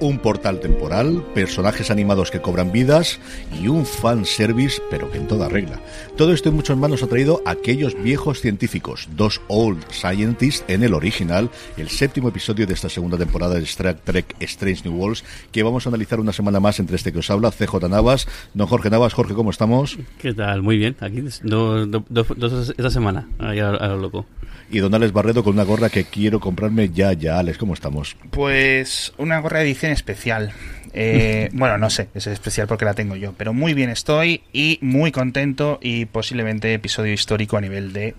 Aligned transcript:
un 0.00 0.18
portal 0.18 0.60
temporal, 0.60 1.24
personajes 1.34 1.90
animados 1.90 2.30
que 2.30 2.40
cobran 2.40 2.72
vidas 2.72 3.18
y 3.60 3.68
un 3.68 3.86
fanservice, 3.86 4.80
pero 4.90 5.10
que 5.10 5.18
en 5.18 5.26
toda 5.26 5.48
regla. 5.48 5.80
Todo 6.16 6.32
esto 6.32 6.48
en 6.48 6.56
muchas 6.56 6.76
manos 6.76 7.02
ha 7.02 7.08
traído 7.08 7.42
aquellos 7.46 8.00
viejos 8.02 8.40
científicos, 8.40 9.08
dos 9.16 9.40
Old 9.48 9.84
Scientists 9.90 10.64
en 10.68 10.82
el 10.82 10.94
original, 10.94 11.50
el 11.76 11.88
séptimo 11.88 12.28
episodio 12.28 12.66
de 12.66 12.74
esta 12.74 12.88
segunda 12.88 13.18
temporada 13.18 13.54
de 13.54 13.62
Star 13.62 13.94
Trek 13.94 14.36
Strange 14.40 14.88
New 14.88 14.98
Worlds, 14.98 15.24
que 15.52 15.62
vamos 15.62 15.86
a 15.86 15.90
analizar 15.90 16.20
una 16.20 16.32
semana 16.32 16.60
más 16.60 16.80
entre 16.80 16.96
este 16.96 17.12
que 17.12 17.18
os 17.18 17.30
habla, 17.30 17.50
CJ 17.50 17.88
Navas, 17.88 18.26
don 18.54 18.66
Jorge 18.66 18.90
Navas. 18.90 19.14
Jorge, 19.14 19.34
¿cómo 19.34 19.50
estamos? 19.50 19.98
¿Qué 20.20 20.34
tal? 20.34 20.62
Muy 20.62 20.78
bien, 20.78 20.96
aquí 21.00 21.22
dos 21.42 22.70
esta 22.70 22.90
semana, 22.90 23.28
ahí 23.38 23.58
a, 23.58 23.72
lo 23.72 23.98
loco. 23.98 24.26
Y 24.70 24.78
don 24.80 24.94
Alex 24.94 25.12
Barredo 25.12 25.42
con 25.42 25.54
una 25.54 25.64
gorra 25.64 25.88
que 25.88 26.04
quiero 26.04 26.40
comprarme 26.40 26.90
ya, 26.90 27.12
ya. 27.12 27.38
Alex, 27.38 27.58
¿cómo 27.58 27.74
estamos? 27.74 28.16
Pues 28.30 29.14
una 29.16 29.40
gorra 29.40 29.60
de 29.60 29.64
edición 29.64 29.87
especial. 29.92 30.52
Eh, 30.92 31.50
bueno, 31.54 31.78
no 31.78 31.90
sé, 31.90 32.08
es 32.14 32.26
especial 32.26 32.66
porque 32.66 32.84
la 32.84 32.94
tengo 32.94 33.16
yo, 33.16 33.34
pero 33.36 33.52
muy 33.52 33.74
bien 33.74 33.90
estoy 33.90 34.42
y 34.52 34.78
muy 34.82 35.12
contento 35.12 35.78
y 35.82 36.06
posiblemente 36.06 36.72
episodio 36.74 37.12
histórico 37.12 37.56
a 37.56 37.60
nivel 37.60 37.92
de 37.92 38.14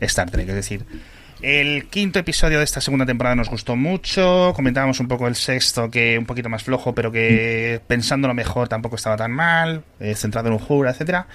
Star 0.00 0.30
Trek. 0.30 0.48
Es 0.48 0.54
decir, 0.54 0.84
el 1.42 1.86
quinto 1.86 2.18
episodio 2.18 2.58
de 2.58 2.64
esta 2.64 2.82
segunda 2.82 3.06
temporada 3.06 3.34
nos 3.34 3.48
gustó 3.48 3.74
mucho. 3.74 4.52
Comentábamos 4.54 5.00
un 5.00 5.08
poco 5.08 5.26
el 5.26 5.36
sexto, 5.36 5.90
que 5.90 6.18
un 6.18 6.26
poquito 6.26 6.50
más 6.50 6.62
flojo, 6.64 6.94
pero 6.94 7.10
que 7.10 7.80
pensándolo 7.86 8.34
mejor 8.34 8.68
tampoco 8.68 8.96
estaba 8.96 9.16
tan 9.16 9.32
mal, 9.32 9.82
eh, 10.00 10.14
centrado 10.14 10.48
en 10.48 10.54
un 10.54 10.58
jura, 10.58 10.90
etcétera. 10.90 11.26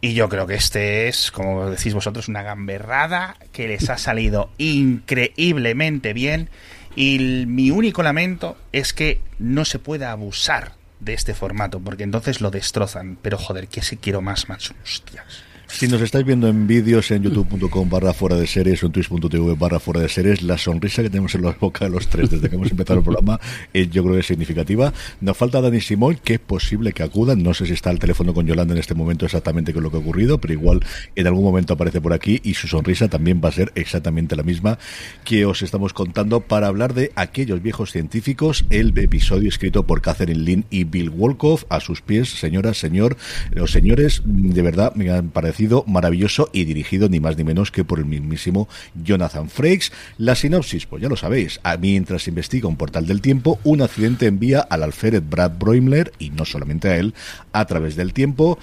Y 0.00 0.14
yo 0.14 0.28
creo 0.28 0.46
que 0.46 0.54
este 0.54 1.08
es, 1.08 1.30
como 1.30 1.70
decís 1.70 1.94
vosotros, 1.94 2.28
una 2.28 2.42
gamberrada 2.42 3.36
que 3.52 3.68
les 3.68 3.88
ha 3.90 3.96
salido 3.96 4.50
increíblemente 4.58 6.12
bien. 6.12 6.50
Y 6.96 7.44
mi 7.46 7.70
único 7.70 8.02
lamento 8.02 8.56
es 8.72 8.92
que 8.92 9.20
no 9.38 9.64
se 9.64 9.78
pueda 9.78 10.10
abusar 10.10 10.72
de 10.98 11.12
este 11.12 11.34
formato, 11.34 11.78
porque 11.78 12.04
entonces 12.04 12.40
lo 12.40 12.50
destrozan. 12.50 13.18
Pero 13.20 13.38
joder, 13.38 13.68
que 13.68 13.82
si 13.82 13.98
quiero 13.98 14.22
más, 14.22 14.48
macho. 14.48 14.74
Hostias. 14.82 15.44
Si 15.68 15.88
nos 15.88 16.00
estáis 16.00 16.24
viendo 16.24 16.48
en 16.48 16.66
vídeos 16.66 17.10
en 17.10 17.24
youtube.com 17.24 17.90
barra 17.90 18.14
fuera 18.14 18.36
de 18.36 18.46
series 18.46 18.82
o 18.82 18.86
en 18.86 18.92
twitch.tv 18.92 19.56
barra 19.56 19.78
fuera 19.78 20.00
de 20.00 20.08
series, 20.08 20.42
la 20.42 20.56
sonrisa 20.56 21.02
que 21.02 21.10
tenemos 21.10 21.34
en 21.34 21.42
la 21.42 21.50
boca 21.60 21.84
de 21.84 21.90
los 21.90 22.06
tres 22.06 22.30
desde 22.30 22.48
que 22.48 22.54
hemos 22.54 22.70
empezado 22.70 23.00
el 23.00 23.04
programa 23.04 23.38
es, 23.74 23.90
yo 23.90 24.02
creo 24.02 24.14
que 24.14 24.20
es 24.20 24.26
significativa. 24.26 24.94
Nos 25.20 25.36
falta 25.36 25.60
Dani 25.60 25.80
Simón, 25.80 26.18
que 26.22 26.34
es 26.34 26.40
posible 26.40 26.92
que 26.92 27.02
acuda. 27.02 27.34
No 27.34 27.52
sé 27.52 27.66
si 27.66 27.74
está 27.74 27.90
al 27.90 27.98
teléfono 27.98 28.32
con 28.32 28.46
Yolanda 28.46 28.72
en 28.72 28.78
este 28.78 28.94
momento 28.94 29.26
exactamente 29.26 29.74
con 29.74 29.82
lo 29.82 29.90
que 29.90 29.98
ha 29.98 30.00
ocurrido, 30.00 30.40
pero 30.40 30.54
igual 30.54 30.80
en 31.14 31.26
algún 31.26 31.44
momento 31.44 31.74
aparece 31.74 32.00
por 32.00 32.14
aquí 32.14 32.40
y 32.42 32.54
su 32.54 32.68
sonrisa 32.68 33.08
también 33.08 33.42
va 33.44 33.50
a 33.50 33.52
ser 33.52 33.72
exactamente 33.74 34.36
la 34.36 34.44
misma 34.44 34.78
que 35.24 35.44
os 35.44 35.60
estamos 35.62 35.92
contando 35.92 36.40
para 36.40 36.68
hablar 36.68 36.94
de 36.94 37.12
aquellos 37.16 37.60
viejos 37.60 37.90
científicos, 37.90 38.64
el 38.70 38.96
episodio 38.96 39.48
escrito 39.48 39.82
por 39.82 40.00
Catherine 40.00 40.40
Lynn 40.40 40.64
y 40.70 40.84
Bill 40.84 41.10
Wolkoff. 41.10 41.64
A 41.68 41.80
sus 41.80 42.00
pies, 42.00 42.30
señora, 42.30 42.72
señor, 42.72 43.16
los 43.50 43.72
señores, 43.72 44.22
de 44.24 44.62
verdad 44.62 44.94
me 44.94 45.10
han 45.10 45.28
parecido 45.28 45.65
maravilloso 45.86 46.50
y 46.52 46.64
dirigido 46.64 47.08
ni 47.08 47.20
más 47.20 47.36
ni 47.36 47.44
menos 47.44 47.70
que 47.70 47.84
por 47.84 47.98
el 47.98 48.04
mismísimo 48.06 48.68
Jonathan 48.94 49.48
Frakes. 49.48 49.92
La 50.18 50.34
sinopsis, 50.34 50.86
pues 50.86 51.02
ya 51.02 51.08
lo 51.08 51.16
sabéis, 51.16 51.60
mientras 51.80 52.28
investiga 52.28 52.68
un 52.68 52.76
portal 52.76 53.06
del 53.06 53.20
tiempo, 53.20 53.58
un 53.64 53.82
accidente 53.82 54.26
envía 54.26 54.60
al 54.60 54.82
alférez 54.82 55.22
Brad 55.28 55.52
Broimler, 55.58 56.12
y 56.18 56.30
no 56.30 56.44
solamente 56.44 56.88
a 56.88 56.96
él, 56.96 57.14
a 57.52 57.64
través 57.66 57.96
del 57.96 58.12
tiempo. 58.12 58.58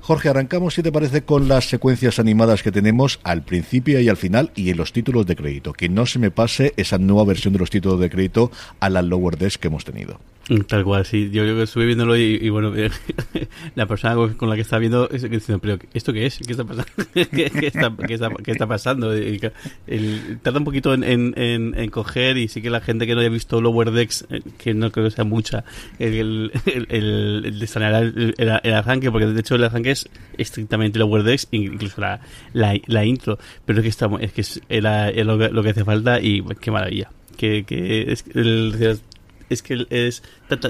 Jorge, 0.00 0.30
arrancamos, 0.30 0.72
si 0.72 0.82
te 0.82 0.90
parece, 0.90 1.22
con 1.22 1.48
las 1.48 1.68
secuencias 1.68 2.18
animadas 2.18 2.62
que 2.62 2.72
tenemos 2.72 3.20
al 3.24 3.42
principio 3.42 4.00
y 4.00 4.08
al 4.08 4.16
final 4.16 4.52
y 4.54 4.70
en 4.70 4.78
los 4.78 4.94
títulos 4.94 5.26
de 5.26 5.36
crédito. 5.36 5.74
Que 5.74 5.90
no 5.90 6.06
se 6.06 6.18
me 6.18 6.30
pase 6.30 6.72
esa 6.78 6.96
nueva 6.96 7.24
versión 7.24 7.52
de 7.52 7.58
los 7.58 7.68
títulos 7.68 8.00
de 8.00 8.08
crédito 8.08 8.50
a 8.80 8.88
la 8.88 9.02
Lower 9.02 9.36
Desk 9.36 9.60
que 9.60 9.68
hemos 9.68 9.84
tenido. 9.84 10.18
Tal 10.66 10.82
cual, 10.82 11.04
sí. 11.04 11.28
Yo, 11.30 11.44
que 11.44 11.62
estuve 11.62 11.84
viéndolo 11.84 12.16
y, 12.16 12.48
bueno, 12.48 12.72
la 13.74 13.86
persona 13.86 14.14
con 14.34 14.48
la 14.48 14.54
que 14.54 14.62
estaba 14.62 14.80
viendo 14.80 15.06
diciendo, 15.08 15.58
pero 15.58 15.78
¿esto 15.92 16.12
qué 16.12 16.24
es? 16.24 16.38
¿Qué 16.38 16.52
está 16.52 16.64
pasando? 16.64 16.86
¿Qué, 17.12 17.66
está, 18.46 18.66
pasando? 18.66 19.10
tarda 20.42 20.58
un 20.58 20.64
poquito 20.64 20.94
en, 20.94 21.04
en, 21.04 21.34
en, 21.36 21.90
coger 21.90 22.38
y 22.38 22.48
sí 22.48 22.62
que 22.62 22.70
la 22.70 22.80
gente 22.80 23.06
que 23.06 23.14
no 23.14 23.20
haya 23.20 23.28
visto 23.28 23.60
Lower 23.60 23.90
Decks, 23.90 24.26
eh, 24.30 24.40
que 24.56 24.72
no 24.72 24.90
creo 24.90 25.06
que 25.06 25.10
sea 25.10 25.24
mucha, 25.24 25.64
el, 25.98 26.50
el, 26.64 26.86
el, 26.88 28.34
el, 28.38 28.74
arranque, 28.74 29.10
porque 29.10 29.26
de 29.26 29.40
hecho 29.40 29.56
el 29.56 29.64
arranque 29.64 29.90
es 29.90 30.08
estrictamente 30.38 30.98
Lower 30.98 31.24
Decks, 31.24 31.48
incluso 31.50 32.00
la, 32.00 32.20
la, 32.54 33.04
intro, 33.04 33.38
pero 33.66 33.80
es 33.80 33.82
que, 33.82 33.88
estamos, 33.90 34.22
es 34.22 34.32
que 34.32 34.44
era, 34.70 35.10
lo, 35.12 35.62
que 35.62 35.70
hace 35.70 35.84
falta 35.84 36.20
y 36.20 36.42
qué 36.60 36.70
maravilla. 36.70 37.10
Que, 37.36 37.62
que 37.62 38.10
es, 38.10 38.24
el, 38.34 38.98
es 39.48 39.62
que 39.62 39.86
es 39.90 40.22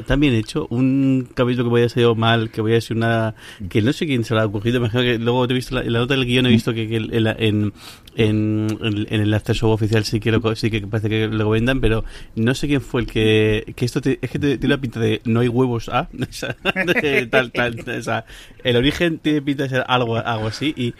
tan 0.06 0.20
bien 0.20 0.34
hecho. 0.34 0.66
Un 0.70 1.28
capítulo 1.34 1.64
que 1.64 1.70
voy 1.70 1.82
a 1.82 1.88
ser 1.88 2.14
mal, 2.14 2.50
que 2.50 2.60
voy 2.60 2.74
a 2.74 2.80
ser 2.80 2.96
una. 2.96 3.34
que 3.68 3.82
no 3.82 3.92
sé 3.92 4.06
quién 4.06 4.24
se 4.24 4.34
lo 4.34 4.40
ha 4.40 4.46
ocurrido. 4.46 4.78
Imagino 4.78 5.02
que 5.02 5.18
luego 5.18 5.44
he 5.44 5.54
visto 5.54 5.74
la, 5.74 5.82
la 5.82 6.00
nota 6.00 6.14
del 6.14 6.24
guion, 6.24 6.46
he 6.46 6.50
visto 6.50 6.72
que, 6.72 6.84
en, 6.96 7.72
en, 8.16 8.78
en, 9.08 9.20
el 9.20 9.34
acceso 9.34 9.70
oficial 9.70 10.04
sí 10.04 10.20
que, 10.20 10.32
lo, 10.32 10.56
sí 10.56 10.70
que 10.70 10.80
parece 10.86 11.08
que 11.08 11.28
lo 11.28 11.50
vendan, 11.50 11.80
pero 11.80 12.04
no 12.34 12.54
sé 12.54 12.66
quién 12.66 12.80
fue 12.80 13.02
el 13.02 13.06
que. 13.06 13.72
que 13.76 13.84
esto 13.84 14.00
es 14.04 14.30
que 14.30 14.38
tiene 14.38 14.68
la 14.68 14.78
pinta 14.78 15.00
de 15.00 15.20
no 15.24 15.40
hay 15.40 15.48
huevos 15.48 15.88
¿ah? 15.88 16.08
tal, 17.30 17.52
tal, 17.52 17.84
o 17.98 18.02
sea, 18.02 18.24
el 18.64 18.76
origen 18.76 19.18
tiene 19.18 19.42
pinta 19.42 19.64
de 19.64 19.68
ser 19.68 19.84
algo, 19.86 20.16
algo 20.16 20.48
así 20.48 20.74
y 20.76 20.94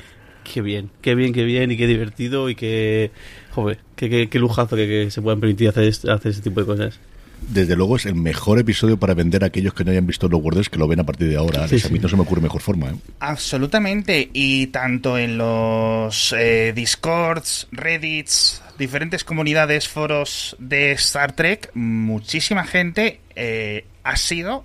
qué 0.44 0.62
bien, 0.62 0.91
qué 1.03 1.15
bien, 1.15 1.33
qué 1.33 1.44
bien 1.44 1.71
y 1.71 1.77
qué 1.77 1.87
divertido 1.87 2.49
y 2.49 2.55
qué, 2.55 3.11
joder, 3.50 3.78
qué, 3.97 4.28
qué, 4.28 4.38
lujazo 4.38 4.77
que, 4.77 5.11
se 5.11 5.22
puedan 5.22 5.41
permitir 5.41 5.69
hacer, 5.69 5.88
hacer 5.88 6.33
ese 6.33 6.41
tipo 6.41 6.61
de 6.61 6.67
cosas 6.67 7.00
desde 7.41 7.76
luego 7.76 7.97
es 7.97 8.06
el 8.06 8.15
mejor 8.15 8.59
episodio 8.59 8.99
para 8.99 9.15
vender 9.15 9.44
a 9.44 9.49
aquellos 9.49 9.75
que 9.75 9.84
no 9.84 9.91
hayan 9.91 10.06
visto 10.06 10.28
los 10.28 10.41
Words 10.43 10.69
que 10.69 10.78
lo 10.78 10.88
ven 10.88 11.00
a 11.00 11.04
partir 11.04 11.28
de 11.28 11.37
ahora. 11.37 11.65
A 11.65 11.88
mí 11.88 11.99
no 11.99 12.09
se 12.09 12.16
me 12.16 12.22
ocurre 12.22 12.41
mejor 12.41 12.60
forma. 12.60 12.91
¿eh? 12.91 12.94
Absolutamente. 13.21 14.31
Y 14.32 14.69
tanto 14.69 15.19
en 15.19 15.38
los 15.38 16.34
eh, 16.37 16.72
Discords, 16.75 17.69
Reddits, 17.72 18.62
diferentes 18.78 19.25
comunidades, 19.25 19.88
foros 19.88 20.56
de 20.59 20.93
Star 20.93 21.32
Trek, 21.32 21.71
muchísima 21.75 22.65
gente 22.65 23.21
eh, 23.37 23.84
ha 24.05 24.16
sido 24.16 24.65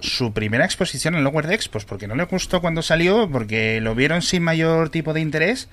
su 0.00 0.32
primera 0.32 0.64
exposición 0.64 1.14
en 1.14 1.24
Lower 1.24 1.46
Decks, 1.46 1.68
pues 1.68 1.84
porque 1.84 2.06
no 2.06 2.14
le 2.14 2.24
gustó 2.24 2.60
cuando 2.60 2.82
salió, 2.82 3.28
porque 3.30 3.80
lo 3.80 3.94
vieron 3.94 4.22
sin 4.22 4.42
mayor 4.42 4.90
tipo 4.90 5.12
de 5.12 5.20
interés 5.20 5.68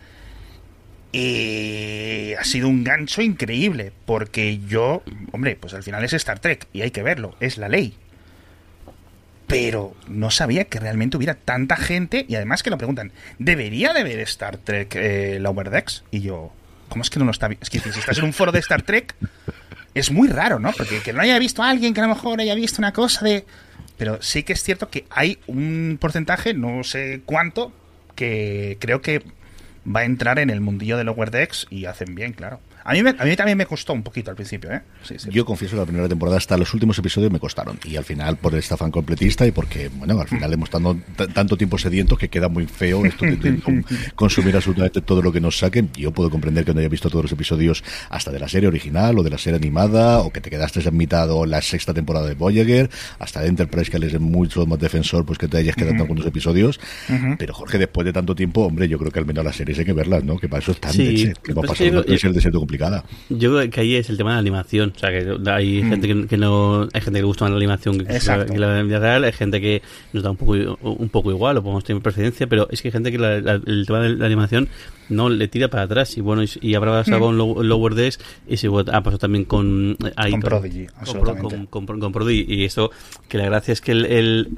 y 1.12 2.34
ha 2.34 2.44
sido 2.44 2.68
un 2.68 2.84
gancho 2.84 3.22
increíble, 3.22 3.92
porque 4.06 4.60
yo, 4.68 5.04
hombre, 5.32 5.56
pues 5.56 5.74
al 5.74 5.84
final 5.84 6.04
es 6.04 6.14
Star 6.14 6.40
Trek 6.40 6.68
y 6.74 6.82
hay 6.82 6.92
que 6.92 7.04
verlo, 7.04 7.36
es 7.40 7.58
la 7.58 7.70
ley. 7.70 7.96
Pero 9.48 9.96
no 10.08 10.30
sabía 10.30 10.66
que 10.66 10.80
realmente 10.80 11.16
hubiera 11.16 11.36
tanta 11.36 11.78
gente 11.78 12.26
y 12.28 12.36
además 12.36 12.64
que 12.64 12.70
lo 12.70 12.78
preguntan, 12.78 13.14
¿debería 13.40 13.94
de 13.94 14.04
ver 14.04 14.20
Star 14.20 14.58
Trek 14.58 14.94
eh, 14.96 15.40
Lower 15.40 15.70
Decks? 15.70 16.04
Y 16.12 16.20
yo, 16.20 16.52
¿cómo 16.90 17.02
es 17.04 17.10
que 17.10 17.20
no 17.20 17.26
lo 17.26 17.32
está 17.32 17.48
viendo? 17.48 17.64
Es 17.64 17.70
que 17.70 17.80
si 17.80 18.00
estás 18.00 18.18
en 18.18 18.26
un 18.26 18.34
foro 18.34 18.52
de 18.52 18.60
Star 18.60 18.82
Trek, 18.82 19.16
es 19.94 20.12
muy 20.12 20.28
raro, 20.28 20.60
¿no? 20.60 20.74
Porque 20.74 21.02
que 21.02 21.14
no 21.14 21.22
haya 21.22 21.40
visto 21.40 21.64
a 21.64 21.70
alguien 21.70 21.94
que 21.94 22.02
a 22.02 22.08
lo 22.08 22.14
mejor 22.14 22.42
haya 22.42 22.56
visto 22.56 22.82
una 22.82 22.92
cosa 22.92 23.24
de... 23.24 23.46
Pero 23.98 24.22
sí 24.22 24.44
que 24.44 24.54
es 24.54 24.62
cierto 24.62 24.90
que 24.90 25.06
hay 25.10 25.40
un 25.48 25.98
porcentaje, 26.00 26.54
no 26.54 26.84
sé 26.84 27.22
cuánto, 27.26 27.72
que 28.16 28.78
creo 28.80 29.02
que 29.02 29.24
va 29.88 30.02
a 30.02 30.06
entrar 30.06 30.40
en 30.40 30.50
el 30.50 30.62
mundillo 30.62 30.98
de 30.98 31.04
Lower 31.04 31.32
Decks 31.32 31.68
y 31.70 31.86
hacen 31.86 32.16
bien, 32.16 32.34
claro. 32.34 32.60
A 32.88 32.94
mí, 32.94 33.00
a 33.00 33.26
mí 33.26 33.36
también 33.36 33.58
me 33.58 33.66
costó 33.66 33.92
un 33.92 34.02
poquito 34.02 34.30
al 34.30 34.38
principio, 34.38 34.72
¿eh? 34.72 34.82
Yo 35.30 35.44
confieso 35.44 35.76
que 35.76 35.82
la 35.82 35.86
primera 35.86 36.08
temporada 36.08 36.38
hasta 36.38 36.58
los 36.58 36.74
últimos 36.74 36.98
episodios 36.98 37.30
me 37.30 37.38
costaron. 37.38 37.78
Y 37.84 37.98
al 37.98 38.06
final, 38.06 38.38
por 38.38 38.56
esta 38.56 38.78
fan 38.78 38.92
completista 38.92 39.46
y 39.46 39.52
porque, 39.52 39.90
bueno, 39.90 40.18
al 40.22 40.28
final 40.30 40.54
hemos 40.54 40.70
estado 40.70 40.96
tanto 41.34 41.58
tiempo 41.58 41.78
sedientos 41.78 42.18
que 42.18 42.30
queda 42.30 42.48
muy 42.48 42.66
feo 42.66 43.06
esto 43.06 43.26
de, 43.26 43.60
consumir 44.16 44.56
absolutamente 44.56 45.02
todo 45.02 45.22
lo 45.22 45.34
que 45.34 45.42
nos 45.42 45.58
saquen. 45.58 45.90
Yo 45.98 46.12
puedo 46.12 46.30
comprender 46.30 46.64
que 46.64 46.74
no 46.74 46.80
haya 46.80 46.88
visto 46.88 47.10
todos 47.10 47.26
los 47.26 47.32
episodios 47.34 47.84
hasta 48.10 48.32
de 48.32 48.40
la 48.40 48.48
serie 48.48 48.70
original 48.70 49.20
o 49.20 49.24
de 49.24 49.32
la 49.32 49.38
serie 49.38 49.58
animada 49.58 50.20
o 50.20 50.32
que 50.32 50.40
te 50.40 50.50
quedaste 50.50 50.80
en 50.80 50.96
mitad 50.96 51.30
o 51.30 51.46
la 51.46 51.62
sexta 51.62 51.94
temporada 51.94 52.26
de 52.26 52.36
Voyager, 52.36 52.90
hasta 53.20 53.42
de 53.42 53.50
Enterprise 53.50 53.92
que 53.92 53.98
es 53.98 54.18
mucho 54.18 54.66
más 54.66 54.80
defensor, 54.80 55.26
pues 55.26 55.38
que 55.38 55.50
te 55.50 55.58
hayas 55.58 55.76
quedado 55.76 55.94
en 55.94 56.00
algunos 56.00 56.26
episodios. 56.26 56.80
Pero 57.38 57.54
Jorge, 57.54 57.80
después 57.80 58.06
de 58.06 58.14
tanto 58.14 58.34
tiempo, 58.34 58.62
hombre, 58.62 58.88
yo 58.88 58.98
creo 58.98 59.12
que 59.12 59.20
al 59.20 59.26
menos 59.26 59.44
las 59.44 59.58
series 59.58 59.78
hay 59.78 59.84
que 59.84 59.92
verlas, 59.92 60.24
¿no? 60.24 60.38
Que 60.38 60.48
para 60.48 60.62
eso 60.62 60.72
es 60.72 60.80
tan 60.80 60.94
sí, 60.94 61.34
que 61.44 61.54
va 61.54 61.64
a 61.64 61.66
pasar 61.66 62.06
es 62.08 62.24
el 62.24 62.34
desierto 62.34 62.62
Yo 63.30 63.54
creo 63.54 63.70
que 63.70 63.82
ahí 63.82 63.96
es 63.96 64.10
el 64.10 64.18
tema 64.18 64.32
de 64.32 64.36
la 64.36 64.40
animación. 64.40 64.94
O 64.96 65.00
sea, 65.00 65.10
que 65.10 65.38
hay 65.50 65.84
mm. 65.84 65.90
gente 65.90 66.28
que, 66.28 66.38
no. 66.38 66.88
Hay 66.94 67.02
gente 67.02 67.20
que 67.20 67.26
gusta 67.26 67.46
más 67.46 67.52
la 67.52 67.58
animación 67.58 67.98
que, 67.98 68.58
la, 68.58 68.84
vida 68.84 69.00
real. 69.00 69.24
Hay 69.24 69.32
gente 69.32 69.60
que 69.62 69.82
nos 70.14 70.24
da 70.24 70.32
un 70.32 70.38
poco, 70.38 70.54
un 70.82 71.10
poco 71.10 71.32
igual 71.32 71.58
o 71.58 71.64
podemos 71.64 71.84
tener 71.84 72.02
preferencia. 72.02 72.48
Pero 72.48 72.68
es 72.72 72.82
que 72.82 72.90
hay 72.90 72.92
gente 72.92 73.12
que 73.12 73.18
el 73.18 73.86
tema 73.86 74.00
de 74.02 74.16
la 74.16 74.26
animación 74.26 74.70
no 75.10 75.30
le 75.30 75.48
tira 75.48 75.70
para 75.70 75.84
atrás. 75.84 76.18
Y 76.18 76.22
bueno, 76.22 76.44
y, 76.62 76.76
habrá 76.76 76.92
pasado 76.92 77.32
mm. 77.32 77.38
con 77.38 77.68
Lower 77.68 77.96
Decks. 77.96 78.20
Y 78.48 78.58
si 78.58 78.68
ha 78.68 78.72
pasado 78.72 79.18
también 79.18 79.46
con. 79.46 79.98
con 80.32 80.40
Prodigy, 80.40 80.88
con, 81.70 82.12
Prodigy. 82.14 82.46
Y 82.48 82.66
eso, 82.66 82.92
que 83.28 83.38
la 83.38 83.46
gracia 83.46 83.72
es 83.72 83.82
que 83.82 83.92
el. 83.92 84.50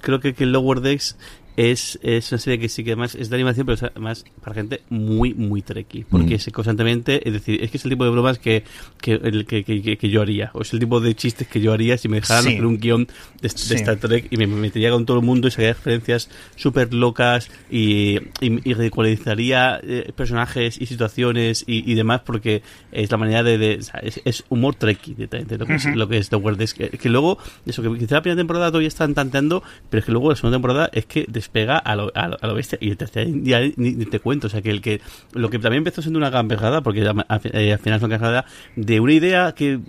creo 0.00 0.20
que, 0.20 0.34
que 0.34 0.44
el 0.44 0.52
Lower 0.52 0.80
Decks 0.80 1.16
es, 1.58 1.98
es 2.04 2.30
una 2.30 2.38
serie 2.38 2.60
que 2.60 2.68
sí 2.68 2.84
que 2.84 2.92
además 2.92 3.16
es 3.16 3.30
de 3.30 3.34
animación, 3.34 3.66
pero 3.66 3.78
además 3.90 4.24
para 4.40 4.54
gente 4.54 4.82
muy, 4.90 5.34
muy 5.34 5.60
trekkie. 5.60 6.06
Porque 6.08 6.36
es 6.36 6.48
constantemente, 6.52 7.26
es 7.26 7.32
decir, 7.32 7.60
es 7.60 7.72
que 7.72 7.78
es 7.78 7.84
el 7.84 7.90
tipo 7.90 8.04
de 8.04 8.10
bromas 8.10 8.38
que, 8.38 8.62
que, 9.00 9.44
que, 9.44 9.64
que, 9.64 9.98
que 9.98 10.08
yo 10.08 10.22
haría. 10.22 10.52
O 10.54 10.62
es 10.62 10.72
el 10.72 10.78
tipo 10.78 11.00
de 11.00 11.16
chistes 11.16 11.48
que 11.48 11.60
yo 11.60 11.72
haría 11.72 11.98
si 11.98 12.06
me 12.06 12.20
dejaran 12.20 12.46
hacer 12.46 12.64
un 12.64 12.78
guion 12.78 13.08
de, 13.42 13.48
Star 13.48 13.96
Trek 13.96 14.28
y 14.30 14.36
me 14.36 14.46
metería 14.46 14.92
con 14.92 15.04
todo 15.04 15.18
el 15.18 15.24
mundo 15.24 15.48
y 15.48 15.50
sacaría 15.50 15.72
referencias 15.72 16.30
súper 16.54 16.94
locas 16.94 17.50
y, 17.68 18.18
y, 18.40 18.74
ridiculizaría 18.74 19.80
eh, 19.82 20.12
personajes 20.14 20.80
y 20.80 20.86
situaciones 20.86 21.64
y, 21.66 21.90
y, 21.90 21.96
demás 21.96 22.20
porque 22.24 22.62
es 22.92 23.10
la 23.10 23.16
manera 23.16 23.42
de... 23.42 23.58
de 23.58 23.80
es, 24.24 24.44
humor 24.48 24.76
trekkie 24.76 25.14
de, 25.16 25.58
lo, 25.58 25.66
que 25.66 25.74
es, 25.74 25.84
lo 25.86 26.08
que 26.08 26.18
es 26.18 26.28
The 26.28 26.36
World. 26.36 26.62
Es 26.62 26.74
que, 26.74 26.88
que, 26.90 27.08
luego, 27.08 27.38
eso 27.66 27.82
que 27.82 27.98
quizá 27.98 28.14
la 28.14 28.22
primera 28.22 28.38
temporada 28.38 28.68
todavía 28.68 28.86
están 28.86 29.14
tanteando, 29.14 29.64
pero 29.90 29.98
es 29.98 30.06
que 30.06 30.12
luego 30.12 30.30
la 30.30 30.36
segunda 30.36 30.54
temporada 30.54 30.88
es 30.92 31.04
que 31.06 31.26
despega 31.48 31.78
a 31.78 31.96
lo, 31.96 32.12
a 32.14 32.46
lo, 32.46 32.54
bestia 32.54 32.78
y 32.80 32.90
el 32.90 32.96
tercer 32.96 33.30
día 33.42 33.60
ni, 33.76 34.04
te 34.04 34.20
cuento. 34.20 34.46
O 34.46 34.50
sea, 34.50 34.62
que 34.62 34.70
el 34.70 34.80
que 34.80 35.00
lo 35.32 35.50
que 35.50 35.58
también 35.58 35.80
empezó 35.80 36.02
siendo 36.02 36.18
una 36.18 36.30
gamberrada, 36.30 36.82
porque 36.82 37.02
al, 37.02 37.26
eh, 37.52 37.72
al 37.72 37.78
final 37.78 37.98
es 37.98 38.02
una 38.02 38.18
gamberrada 38.18 38.44
de 38.76 39.00
una 39.00 39.12
idea 39.12 39.52
que 39.52 39.80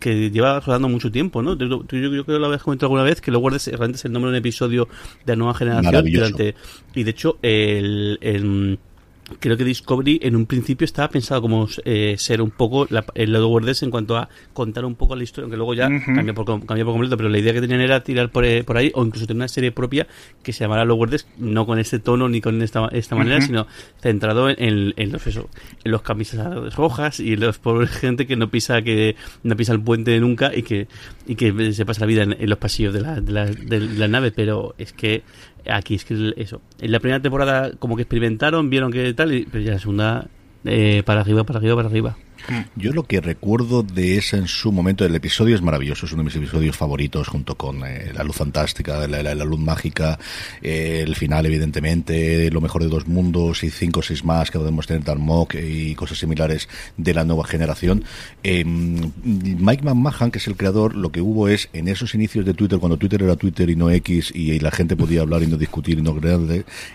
que 0.00 0.30
lleva 0.30 0.60
rodando 0.60 0.88
mucho 0.88 1.10
tiempo, 1.10 1.40
¿no? 1.40 1.56
Tú, 1.56 1.66
yo, 1.66 1.84
yo, 1.96 2.10
creo 2.10 2.24
que 2.24 2.32
lo 2.32 2.46
habías 2.46 2.62
comentado 2.62 2.86
alguna 2.86 3.04
vez, 3.04 3.20
que 3.20 3.30
lo 3.30 3.38
guardes 3.38 3.66
realmente 3.68 3.96
es 3.96 4.04
el 4.04 4.12
nombre 4.12 4.30
de 4.30 4.36
un 4.36 4.38
episodio 4.38 4.86
de 5.24 5.32
la 5.32 5.36
nueva 5.36 5.54
generación. 5.54 6.04
Durante, 6.12 6.54
y 6.94 7.04
de 7.04 7.10
hecho, 7.10 7.38
el, 7.40 8.18
el 8.20 8.78
creo 9.40 9.56
que 9.56 9.64
Discovery 9.64 10.20
en 10.22 10.36
un 10.36 10.46
principio 10.46 10.84
estaba 10.84 11.08
pensado 11.08 11.42
como 11.42 11.68
eh, 11.84 12.14
ser 12.18 12.40
un 12.40 12.50
poco 12.50 12.86
la, 12.90 13.04
el 13.14 13.32
Lower 13.32 13.64
Decks 13.64 13.82
en 13.82 13.90
cuanto 13.90 14.16
a 14.16 14.28
contar 14.52 14.84
un 14.84 14.94
poco 14.94 15.16
la 15.16 15.24
historia, 15.24 15.44
aunque 15.44 15.56
luego 15.56 15.74
ya 15.74 15.88
cambió, 15.88 16.34
por, 16.34 16.44
cambió 16.64 16.84
por 16.84 16.94
completo, 16.94 17.16
pero 17.16 17.28
la 17.28 17.38
idea 17.38 17.52
que 17.52 17.60
tenían 17.60 17.80
era 17.80 18.02
tirar 18.02 18.30
por, 18.30 18.44
eh, 18.44 18.62
por 18.64 18.76
ahí 18.76 18.92
o 18.94 19.04
incluso 19.04 19.26
tener 19.26 19.40
una 19.40 19.48
serie 19.48 19.72
propia 19.72 20.06
que 20.42 20.52
se 20.52 20.64
llamara 20.64 20.84
Lower 20.84 21.10
Decks, 21.10 21.26
no 21.38 21.66
con 21.66 21.78
este 21.78 21.98
tono 21.98 22.28
ni 22.28 22.40
con 22.40 22.62
esta, 22.62 22.88
esta 22.92 23.16
manera, 23.16 23.40
sino 23.40 23.66
centrado 24.00 24.48
en, 24.48 24.94
en, 24.96 25.12
los 25.12 25.26
eso, 25.26 25.48
en 25.84 25.90
los 25.90 26.02
camisas 26.02 26.74
rojas 26.74 27.20
y 27.20 27.36
los 27.36 27.58
pobres 27.58 27.90
gente 27.90 28.26
que 28.26 28.36
no 28.36 28.50
pisa 28.50 28.82
que 28.82 29.16
no 29.42 29.56
pisa 29.56 29.72
el 29.72 29.80
puente 29.80 30.18
nunca 30.20 30.54
y 30.54 30.62
que 30.62 30.86
y 31.26 31.34
que 31.34 31.72
se 31.72 31.84
pasa 31.84 32.00
la 32.00 32.06
vida 32.06 32.22
en, 32.22 32.48
los 32.48 32.58
pasillos 32.58 32.94
de 32.94 33.00
la, 33.00 33.20
de 33.20 33.32
la, 33.32 33.46
de 33.46 33.80
la 33.80 34.08
nave, 34.08 34.30
pero 34.30 34.74
es 34.78 34.92
que 34.92 35.24
aquí 35.70 35.94
es 35.94 36.04
que 36.04 36.34
eso. 36.36 36.60
En 36.80 36.92
la 36.92 37.00
primera 37.00 37.20
temporada 37.20 37.72
como 37.78 37.96
que 37.96 38.02
experimentaron, 38.02 38.70
vieron 38.70 38.92
que 38.92 39.12
tal, 39.14 39.34
y, 39.34 39.46
pero 39.46 39.62
ya 39.64 39.72
la 39.72 39.78
segunda 39.78 40.26
eh, 40.64 41.02
para 41.04 41.20
arriba, 41.20 41.44
para 41.44 41.58
arriba, 41.58 41.76
para 41.76 41.88
arriba. 41.88 42.16
Yo 42.76 42.92
lo 42.92 43.04
que 43.04 43.20
recuerdo 43.20 43.82
de 43.82 44.16
ese 44.16 44.36
en 44.36 44.48
su 44.48 44.72
momento, 44.72 45.04
el 45.04 45.14
episodio 45.14 45.54
es 45.54 45.62
maravilloso, 45.62 46.06
es 46.06 46.12
uno 46.12 46.22
de 46.22 46.26
mis 46.26 46.36
episodios 46.36 46.76
favoritos 46.76 47.28
junto 47.28 47.56
con 47.56 47.84
eh, 47.84 48.12
La 48.14 48.24
Luz 48.24 48.36
Fantástica, 48.36 49.06
la, 49.06 49.34
Luz 49.34 49.58
Mágica, 49.58 50.18
eh, 50.62 51.02
el 51.06 51.16
final 51.16 51.46
evidentemente, 51.46 52.50
Lo 52.50 52.60
Mejor 52.60 52.82
de 52.82 52.88
Dos 52.88 53.06
Mundos 53.06 53.64
y 53.64 53.70
cinco 53.70 54.00
o 54.00 54.02
seis 54.02 54.24
más 54.24 54.50
que 54.50 54.58
podemos 54.58 54.86
tener 54.86 55.04
Darmok 55.04 55.54
y 55.54 55.94
cosas 55.94 56.18
similares 56.18 56.68
de 56.96 57.14
la 57.14 57.24
nueva 57.24 57.44
generación. 57.44 58.04
Em, 58.42 59.12
Mike 59.24 59.82
McMahon, 59.82 60.30
que 60.30 60.38
es 60.38 60.46
el 60.46 60.56
creador, 60.56 60.94
lo 60.94 61.10
que 61.10 61.20
hubo 61.20 61.48
es 61.48 61.68
en 61.72 61.88
esos 61.88 62.14
inicios 62.14 62.44
de 62.44 62.54
Twitter, 62.54 62.78
cuando 62.78 62.96
Twitter 62.96 63.22
era 63.22 63.36
Twitter 63.36 63.70
y 63.70 63.76
no 63.76 63.90
X 63.90 64.32
y, 64.34 64.58
la 64.60 64.70
gente 64.70 64.96
podía 64.96 65.20
hablar 65.20 65.42
y 65.42 65.46
no 65.46 65.56
discutir 65.56 65.98
y 65.98 66.02
no 66.02 66.14
crear, 66.16 66.40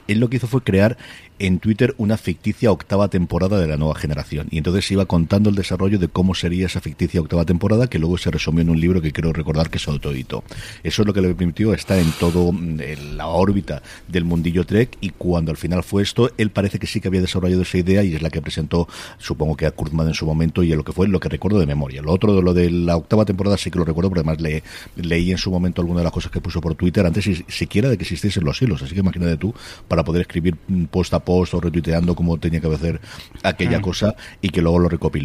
él 0.08 0.20
lo 0.20 0.30
que 0.30 0.38
hizo 0.38 0.48
fue 0.48 0.62
crear 0.62 0.98
en 1.40 1.60
Twitter 1.60 1.96
una 1.98 2.18
ficticia 2.18 2.72
octava 2.72 3.08
temporada 3.08 3.60
de 3.60 3.68
la 3.68 3.78
nueva 3.78 3.96
generación. 3.96 4.48
Y 4.52 4.60
entonces 4.60 4.90
iba 4.92 5.06
contando 5.32 5.50
el 5.50 5.56
desarrollo 5.56 5.98
de 5.98 6.10
cómo 6.10 6.36
sería 6.36 6.66
esa 6.66 6.82
ficticia 6.82 7.22
octava 7.22 7.46
temporada, 7.46 7.88
que 7.88 8.00
luego 8.00 8.18
se 8.18 8.30
resumió 8.30 8.64
en 8.64 8.70
un 8.70 8.82
libro 8.82 9.02
que 9.02 9.14
quiero 9.14 9.32
recordar 9.32 9.70
que 9.70 9.78
es 9.78 9.88
autoeditó. 9.88 10.44
Eso 10.84 11.04
es 11.04 11.08
lo 11.08 11.14
que 11.14 11.22
le 11.22 11.34
permitió 11.34 11.74
estar 11.74 11.98
en 11.98 12.12
todo 12.20 12.52
mm, 12.52 12.82
en 12.82 13.16
la 13.18 13.28
órbita 13.28 13.82
del 14.10 14.26
mundillo 14.26 14.66
Trek 14.66 14.98
y 15.00 15.12
cuando 15.12 15.52
al 15.52 15.56
final 15.56 15.84
fue 15.84 16.04
esto, 16.04 16.32
él 16.38 16.50
parece 16.50 16.80
que 16.80 16.86
sí 16.88 17.00
que 17.00 17.08
había 17.08 17.22
desarrollado 17.22 17.62
esa 17.62 17.78
idea 17.78 18.04
y 18.04 18.14
es 18.14 18.22
la 18.22 18.30
que 18.30 18.42
presentó, 18.42 18.90
supongo 19.20 19.56
que 19.56 19.66
a 19.66 19.72
Kurtzman 19.72 20.10
en 20.10 20.16
su 20.16 20.26
momento 20.26 20.64
y 20.64 20.74
a 20.74 20.76
lo 20.76 20.84
que 20.84 20.92
fue 20.92 21.08
lo 21.08 21.22
que 21.22 21.30
recuerdo 21.30 21.60
de 21.60 21.66
memoria. 21.66 22.02
Lo 22.02 22.12
otro 22.12 22.36
de 22.36 22.42
lo 22.42 22.54
de 22.54 22.70
la 22.70 22.98
octava 22.98 23.24
temporada 23.24 23.56
sí 23.56 23.72
que 23.72 23.80
lo 23.80 23.86
recuerdo, 23.86 24.10
porque 24.10 24.20
además 24.20 24.42
le, 24.42 24.64
leí 24.98 25.32
en 25.32 25.38
su 25.38 25.50
momento 25.50 25.80
algunas 25.80 26.02
de 26.02 26.04
las 26.04 26.14
cosas 26.14 26.30
que 26.30 26.42
puso 26.42 26.60
por 26.60 26.76
Twitter 26.76 27.06
antes 27.06 27.42
siquiera 27.48 27.88
de 27.88 27.96
que 27.98 28.04
existiesen 28.04 28.44
los 28.44 28.62
hilos. 28.62 28.82
Así 28.82 28.96
que 28.96 29.00
imagínate 29.00 29.38
tú, 29.38 29.56
para 29.88 30.04
poder 30.04 30.24
escribir 30.24 30.58
mm, 30.68 30.86
post 30.88 31.14
a 31.14 31.20
post 31.20 31.54
o 31.54 31.62
retuiteando 31.62 32.16
como 32.16 32.38
tenía 32.38 32.60
que 32.60 32.68
hacer 32.68 33.00
aquella 33.44 33.80
mm. 33.80 33.82
cosa 33.82 34.16
y 34.42 34.50
que 34.50 34.62
luego 34.62 34.78
lo 34.78 34.90
recopiló. 34.90 35.21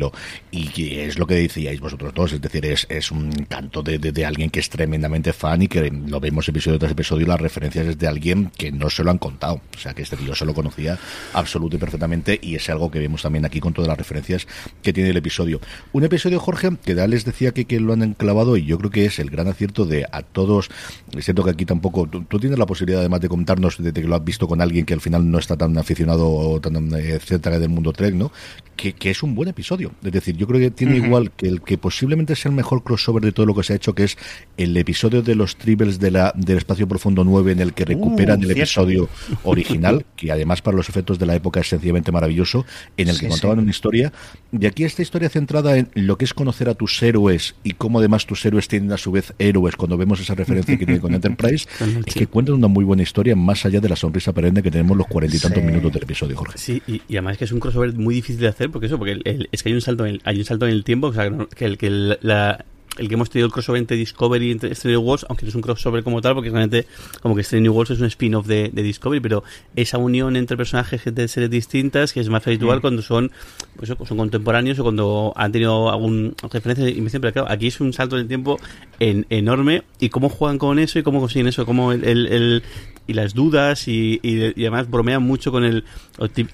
Y 0.51 0.99
es 0.99 1.19
lo 1.19 1.27
que 1.27 1.35
decíais 1.35 1.81
vosotros 1.81 2.15
todos, 2.15 2.33
es 2.33 2.41
decir, 2.41 2.65
es, 2.67 2.87
es 2.89 3.11
un 3.11 3.31
canto 3.49 3.83
de, 3.83 3.99
de, 3.99 4.25
alguien 4.25 4.51
que 4.51 4.61
es 4.61 4.69
tremendamente 4.69 5.33
fan 5.33 5.63
y 5.63 5.69
que 5.69 5.91
lo 5.91 6.21
vemos 6.21 6.49
episodio 6.49 6.79
tras 6.79 6.93
episodio 6.93 7.27
las 7.27 7.41
referencias 7.41 7.87
es 7.87 7.99
de 7.99 8.07
alguien 8.07 8.51
que 8.57 8.73
no 8.73 8.91
se 8.91 9.05
lo 9.05 9.11
han 9.11 9.19
contado. 9.19 9.61
O 9.75 9.79
sea, 9.79 9.95
que 9.95 10.03
este 10.03 10.17
tío 10.17 10.35
se 10.35 10.45
lo 10.45 10.55
conocía 10.55 10.99
absoluto 11.33 11.77
y 11.77 11.79
perfectamente 11.79 12.39
y 12.41 12.55
es 12.55 12.69
algo 12.71 12.91
que 12.91 12.99
vemos 12.99 13.23
también 13.23 13.45
aquí 13.45 13.61
con 13.61 13.73
todas 13.73 13.89
las 13.89 13.99
referencias 13.99 14.47
que 14.83 14.93
tiene 14.93 15.11
el 15.11 15.17
episodio. 15.17 15.61
Un 15.93 16.05
episodio, 16.05 16.41
Jorge, 16.41 16.71
que 16.85 16.95
ya 16.95 17.07
les 17.07 17.25
decía 17.25 17.53
que, 17.53 17.65
que 17.65 17.81
lo 17.81 17.93
han 17.93 18.03
enclavado 18.03 18.57
y 18.57 18.65
yo 18.65 18.79
creo 18.79 18.91
que 18.91 19.07
es 19.07 19.19
el 19.19 19.31
gran 19.31 19.49
acierto 19.49 19.85
de 19.85 20.07
a 20.11 20.23
todos. 20.23 20.69
Es 21.17 21.25
cierto 21.25 21.45
que 21.45 21.51
aquí 21.51 21.65
tampoco, 21.65 22.07
tú, 22.07 22.39
tienes 22.39 22.59
la 22.59 22.67
posibilidad 22.67 23.01
además 23.01 23.21
de 23.21 23.29
contarnos 23.29 23.77
de 23.79 23.93
que 23.93 24.03
lo 24.03 24.17
has 24.17 24.25
visto 24.25 24.47
con 24.47 24.61
alguien 24.61 24.85
que 24.85 24.95
al 24.95 25.01
final 25.01 25.31
no 25.31 25.39
está 25.39 25.57
tan 25.57 25.77
aficionado 25.79 26.61
tan 26.61 26.95
eh, 26.95 27.19
cerca 27.23 27.59
del 27.59 27.69
mundo 27.69 27.93
Trek, 27.93 28.15
¿no? 28.15 28.33
Que, 28.77 28.93
que, 28.93 29.11
es 29.11 29.23
un 29.23 29.35
buen 29.35 29.49
episodio. 29.49 29.86
Es 30.05 30.13
decir, 30.13 30.37
yo 30.37 30.47
creo 30.47 30.61
que 30.61 30.71
tiene 30.71 30.97
igual 30.97 31.31
que 31.33 31.49
el 31.49 31.63
que 31.63 31.79
posiblemente 31.79 32.35
es 32.35 32.47
el 32.47 32.53
mejor 32.53 32.83
crossover 32.83 33.23
de 33.23 33.33
todo 33.33 33.47
lo 33.47 33.55
que 33.55 33.63
se 33.63 33.73
ha 33.73 33.77
hecho, 33.77 33.95
que 33.95 34.05
es 34.05 34.17
el 34.57 34.77
episodio 34.77 35.23
de 35.23 35.35
los 35.35 35.57
tribbles 35.57 35.99
de 35.99 36.11
la, 36.11 36.33
del 36.37 36.59
Espacio 36.59 36.87
Profundo 36.89 37.25
9, 37.25 37.53
en 37.53 37.61
el 37.61 37.75
que 37.75 37.85
recuperan 37.85 38.41
uh, 38.41 38.45
el 38.45 38.51
episodio 38.53 39.09
original, 39.45 40.05
que 40.17 40.31
además 40.33 40.63
para 40.63 40.77
los 40.77 40.89
efectos 40.89 41.19
de 41.19 41.27
la 41.27 41.35
época 41.35 41.61
es 41.61 41.69
sencillamente 41.69 42.13
maravilloso, 42.13 42.65
en 42.97 43.09
el 43.09 43.19
que 43.19 43.29
contaban 43.29 43.59
una 43.59 43.71
historia. 43.71 44.13
Y 44.59 44.67
aquí 44.67 44.85
esta 44.85 45.03
historia 45.03 45.29
centrada 45.29 45.77
en 45.77 45.89
lo 45.95 46.17
que 46.19 46.25
es 46.25 46.35
conocer 46.35 46.69
a 46.69 46.75
tus 46.75 47.03
héroes 47.03 47.55
y 47.63 47.73
cómo 47.73 47.99
además 47.99 48.27
tus 48.27 48.45
héroes 48.45 48.69
tienen 48.69 48.93
a 48.93 48.97
su 48.97 49.13
vez 49.13 49.35
héroes 49.39 49.77
cuando 49.77 49.97
vemos 49.97 50.21
esa 50.21 50.35
referencia 50.35 50.77
que 50.79 50.87
tiene 50.87 51.01
con 51.01 51.15
Enterprise, 51.17 51.67
es 52.05 52.15
que 52.15 52.27
cuentan 52.27 52.55
una 52.55 52.69
muy 52.69 52.85
buena 52.85 53.03
historia 53.03 53.37
más 53.37 53.65
allá 53.67 53.81
de 53.81 53.89
la 53.89 53.97
sonrisa 53.97 54.33
perenne 54.33 54.63
que 54.63 54.71
tenemos 54.71 54.97
los 54.97 55.07
cuarenta 55.07 55.37
y 55.37 55.41
tantos 55.41 55.63
minutos 55.63 55.93
del 55.93 56.03
episodio. 56.03 56.37
Jorge. 56.37 56.59
Sí, 56.59 56.83
y, 56.87 57.03
y, 57.09 57.17
además 57.17 57.39
que 57.39 57.45
es 57.45 57.53
un 57.53 57.61
crossover 57.61 57.95
muy 57.95 58.17
difícil 58.17 58.41
de 58.41 58.49
hacer, 58.49 58.71
porque 58.71 58.87
eso, 58.87 58.99
porque 58.99 59.13
el, 59.13 59.23
el, 59.25 59.49
es 59.53 59.63
que 59.63 59.71
hay 59.71 59.76
un 59.77 59.83
salto 59.83 60.07
en 60.07 60.15
el, 60.15 60.23
hay 60.25 60.39
un 60.39 60.45
salto 60.45 60.67
en 60.67 60.73
el 60.73 60.85
tiempo, 60.85 61.09
o 61.09 61.13
sea, 61.13 61.31
que 61.57 61.65
el, 61.65 61.79
que 61.79 61.91
la, 61.91 62.65
el 62.99 63.09
que 63.09 63.15
hemos 63.15 63.31
tenido 63.31 63.47
el 63.47 63.53
crossover 63.53 63.81
entre 63.81 63.97
Discovery 63.97 64.49
y 64.49 64.51
entre 64.53 64.73
Strange 64.73 64.99
Wars, 64.99 65.27
aunque 65.29 65.45
no 65.45 65.51
es 65.51 65.55
un 65.55 65.63
crossover 65.63 66.03
como 66.03 66.21
tal, 66.21 66.35
porque 66.35 66.51
realmente 66.51 66.87
como 67.21 67.35
que 67.35 67.43
Strange 67.43 67.69
Wars 67.69 67.91
es 67.91 68.01
un 68.01 68.07
spin-off 68.07 68.47
de, 68.47 68.71
de, 68.73 68.83
Discovery, 68.83 69.21
pero 69.21 69.45
esa 69.75 69.99
unión 69.99 70.37
entre 70.37 70.57
personajes 70.57 71.03
de 71.05 71.29
series 71.29 71.51
distintas, 71.51 72.13
que 72.13 72.21
es 72.21 72.29
más 72.29 72.47
habitual 72.47 72.79
mm. 72.79 72.81
cuando 72.81 73.03
son 73.03 73.31
pues, 73.77 73.89
son 73.89 74.17
contemporáneos 74.17 74.79
o 74.79 74.83
cuando 74.83 75.33
han 75.37 75.53
tenido 75.53 75.91
algún 75.91 76.35
referencia 76.51 76.89
y 76.89 77.01
me 77.01 77.11
siempre 77.11 77.33
claro, 77.33 77.51
aquí 77.51 77.67
es 77.69 77.81
un 77.81 77.93
salto 77.93 78.17
en 78.17 78.23
el 78.23 78.29
tiempo 78.29 78.59
en, 78.99 79.27
enorme 79.31 79.83
y 80.01 80.09
cómo 80.09 80.29
juegan 80.29 80.59
con 80.59 80.79
eso 80.79 80.99
y 80.99 81.03
cómo 81.03 81.21
consiguen 81.21 81.49
eso, 81.49 81.67
cómo 81.67 81.93
el, 81.93 82.05
el, 82.05 82.27
el 82.27 82.63
y 83.07 83.13
las 83.13 83.35
dudas 83.35 83.87
y, 83.89 84.19
y, 84.23 84.61
y, 84.61 84.67
además 84.67 84.91
bromean 84.91 85.23
mucho 85.23 85.53
con 85.53 85.65
el 85.65 85.85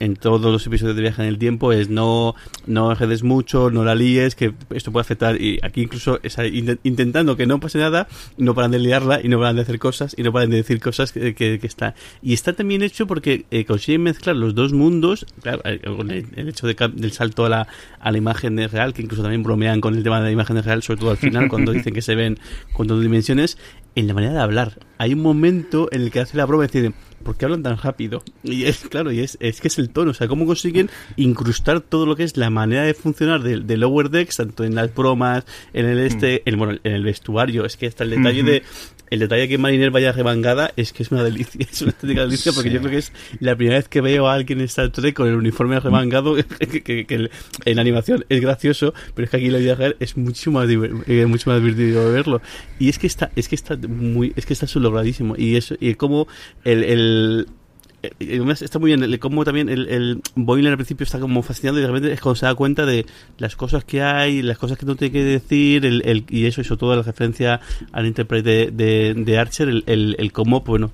en 0.00 0.16
todos 0.16 0.52
los 0.52 0.66
episodios 0.66 0.96
de 0.96 1.02
viaje 1.02 1.22
en 1.22 1.28
el 1.28 1.38
tiempo 1.38 1.72
es 1.72 1.88
no 1.88 2.34
no 2.66 2.94
redes 2.94 3.22
mucho 3.22 3.70
no 3.70 3.84
la 3.84 3.94
líes 3.94 4.34
que 4.34 4.52
esto 4.70 4.92
puede 4.92 5.02
afectar 5.02 5.40
y 5.40 5.58
aquí 5.62 5.82
incluso 5.82 6.18
intentando 6.82 7.36
que 7.36 7.46
no 7.46 7.60
pase 7.60 7.78
nada 7.78 8.08
no 8.36 8.54
paran 8.54 8.70
de 8.70 8.78
liarla 8.78 9.20
y 9.22 9.28
no 9.28 9.38
paran 9.38 9.56
de 9.56 9.62
hacer 9.62 9.78
cosas 9.78 10.14
y 10.16 10.22
no 10.22 10.32
paran 10.32 10.50
de 10.50 10.56
decir 10.56 10.80
cosas 10.80 11.12
que, 11.12 11.34
que, 11.34 11.58
que 11.58 11.66
está 11.66 11.94
y 12.22 12.32
está 12.32 12.52
también 12.52 12.82
hecho 12.82 13.06
porque 13.06 13.44
eh, 13.50 13.64
consiguen 13.64 14.02
mezclar 14.02 14.36
los 14.36 14.54
dos 14.54 14.72
mundos 14.72 15.26
claro 15.42 15.62
eh, 15.64 15.80
el, 16.36 16.48
hecho 16.48 16.66
de, 16.66 16.74
del 16.94 17.12
salto 17.12 17.46
a 17.46 17.48
la, 17.48 17.68
a 18.00 18.10
la 18.10 18.18
imagen 18.18 18.56
real 18.68 18.94
que 18.94 19.02
incluso 19.02 19.22
también 19.22 19.42
bromean 19.42 19.80
con 19.80 19.94
el 19.94 20.02
tema 20.02 20.18
de 20.18 20.26
la 20.26 20.30
imagen 20.30 20.62
real 20.62 20.82
sobre 20.82 21.00
todo 21.00 21.10
al 21.10 21.16
final 21.16 21.48
cuando 21.48 21.72
dicen 21.72 21.94
que 21.94 22.02
se 22.02 22.14
ven 22.14 22.38
con 22.72 22.86
dos 22.86 23.02
dimensiones 23.02 23.58
en 23.94 24.06
la 24.06 24.14
manera 24.14 24.32
de 24.32 24.40
hablar. 24.40 24.78
Hay 24.98 25.12
un 25.12 25.20
momento 25.20 25.88
en 25.92 26.02
el 26.02 26.10
que 26.10 26.20
hace 26.20 26.36
la 26.36 26.46
broma 26.46 26.64
y 26.64 26.68
dice, 26.68 26.92
¿por 27.22 27.36
qué 27.36 27.44
hablan 27.46 27.62
tan 27.62 27.78
rápido? 27.78 28.22
Y 28.42 28.64
es, 28.64 28.78
claro, 28.88 29.12
y 29.12 29.20
es, 29.20 29.38
es 29.40 29.60
que 29.60 29.68
es 29.68 29.78
el 29.78 29.90
tono, 29.90 30.10
o 30.10 30.14
sea, 30.14 30.28
cómo 30.28 30.46
consiguen 30.46 30.90
incrustar 31.16 31.80
todo 31.80 32.06
lo 32.06 32.16
que 32.16 32.24
es 32.24 32.36
la 32.36 32.50
manera 32.50 32.82
de 32.82 32.94
funcionar 32.94 33.42
de, 33.42 33.60
de 33.60 33.76
Lower 33.76 34.10
Decks, 34.10 34.36
tanto 34.36 34.64
en 34.64 34.74
las 34.74 34.94
bromas, 34.94 35.44
en 35.72 35.86
el 35.86 35.98
este, 36.00 36.42
mm. 36.44 36.48
en, 36.48 36.58
bueno, 36.58 36.78
en 36.82 36.92
el 36.92 37.04
vestuario, 37.04 37.64
es 37.64 37.76
que 37.76 37.86
hasta 37.86 38.04
el 38.04 38.10
detalle 38.10 38.42
de 38.42 38.62
el 39.12 39.18
detalle 39.18 39.46
que 39.46 39.58
Mariner 39.58 39.90
vaya 39.90 40.10
remangada 40.10 40.72
es 40.74 40.94
que 40.94 41.02
es 41.02 41.10
una 41.10 41.22
delicia, 41.22 41.66
es 41.70 41.82
una 41.82 41.90
estética 41.90 42.22
delicia 42.22 42.50
porque 42.52 42.70
yo 42.70 42.78
creo 42.78 42.92
que 42.92 42.96
es 42.96 43.12
la 43.40 43.54
primera 43.54 43.76
vez 43.76 43.86
que 43.86 44.00
veo 44.00 44.26
a 44.26 44.32
alguien 44.32 44.60
en 44.60 44.64
Star 44.64 44.88
Trek 44.88 45.14
con 45.14 45.28
el 45.28 45.34
uniforme 45.34 45.78
remangado 45.78 46.34
que, 46.58 46.82
que, 46.82 47.04
que 47.04 47.30
en 47.66 47.78
animación 47.78 48.24
es 48.30 48.40
gracioso, 48.40 48.94
pero 49.14 49.26
es 49.26 49.30
que 49.30 49.36
aquí 49.36 49.50
la 49.50 49.58
vida 49.58 49.74
real 49.74 49.96
es 50.00 50.16
mucho 50.16 50.50
más 50.50 50.66
eh, 50.70 51.26
mucho 51.26 51.50
más 51.50 51.60
divertido 51.60 52.10
verlo. 52.10 52.40
Y 52.78 52.88
es 52.88 52.98
que 52.98 53.06
está 53.06 53.30
es 53.36 53.48
que 53.48 53.54
está 53.54 53.76
muy 53.76 54.32
es 54.34 54.46
que 54.46 54.54
está 54.54 54.66
logradísimo 54.80 55.34
y 55.36 55.56
eso 55.56 55.74
y 55.78 55.94
como 55.94 56.26
el, 56.64 56.82
el 56.82 57.11
eh, 58.02 58.54
está 58.60 58.78
muy 58.78 58.94
bien 58.94 59.18
como 59.18 59.44
también 59.44 59.68
el, 59.68 59.88
el 59.88 60.20
Boiler 60.34 60.72
al 60.72 60.76
principio 60.76 61.04
está 61.04 61.20
como 61.20 61.42
fascinado 61.42 61.78
y 61.78 61.82
de 61.82 61.86
repente 61.86 62.12
es 62.12 62.20
cuando 62.20 62.36
se 62.36 62.46
da 62.46 62.54
cuenta 62.54 62.84
de 62.84 63.06
las 63.38 63.54
cosas 63.54 63.84
que 63.84 64.02
hay, 64.02 64.42
las 64.42 64.58
cosas 64.58 64.76
que 64.76 64.86
no 64.86 64.96
tiene 64.96 65.12
que 65.12 65.24
decir 65.24 65.86
el, 65.86 66.02
el 66.04 66.24
y 66.28 66.46
eso, 66.46 66.60
eso 66.60 66.76
toda 66.76 66.96
la 66.96 67.02
referencia 67.02 67.60
al 67.92 68.06
intérprete 68.06 68.70
de, 68.72 69.14
de, 69.14 69.14
de, 69.14 69.38
Archer, 69.38 69.68
el, 69.68 69.84
el, 69.86 70.16
el 70.18 70.32
cómo, 70.32 70.62
bueno, 70.62 70.90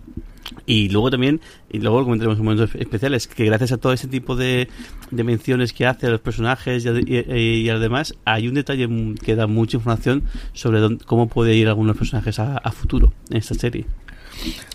Y 0.66 0.88
luego 0.90 1.10
también, 1.10 1.40
y 1.70 1.78
luego 1.78 1.98
lo 1.98 2.04
comentaremos 2.04 2.38
en 2.38 2.44
momentos 2.44 2.74
especiales, 2.74 3.26
que 3.26 3.44
gracias 3.46 3.72
a 3.72 3.78
todo 3.78 3.92
ese 3.92 4.08
tipo 4.08 4.36
de, 4.36 4.68
de 5.10 5.24
menciones 5.24 5.72
que 5.72 5.86
hace 5.86 6.06
a 6.06 6.10
los 6.10 6.20
personajes 6.20 6.84
y, 6.84 6.88
a, 6.88 6.92
y, 6.92 7.62
y 7.62 7.68
además, 7.70 8.14
hay 8.24 8.48
un 8.48 8.54
detalle 8.54 8.88
que 9.22 9.34
da 9.34 9.46
mucha 9.46 9.76
información 9.78 10.24
sobre 10.52 10.80
dónde, 10.80 11.04
cómo 11.04 11.28
puede 11.28 11.54
ir 11.54 11.68
algunos 11.68 11.96
personajes 11.96 12.38
a, 12.38 12.58
a 12.58 12.72
futuro 12.72 13.12
en 13.30 13.38
esta 13.38 13.54
serie. 13.54 13.86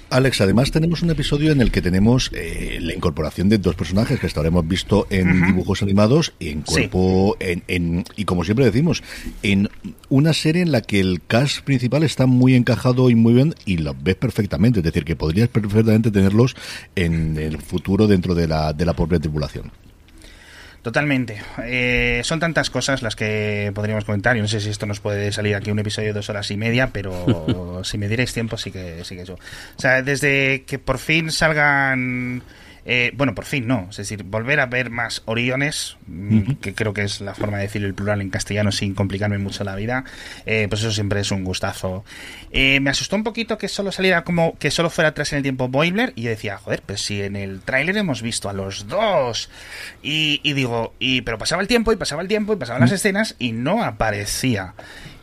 Alex, 0.09 0.41
además 0.41 0.69
tenemos 0.69 1.01
un 1.01 1.09
episodio 1.09 1.51
en 1.51 1.59
el 1.59 1.71
que 1.71 1.81
tenemos 1.81 2.29
eh, 2.33 2.77
la 2.79 2.93
incorporación 2.93 3.49
de 3.49 3.57
dos 3.57 3.73
personajes 3.75 4.19
que 4.19 4.27
hasta 4.27 4.41
ahora 4.41 4.49
hemos 4.49 4.67
visto 4.67 5.07
en 5.09 5.27
uh 5.27 5.33
-huh. 5.33 5.45
dibujos 5.47 5.81
animados 5.81 6.33
y 6.37 6.49
en 6.49 6.61
cuerpo, 6.61 7.35
sí. 7.39 7.47
en, 7.47 7.63
en, 7.67 8.05
y 8.15 8.25
como 8.25 8.43
siempre 8.43 8.65
decimos, 8.65 9.01
en 9.41 9.69
una 10.09 10.33
serie 10.33 10.61
en 10.61 10.71
la 10.71 10.81
que 10.81 10.99
el 10.99 11.19
cast 11.25 11.61
principal 11.63 12.03
está 12.03 12.27
muy 12.27 12.53
encajado 12.53 13.09
y 13.09 13.15
muy 13.15 13.33
bien 13.33 13.55
y 13.65 13.77
lo 13.77 13.95
ves 13.99 14.15
perfectamente, 14.15 14.81
es 14.81 14.85
decir, 14.85 15.03
que 15.03 15.15
podrías 15.15 15.49
perfectamente 15.49 16.11
tenerlos 16.11 16.55
en 16.95 17.37
el 17.37 17.57
futuro 17.57 18.05
dentro 18.05 18.35
de 18.35 18.47
la, 18.47 18.71
de 18.73 18.85
la 18.85 18.93
propia 18.93 19.19
tripulación. 19.19 19.71
Totalmente. 20.83 21.41
Eh, 21.63 22.19
son 22.25 22.41
tantas 22.41 22.69
cosas 22.69 23.01
las 23.01 23.15
que 23.15 23.71
podríamos 23.73 24.03
comentar. 24.03 24.35
y 24.35 24.41
no 24.41 24.49
sé 24.49 24.59
si 24.59 24.69
esto 24.69 24.85
nos 24.85 24.99
puede 24.99 25.31
salir 25.31 25.55
aquí 25.55 25.71
un 25.71 25.79
episodio 25.79 26.09
de 26.09 26.13
dos 26.13 26.29
horas 26.29 26.51
y 26.51 26.57
media, 26.57 26.89
pero 26.91 27.81
si 27.85 27.97
me 27.97 28.09
dierais 28.09 28.33
tiempo 28.33 28.57
sí 28.57 28.69
que 28.69 29.03
sí 29.05 29.15
que 29.15 29.21
eso. 29.21 29.35
O 29.35 29.81
sea, 29.81 30.01
desde 30.01 30.63
que 30.63 30.79
por 30.79 30.99
fin 30.99 31.31
salgan 31.31 32.43
eh, 32.85 33.11
bueno, 33.15 33.33
por 33.33 33.45
fin 33.45 33.67
no, 33.67 33.87
es 33.89 33.97
decir, 33.97 34.23
volver 34.23 34.59
a 34.59 34.65
ver 34.65 34.89
más 34.89 35.21
Oriones, 35.25 35.97
uh 36.07 36.11
-huh. 36.11 36.59
que 36.59 36.73
creo 36.73 36.93
que 36.93 37.03
es 37.03 37.21
la 37.21 37.33
forma 37.33 37.57
de 37.57 37.63
decir 37.63 37.83
el 37.83 37.93
plural 37.93 38.21
en 38.21 38.29
castellano 38.29 38.71
sin 38.71 38.93
complicarme 38.93 39.37
mucho 39.37 39.63
la 39.63 39.75
vida, 39.75 40.03
eh, 40.45 40.67
pues 40.69 40.81
eso 40.81 40.91
siempre 40.91 41.21
es 41.21 41.31
un 41.31 41.43
gustazo. 41.43 42.03
Eh, 42.51 42.79
me 42.79 42.89
asustó 42.89 43.15
un 43.15 43.23
poquito 43.23 43.57
que 43.57 43.67
solo 43.67 43.91
saliera 43.91 44.23
como 44.23 44.57
que 44.57 44.69
solo 44.71 44.89
fuera 44.89 45.09
atrás 45.09 45.31
en 45.33 45.37
el 45.37 45.43
tiempo 45.43 45.69
Boimler 45.69 46.13
y 46.15 46.23
yo 46.23 46.29
decía, 46.29 46.57
joder, 46.57 46.81
pues 46.85 47.01
si 47.01 47.21
en 47.21 47.35
el 47.35 47.61
tráiler 47.61 47.97
hemos 47.97 48.21
visto 48.21 48.49
a 48.49 48.53
los 48.53 48.87
dos 48.87 49.49
y, 50.01 50.41
y, 50.43 50.53
digo, 50.53 50.93
y 50.99 51.21
pero 51.21 51.37
pasaba 51.37 51.61
el 51.61 51.67
tiempo 51.67 51.93
y 51.93 51.95
pasaba 51.95 52.21
el 52.21 52.27
tiempo 52.27 52.53
y 52.53 52.57
pasaban 52.57 52.81
uh 52.81 52.85
-huh. 52.85 52.89
las 52.89 52.99
escenas 52.99 53.35
y 53.39 53.51
no 53.53 53.83
aparecía. 53.83 54.73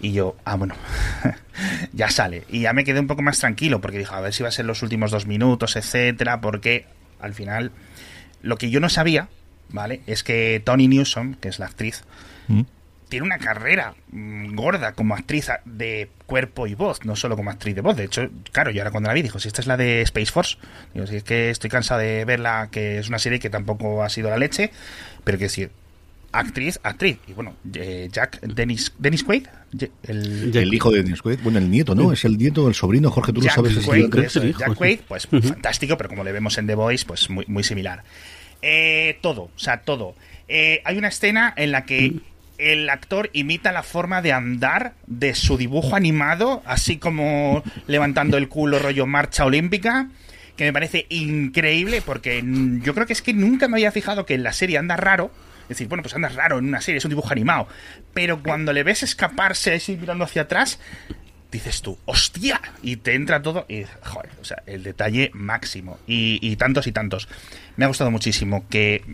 Y 0.00 0.12
yo, 0.12 0.36
ah, 0.44 0.56
bueno, 0.56 0.74
ya 1.92 2.08
sale. 2.10 2.44
Y 2.48 2.60
ya 2.60 2.72
me 2.72 2.84
quedé 2.84 3.00
un 3.00 3.06
poco 3.06 3.22
más 3.22 3.38
tranquilo 3.38 3.80
porque 3.80 3.98
dije, 3.98 4.14
a 4.14 4.20
ver 4.20 4.32
si 4.32 4.42
va 4.42 4.48
a 4.48 4.52
ser 4.52 4.64
los 4.64 4.82
últimos 4.82 5.10
dos 5.10 5.26
minutos, 5.26 5.76
etcétera, 5.76 6.40
porque 6.40 6.86
al 7.20 7.34
final, 7.34 7.72
lo 8.42 8.56
que 8.56 8.70
yo 8.70 8.80
no 8.80 8.88
sabía, 8.88 9.28
¿vale? 9.68 10.00
Es 10.06 10.24
que 10.24 10.60
Tony 10.64 10.88
Newsom, 10.88 11.34
que 11.34 11.48
es 11.48 11.58
la 11.58 11.66
actriz, 11.66 12.04
¿Mm? 12.48 12.62
tiene 13.08 13.26
una 13.26 13.38
carrera 13.38 13.94
mmm, 14.12 14.54
gorda 14.54 14.92
como 14.92 15.14
actriz 15.14 15.48
de 15.64 16.08
cuerpo 16.26 16.66
y 16.66 16.74
voz, 16.74 17.04
no 17.04 17.16
solo 17.16 17.36
como 17.36 17.50
actriz 17.50 17.74
de 17.74 17.82
voz. 17.82 17.96
De 17.96 18.04
hecho, 18.04 18.30
claro, 18.52 18.70
yo 18.70 18.80
ahora 18.80 18.92
cuando 18.92 19.08
la 19.08 19.14
vi, 19.14 19.22
dijo, 19.22 19.38
si 19.38 19.48
esta 19.48 19.60
es 19.60 19.66
la 19.66 19.76
de 19.76 20.00
Space 20.02 20.32
Force, 20.32 20.56
digo, 20.94 21.06
si 21.06 21.16
es 21.16 21.24
que 21.24 21.50
estoy 21.50 21.68
cansado 21.68 22.00
de 22.00 22.24
verla, 22.24 22.68
que 22.70 22.98
es 22.98 23.08
una 23.08 23.18
serie 23.18 23.38
que 23.38 23.50
tampoco 23.50 24.02
ha 24.02 24.08
sido 24.08 24.30
la 24.30 24.38
leche, 24.38 24.70
pero 25.24 25.36
que 25.36 25.44
decir, 25.44 25.70
actriz, 26.32 26.80
actriz. 26.82 27.18
Y 27.26 27.32
bueno, 27.32 27.56
eh, 27.74 28.08
Jack 28.10 28.40
Dennis, 28.40 28.92
Dennis 28.98 29.24
Quaid. 29.24 29.46
El, 30.02 30.56
el, 30.56 30.74
hijo 30.74 30.90
de 30.90 31.02
Dennis 31.02 31.22
Quaid. 31.22 31.40
Bueno, 31.42 31.58
el 31.58 31.70
nieto, 31.70 31.94
¿no? 31.94 32.12
Es 32.12 32.24
el 32.24 32.36
nieto 32.36 32.64
del 32.64 32.74
sobrino, 32.74 33.10
Jorge, 33.10 33.32
tú 33.32 33.40
Jack 33.40 33.56
lo 33.56 33.70
sabes. 33.70 33.84
Quaid, 33.84 34.14
es 34.16 34.36
el 34.36 34.56
Jack 34.56 34.74
Quaid, 34.74 35.00
pues 35.06 35.26
uh 35.26 35.36
-huh. 35.36 35.42
fantástico, 35.42 35.96
pero 35.96 36.08
como 36.08 36.24
le 36.24 36.32
vemos 36.32 36.58
en 36.58 36.66
The 36.66 36.74
Voice, 36.74 37.04
pues 37.06 37.30
muy, 37.30 37.44
muy 37.48 37.64
similar. 37.64 38.02
Eh, 38.62 39.18
todo, 39.20 39.42
o 39.42 39.58
sea, 39.58 39.82
todo. 39.82 40.14
Eh, 40.48 40.82
hay 40.84 40.98
una 40.98 41.08
escena 41.08 41.54
en 41.56 41.72
la 41.72 41.84
que 41.86 42.14
el 42.58 42.90
actor 42.90 43.30
imita 43.32 43.72
la 43.72 43.82
forma 43.82 44.20
de 44.20 44.32
andar 44.32 44.94
de 45.06 45.34
su 45.34 45.56
dibujo 45.56 45.96
animado, 45.96 46.62
así 46.66 46.98
como 46.98 47.62
levantando 47.86 48.36
el 48.36 48.48
culo 48.48 48.78
rollo 48.78 49.06
marcha 49.06 49.44
olímpica 49.44 50.08
que 50.60 50.64
me 50.64 50.74
parece 50.74 51.06
increíble 51.08 52.02
porque 52.02 52.44
yo 52.82 52.92
creo 52.92 53.06
que 53.06 53.14
es 53.14 53.22
que 53.22 53.32
nunca 53.32 53.66
me 53.66 53.76
había 53.76 53.92
fijado 53.92 54.26
que 54.26 54.34
en 54.34 54.42
la 54.42 54.52
serie 54.52 54.76
anda 54.76 54.94
raro, 54.94 55.30
decir, 55.70 55.88
bueno, 55.88 56.02
pues 56.02 56.14
anda 56.14 56.28
raro 56.28 56.58
en 56.58 56.68
una 56.68 56.80
serie, 56.80 56.98
es 56.98 57.04
un 57.04 57.10
dibujo 57.10 57.30
animado. 57.30 57.68
Pero 58.12 58.42
cuando 58.42 58.72
le 58.72 58.82
ves 58.82 59.02
escaparse 59.02 59.74
así 59.74 59.96
mirando 59.96 60.24
hacia 60.24 60.42
atrás, 60.42 60.78
dices 61.50 61.82
tú, 61.82 61.98
¡hostia! 62.04 62.60
Y 62.82 62.96
te 62.96 63.14
entra 63.14 63.42
todo 63.42 63.66
y, 63.68 63.84
joder, 64.02 64.30
o 64.40 64.44
sea, 64.44 64.62
el 64.66 64.82
detalle 64.82 65.30
máximo. 65.32 65.98
Y, 66.06 66.38
y 66.42 66.56
tantos 66.56 66.86
y 66.86 66.92
tantos. 66.92 67.28
Me 67.76 67.84
ha 67.84 67.88
gustado 67.88 68.10
muchísimo 68.10 68.66
que 68.68 69.04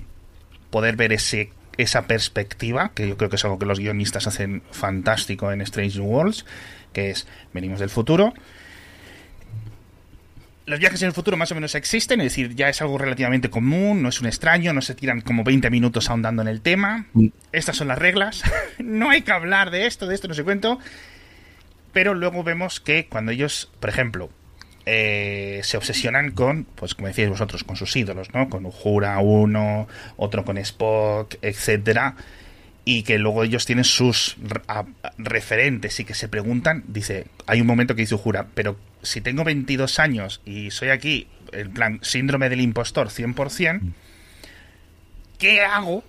poder 0.71 0.97
ver 0.97 1.13
ese 1.13 1.53
esa 1.77 2.07
perspectiva, 2.07 2.93
que 2.95 3.09
yo 3.09 3.17
creo 3.17 3.29
que 3.29 3.37
es 3.37 3.45
algo 3.45 3.59
que 3.59 3.67
los 3.67 3.79
guionistas 3.79 4.27
hacen 4.27 4.63
fantástico 4.71 5.53
en 5.53 5.61
Strange 5.61 6.01
Worlds, 6.01 6.47
que 6.93 7.11
es, 7.11 7.27
venimos 7.53 7.81
del 7.81 7.91
futuro, 7.91 8.33
los 10.67 10.81
viajes 10.81 11.01
en 11.03 11.09
el 11.09 11.15
futuro 11.15 11.37
más 11.37 11.51
o 11.53 11.55
menos 11.55 11.75
existen, 11.77 12.21
es 12.21 12.27
decir, 12.33 12.55
ya 12.55 12.69
es 12.69 12.83
algo 12.83 12.99
relativamente 12.99 13.49
común, 13.49 14.03
no 14.03 14.09
es 14.09 14.21
un 14.21 14.27
extraño, 14.27 14.73
no 14.73 14.83
se 14.83 14.97
tiran 14.97 15.21
como 15.21 15.45
20 15.45 15.71
minutos 15.71 16.11
ahondando 16.11 16.43
en 16.43 16.49
el 16.49 16.61
tema. 16.61 17.07
Mm. 17.13 17.29
Estas 17.53 17.77
son 17.77 17.89
las 17.89 17.99
reglas. 17.99 18.43
no 18.79 19.11
hay 19.11 19.23
que 19.23 19.33
hablar 19.33 19.71
de 19.71 19.87
esto, 19.87 20.07
de 20.07 20.17
esto 20.17 20.27
no 20.29 20.35
se 20.35 20.45
cuento. 20.45 20.81
Pero 21.93 22.15
luego 22.15 22.43
vemos 22.43 22.81
que 22.81 23.07
cuando 23.07 23.31
ellos, 23.31 23.71
por 23.81 23.91
ejemplo, 23.91 24.29
eh, 24.87 25.61
se 25.63 25.77
obsesionan 25.77 26.33
con, 26.33 26.65
pues 26.65 26.95
como 26.95 27.09
decíais 27.09 27.31
vosotros, 27.31 27.63
con 27.65 27.77
sus 27.77 27.95
ídolos, 27.97 28.35
¿no? 28.35 28.51
Con 28.51 28.67
Uhura 28.67 29.19
uno, 29.21 29.87
otro 30.17 30.45
con 30.45 30.59
Spock, 30.59 31.37
etcétera 31.43 32.17
y 32.89 33.03
que 33.03 33.19
luego 33.19 33.43
ellos 33.43 33.67
tienen 33.67 33.83
sus 33.83 34.37
referentes 35.19 35.99
y 35.99 36.05
que 36.05 36.15
se 36.15 36.29
preguntan, 36.29 36.85
dice, 36.87 37.27
hay 37.49 37.61
un 37.61 37.67
momento 37.67 37.97
que 37.97 38.03
dice 38.03 38.15
Ujura, 38.15 38.47
pero 38.55 38.77
si 39.07 39.21
tengo 39.21 39.45
22 39.45 39.99
años 39.99 40.41
y 40.45 40.71
soy 40.71 40.91
aquí, 40.91 41.27
en 41.53 41.73
plan, 41.73 41.99
síndrome 42.03 42.49
del 42.49 42.61
impostor 42.61 43.09
100%, 43.09 43.81
¿qué 45.39 45.63
hago 45.63 46.05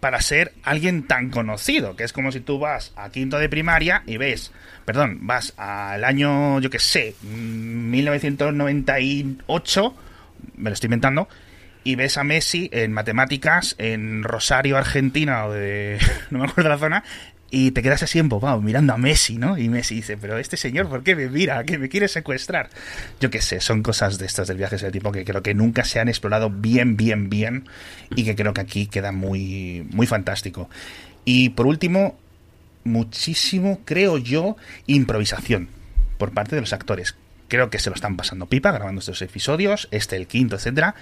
para 0.00 0.20
ser 0.20 0.52
alguien 0.62 1.06
tan 1.06 1.30
conocido? 1.30 1.96
Que 1.96 2.04
es 2.04 2.12
como 2.12 2.30
si 2.32 2.40
tú 2.40 2.58
vas 2.58 2.92
a 2.96 3.10
quinto 3.10 3.38
de 3.38 3.48
primaria 3.48 4.02
y 4.06 4.16
ves, 4.16 4.52
perdón, 4.84 5.20
vas 5.22 5.54
al 5.56 6.04
año, 6.04 6.60
yo 6.60 6.70
que 6.70 6.78
sé, 6.78 7.14
1998, 7.22 9.94
me 10.56 10.70
lo 10.70 10.74
estoy 10.74 10.88
inventando, 10.88 11.28
y 11.84 11.96
ves 11.96 12.16
a 12.16 12.24
Messi 12.24 12.68
en 12.72 12.92
matemáticas 12.92 13.74
en 13.78 14.22
Rosario, 14.22 14.76
Argentina, 14.76 15.46
o 15.46 15.52
de. 15.52 15.98
no 16.30 16.38
me 16.38 16.44
acuerdo 16.46 16.70
la 16.70 16.78
zona, 16.78 17.04
y 17.54 17.72
te 17.72 17.82
quedas 17.82 18.02
así 18.02 18.18
embobado 18.18 18.62
mirando 18.62 18.94
a 18.94 18.96
Messi, 18.96 19.36
¿no? 19.36 19.58
Y 19.58 19.68
Messi 19.68 19.96
dice, 19.96 20.16
pero 20.16 20.38
este 20.38 20.56
señor, 20.56 20.88
¿por 20.88 21.02
qué 21.02 21.14
me 21.14 21.28
mira? 21.28 21.62
¿Que 21.64 21.76
me 21.76 21.90
quiere 21.90 22.08
secuestrar? 22.08 22.70
Yo 23.20 23.30
qué 23.30 23.42
sé, 23.42 23.60
son 23.60 23.82
cosas 23.82 24.16
de 24.16 24.24
estas 24.24 24.48
del 24.48 24.56
viaje 24.56 24.78
del 24.78 24.90
tipo 24.90 25.12
que 25.12 25.22
creo 25.22 25.42
que 25.42 25.52
nunca 25.52 25.84
se 25.84 26.00
han 26.00 26.08
explorado 26.08 26.48
bien, 26.48 26.96
bien, 26.96 27.28
bien, 27.28 27.68
y 28.16 28.24
que 28.24 28.34
creo 28.34 28.54
que 28.54 28.62
aquí 28.62 28.86
queda 28.86 29.12
muy, 29.12 29.86
muy 29.90 30.06
fantástico. 30.06 30.70
Y 31.26 31.50
por 31.50 31.66
último, 31.66 32.18
muchísimo, 32.84 33.80
creo 33.84 34.16
yo, 34.16 34.56
improvisación 34.86 35.68
por 36.16 36.32
parte 36.32 36.54
de 36.54 36.62
los 36.62 36.72
actores. 36.72 37.16
Creo 37.48 37.68
que 37.68 37.78
se 37.78 37.90
lo 37.90 37.94
están 37.94 38.16
pasando 38.16 38.46
pipa 38.46 38.72
grabando 38.72 39.00
estos 39.00 39.20
episodios, 39.20 39.88
este 39.90 40.16
el 40.16 40.26
quinto, 40.26 40.56
etcétera 40.56 40.94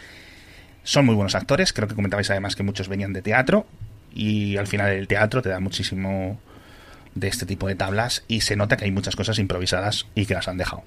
son 0.83 1.05
muy 1.05 1.15
buenos 1.15 1.35
actores, 1.35 1.75
creo 1.75 1.87
que 1.87 1.95
comentabais 1.95 2.31
además 2.31 2.57
que 2.57 2.63
muchos 2.63 2.89
venían 2.89 3.13
de 3.13 3.21
teatro 3.21 3.67
y 4.15 4.57
al 4.57 4.67
final 4.67 4.91
el 4.91 5.09
teatro 5.09 5.43
te 5.43 5.49
da 5.49 5.61
muchísimo 5.61 6.39
de 7.15 7.29
este 7.29 7.47
tipo 7.47 7.67
de 7.67 7.75
tablas 7.75 8.25
y 8.29 8.43
se 8.43 8.57
nota 8.57 8.77
que 8.77 8.85
hay 8.85 8.91
muchas 8.91 9.17
cosas 9.17 9.39
improvisadas 9.39 10.07
y 10.15 10.27
que 10.27 10.35
las 10.35 10.49
han 10.49 10.59
dejado. 10.59 10.83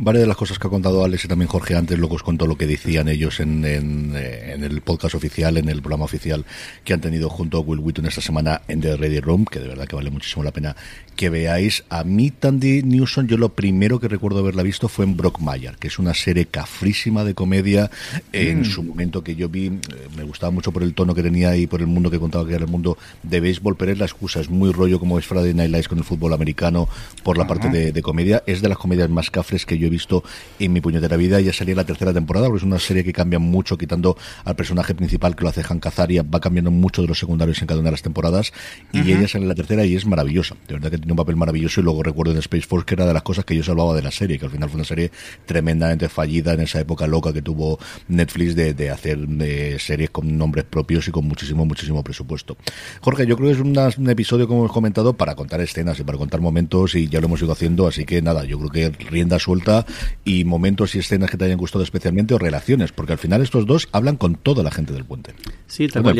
Varias 0.00 0.22
de 0.22 0.28
las 0.28 0.36
cosas 0.36 0.60
que 0.60 0.66
ha 0.68 0.70
contado 0.70 1.04
Alex 1.04 1.24
y 1.24 1.28
también 1.28 1.48
Jorge 1.48 1.74
antes, 1.74 1.98
luego 1.98 2.14
os 2.14 2.22
contó 2.22 2.46
lo 2.46 2.56
que 2.56 2.68
decían 2.68 3.08
ellos 3.08 3.40
en, 3.40 3.64
en, 3.64 4.14
en, 4.14 4.62
el 4.62 4.80
podcast 4.80 5.16
oficial, 5.16 5.56
en 5.56 5.68
el 5.68 5.82
programa 5.82 6.04
oficial 6.04 6.44
que 6.84 6.92
han 6.92 7.00
tenido 7.00 7.28
junto 7.28 7.58
a 7.58 7.60
Will 7.62 7.80
Wheaton 7.80 8.06
esta 8.06 8.20
semana 8.20 8.62
en 8.68 8.80
The 8.80 8.96
Ready 8.96 9.18
Room, 9.18 9.44
que 9.44 9.58
de 9.58 9.66
verdad 9.66 9.88
que 9.88 9.96
vale 9.96 10.10
muchísimo 10.10 10.44
la 10.44 10.52
pena 10.52 10.76
que 11.16 11.30
veáis. 11.30 11.82
A 11.88 12.04
mí, 12.04 12.30
Tandy 12.30 12.84
Newson, 12.84 13.26
yo 13.26 13.36
lo 13.36 13.48
primero 13.48 13.98
que 13.98 14.06
recuerdo 14.06 14.38
haberla 14.38 14.62
visto 14.62 14.86
fue 14.86 15.04
en 15.04 15.16
Brock 15.16 15.40
Mayer, 15.40 15.76
que 15.76 15.88
es 15.88 15.98
una 15.98 16.14
serie 16.14 16.46
cafrísima 16.46 17.24
de 17.24 17.34
comedia. 17.34 17.90
En 18.32 18.60
mm. 18.60 18.64
su 18.66 18.84
momento 18.84 19.24
que 19.24 19.34
yo 19.34 19.48
vi, 19.48 19.66
eh, 19.66 19.80
me 20.16 20.22
gustaba 20.22 20.52
mucho 20.52 20.70
por 20.70 20.84
el 20.84 20.94
tono 20.94 21.16
que 21.16 21.24
tenía 21.24 21.56
y 21.56 21.66
por 21.66 21.80
el 21.80 21.88
mundo 21.88 22.08
que 22.08 22.20
contaba 22.20 22.46
que 22.46 22.54
era 22.54 22.64
el 22.64 22.70
mundo 22.70 22.96
de 23.24 23.40
béisbol, 23.40 23.76
pero 23.76 23.90
es 23.90 23.98
la 23.98 24.04
excusa, 24.04 24.38
es 24.38 24.48
muy 24.48 24.70
rollo 24.70 25.00
como 25.00 25.18
es 25.18 25.26
Friday 25.26 25.54
Night 25.54 25.72
Lights 25.72 25.88
con 25.88 25.98
el 25.98 26.04
fútbol 26.04 26.34
americano 26.34 26.88
por 27.24 27.36
la 27.36 27.48
parte 27.48 27.68
de, 27.68 27.90
de 27.90 28.02
comedia. 28.02 28.44
Es 28.46 28.62
de 28.62 28.68
las 28.68 28.78
comedias 28.78 29.10
más 29.10 29.32
cafres 29.32 29.66
que 29.66 29.76
yo 29.76 29.87
he 29.88 29.90
visto 29.90 30.22
en 30.58 30.72
mi 30.72 30.80
puñetera 30.80 31.16
vida. 31.16 31.40
Ya 31.40 31.52
salía 31.52 31.74
la 31.74 31.84
tercera 31.84 32.12
temporada, 32.12 32.46
porque 32.46 32.58
es 32.58 32.64
una 32.64 32.78
serie 32.78 33.04
que 33.04 33.12
cambia 33.12 33.38
mucho, 33.38 33.76
quitando 33.76 34.16
al 34.44 34.56
personaje 34.56 34.94
principal 34.94 35.34
que 35.34 35.42
lo 35.42 35.50
hace 35.50 35.62
Han 35.68 35.80
Cazaria, 35.80 36.22
va 36.22 36.40
cambiando 36.40 36.70
mucho 36.70 37.02
de 37.02 37.08
los 37.08 37.18
secundarios 37.18 37.60
en 37.60 37.66
cada 37.66 37.80
una 37.80 37.88
de 37.88 37.92
las 37.92 38.02
temporadas. 38.02 38.52
Y 38.92 39.00
uh 39.00 39.02
-huh. 39.02 39.18
ella 39.18 39.28
sale 39.28 39.44
en 39.44 39.48
la 39.48 39.54
tercera 39.54 39.84
y 39.84 39.94
es 39.96 40.06
maravillosa. 40.06 40.56
De 40.66 40.74
verdad 40.74 40.90
que 40.90 40.98
tiene 40.98 41.12
un 41.12 41.16
papel 41.16 41.36
maravilloso. 41.36 41.80
Y 41.80 41.84
luego 41.84 42.02
recuerdo 42.02 42.32
en 42.32 42.38
Space 42.38 42.66
Force 42.66 42.86
que 42.86 42.94
era 42.94 43.06
de 43.06 43.12
las 43.12 43.22
cosas 43.22 43.44
que 43.44 43.56
yo 43.56 43.62
salvaba 43.62 43.94
de 43.94 44.02
la 44.02 44.10
serie, 44.10 44.38
que 44.38 44.44
al 44.46 44.50
final 44.50 44.68
fue 44.68 44.76
una 44.76 44.84
serie 44.84 45.10
tremendamente 45.46 46.08
fallida 46.08 46.54
en 46.54 46.60
esa 46.60 46.80
época 46.80 47.06
loca 47.06 47.32
que 47.32 47.42
tuvo 47.42 47.78
Netflix 48.08 48.54
de, 48.54 48.74
de 48.74 48.90
hacer 48.90 49.18
de 49.18 49.78
series 49.78 50.10
con 50.10 50.36
nombres 50.36 50.64
propios 50.64 51.08
y 51.08 51.10
con 51.10 51.26
muchísimo, 51.26 51.64
muchísimo 51.64 52.02
presupuesto. 52.02 52.56
Jorge, 53.00 53.26
yo 53.26 53.36
creo 53.36 53.48
que 53.48 53.54
es 53.54 53.60
una, 53.60 53.88
un 53.96 54.10
episodio, 54.10 54.46
como 54.46 54.60
hemos 54.60 54.72
comentado, 54.72 55.14
para 55.14 55.34
contar 55.34 55.60
escenas 55.60 55.98
y 56.00 56.04
para 56.04 56.18
contar 56.18 56.40
momentos, 56.40 56.94
y 56.94 57.08
ya 57.08 57.20
lo 57.20 57.26
hemos 57.26 57.42
ido 57.42 57.52
haciendo. 57.52 57.86
Así 57.86 58.04
que 58.04 58.22
nada, 58.22 58.44
yo 58.44 58.58
creo 58.58 58.70
que 58.70 59.04
rienda 59.04 59.38
suelta 59.38 59.77
y 60.24 60.44
momentos 60.44 60.94
y 60.94 60.98
escenas 60.98 61.30
que 61.30 61.36
te 61.36 61.44
hayan 61.44 61.58
gustado 61.58 61.84
especialmente 61.84 62.34
o 62.34 62.38
relaciones, 62.38 62.92
porque 62.92 63.12
al 63.12 63.18
final 63.18 63.42
estos 63.42 63.66
dos 63.66 63.88
hablan 63.92 64.16
con 64.16 64.36
toda 64.36 64.62
la 64.62 64.70
gente 64.70 64.92
del 64.92 65.04
puente. 65.04 65.34
Sí, 65.66 65.88
tal 65.88 66.02
cual. 66.02 66.16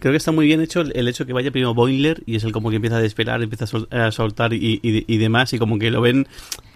Creo 0.00 0.14
que 0.14 0.16
está 0.16 0.32
muy 0.32 0.46
bien 0.46 0.62
hecho 0.62 0.80
el, 0.80 1.08
hecho 1.08 1.26
que 1.26 1.34
vaya 1.34 1.50
primero 1.50 1.74
Boiler 1.74 2.22
y 2.24 2.36
es 2.36 2.44
el 2.44 2.52
como 2.52 2.70
que 2.70 2.76
empieza 2.76 2.96
a 2.96 3.02
despegar, 3.02 3.42
empieza 3.42 3.66
a, 3.90 4.10
soltar 4.10 4.54
y, 4.54 4.80
y, 4.82 5.16
demás 5.18 5.52
y 5.52 5.58
como 5.58 5.78
que 5.78 5.90
lo 5.90 6.00
ven 6.00 6.26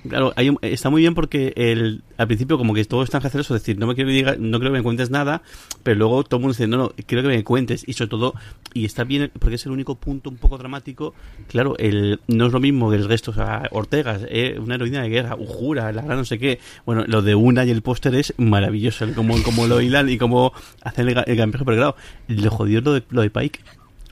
Claro, 0.09 0.35
está 0.61 0.91
muy 0.91 1.01
bien 1.01 1.15
porque 1.15 1.55
el, 1.57 2.03
al 2.19 2.27
principio 2.27 2.59
como 2.59 2.75
que 2.75 2.85
todo 2.85 3.03
es 3.03 3.11
tan 3.11 3.23
gracioso, 3.23 3.57
es 3.57 3.63
decir, 3.63 3.79
no 3.79 3.87
me 3.87 3.95
quiero 3.95 4.11
diga, 4.11 4.37
no 4.39 4.59
creo 4.59 4.71
que 4.71 4.79
me 4.79 4.83
cuentes 4.83 5.11
nada, 5.11 5.43
pero 5.83 5.99
luego 5.99 6.25
todo 6.25 6.39
el 6.39 6.43
mundo 6.43 6.53
dice, 6.53 6.67
no, 6.67 6.77
no, 6.77 6.93
quiero 7.07 7.23
que 7.23 7.29
me 7.29 7.43
cuentes, 7.43 7.85
y 7.87 7.95
sobre 7.95 8.11
todo, 8.11 8.35
y 8.75 8.85
está 8.85 9.05
bien 9.05 9.31
porque 9.39 9.55
es 9.55 9.65
el 9.65 9.73
único 9.73 9.95
punto 9.95 10.29
un 10.29 10.37
poco 10.37 10.59
dramático, 10.59 11.15
claro, 11.49 11.75
el, 11.79 12.21
no 12.29 12.47
es 12.47 12.53
lo 12.53 12.61
mismo 12.61 12.91
que 12.91 12.97
el 12.97 13.09
resto, 13.09 13.31
o 13.31 13.35
sea, 13.35 13.63
Ortega, 13.71 14.21
eh, 14.29 14.59
una 14.61 14.75
heroína 14.75 15.03
de 15.03 15.09
guerra, 15.09 15.37
Ujura, 15.37 15.91
la 15.91 16.03
no 16.03 16.25
sé 16.27 16.39
qué, 16.39 16.61
bueno, 16.85 17.05
lo 17.07 17.23
de 17.23 17.35
una 17.35 17.65
y 17.65 17.71
el 17.71 17.81
póster 17.81 18.15
es 18.15 18.35
maravilloso, 18.37 19.07
como, 19.15 19.43
como 19.43 19.67
lo 19.67 19.81
hilan 19.81 20.11
y 20.11 20.19
cómo 20.19 20.53
hacen 20.83 21.09
el, 21.09 21.25
el 21.27 21.51
pero 21.51 21.65
claro, 21.65 21.97
lo 22.29 22.51
jodido 22.51 22.83
lo 22.83 22.93
de, 22.93 23.03
lo 23.09 23.23
de 23.23 23.31
Pike, 23.31 23.61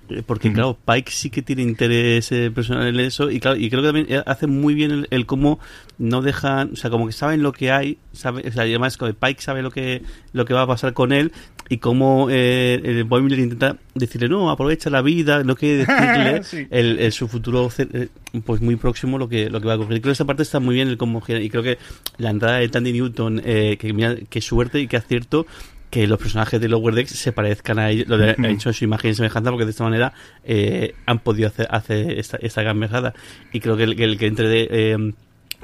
eh, 0.08 0.22
porque 0.24 0.52
claro, 0.52 0.76
Pike 0.84 1.10
sí 1.10 1.30
que 1.30 1.42
tiene 1.42 1.62
interés 1.62 2.32
eh, 2.32 2.50
personal 2.50 2.88
en 2.88 3.00
eso 3.00 3.30
y 3.30 3.40
claro, 3.40 3.56
y 3.56 3.70
creo 3.70 3.82
que 3.82 3.88
también 3.88 4.06
eh, 4.08 4.22
hace 4.26 4.46
muy 4.46 4.74
bien 4.74 5.06
el, 5.10 5.26
cómo 5.26 5.60
no 5.98 6.22
dejan, 6.22 6.72
o 6.72 6.76
sea, 6.76 6.90
como 6.90 7.06
que 7.06 7.12
saben 7.12 7.42
lo 7.42 7.52
que 7.52 7.70
hay, 7.70 7.98
sabe, 8.12 8.42
o 8.46 8.52
sea, 8.52 8.62
además 8.62 8.98
Pike 8.98 9.40
sabe 9.40 9.62
lo 9.62 9.70
que 9.70 10.02
lo 10.32 10.44
que 10.44 10.54
va 10.54 10.62
a 10.62 10.66
pasar 10.66 10.92
con 10.92 11.12
él 11.12 11.32
y 11.68 11.78
cómo 11.78 12.28
eh, 12.30 12.80
el 12.84 13.04
Boimler 13.04 13.38
intenta 13.38 13.78
decirle 13.94 14.28
no, 14.28 14.50
aprovecha 14.50 14.90
la 14.90 15.02
vida, 15.02 15.44
no 15.44 15.56
quiere 15.56 15.86
decirle 15.86 16.68
el, 16.70 17.12
su 17.12 17.28
futuro 17.28 17.70
pues 18.44 18.60
muy 18.60 18.76
próximo 18.76 19.18
lo 19.18 19.28
que 19.28 19.48
lo 19.48 19.60
que 19.60 19.66
va 19.66 19.74
a 19.74 19.76
ocurrir. 19.76 20.00
Creo 20.00 20.10
que 20.10 20.14
esa 20.14 20.24
parte 20.24 20.42
está 20.42 20.60
muy 20.60 20.74
bien 20.74 20.88
el 20.88 20.96
cómo 20.96 21.22
y 21.26 21.48
creo 21.48 21.62
que 21.62 21.78
la 22.18 22.30
entrada 22.30 22.58
de 22.58 22.68
Tandy 22.68 22.92
Newton, 22.92 23.40
eh, 23.44 23.76
que 23.78 23.92
mira, 23.92 24.16
qué 24.28 24.40
suerte 24.40 24.80
y 24.80 24.86
qué 24.86 24.96
acierto 24.96 25.46
que 25.92 26.06
los 26.06 26.18
personajes 26.18 26.58
de 26.58 26.70
Lower 26.70 26.94
Decks 26.94 27.10
se 27.10 27.32
parezcan 27.32 27.78
a 27.78 27.90
ellos, 27.90 28.08
lo 28.08 28.16
de, 28.16 28.30
han 28.30 28.46
hecho 28.46 28.72
su 28.72 28.84
imagen 28.84 29.14
semejante 29.14 29.50
porque 29.50 29.66
de 29.66 29.72
esta 29.72 29.84
manera 29.84 30.14
eh, 30.42 30.94
han 31.04 31.18
podido 31.18 31.48
hacer, 31.48 31.68
hacer 31.70 32.18
esta, 32.18 32.38
esta 32.38 33.12
Y 33.52 33.60
creo 33.60 33.76
que 33.76 33.82
el, 33.82 33.94
que, 33.94 34.04
el 34.04 34.16
que 34.16 34.26
entre 34.26 34.48
de... 34.48 34.68
Eh, 34.70 35.12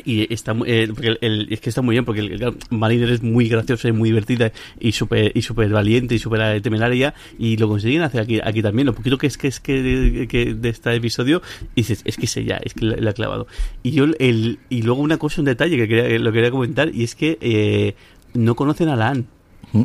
y 0.05 0.33
está 0.33 0.55
eh, 0.67 0.87
porque 0.95 1.17
el, 1.23 1.49
es 1.51 1.61
que 1.61 1.71
está 1.71 1.81
muy 1.81 1.95
bien 1.95 2.05
porque 2.05 2.21
el, 2.21 2.57
Mariner 2.69 3.11
es 3.11 3.23
muy 3.23 3.49
graciosa 3.49 3.89
y 3.89 3.93
muy 3.93 4.11
divertida 4.11 4.53
y 4.79 4.93
súper 4.93 5.33
y 5.35 5.43
super 5.43 5.69
valiente 5.71 6.15
y 6.15 6.19
súper 6.19 6.61
temeraria 6.61 7.15
y 7.39 7.57
lo 7.57 7.67
consiguen 7.67 8.03
hacer 8.03 8.21
aquí 8.21 8.39
aquí 8.45 8.63
también. 8.63 8.87
Lo 8.87 8.95
poquito 8.95 9.17
que 9.17 9.27
es 9.27 9.39
que 9.39 9.49
es 9.49 9.59
que 9.59 9.83
de, 9.83 10.69
este 10.69 10.95
episodio 10.95 11.43
dices 11.75 12.03
es 12.05 12.17
que 12.17 12.27
es 12.27 12.37
ella 12.37 12.61
es 12.63 12.75
que 12.75 12.85
le 12.85 13.11
ha 13.11 13.13
clavado. 13.13 13.49
Y 13.83 13.91
yo 13.91 14.05
el 14.19 14.61
y 14.69 14.83
luego 14.83 15.01
una 15.01 15.17
cosa 15.17 15.41
un 15.41 15.47
detalle 15.47 15.77
que 15.77 15.89
quería, 15.89 16.19
lo 16.19 16.33
quería 16.33 16.51
comentar 16.51 16.95
y 16.95 17.03
es 17.03 17.17
que 17.17 17.39
eh, 17.41 17.95
no 18.35 18.55
conocen 18.55 18.91
a 18.91 18.95
Lan. 18.95 19.27
Mm. 19.73 19.83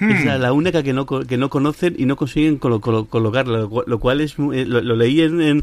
Es 0.00 0.24
la, 0.24 0.52
hmm. 0.52 0.56
única 0.56 0.82
que 0.82 0.92
no, 0.92 1.06
que 1.06 1.36
no 1.36 1.50
conocen 1.50 1.94
y 1.98 2.06
no 2.06 2.16
consiguen 2.16 2.58
colocarla, 2.58 3.68
lo, 3.86 3.98
cual 3.98 4.20
es 4.20 4.36
eh, 4.52 4.64
lo, 4.66 4.80
leí 4.94 5.20
en, 5.22 5.62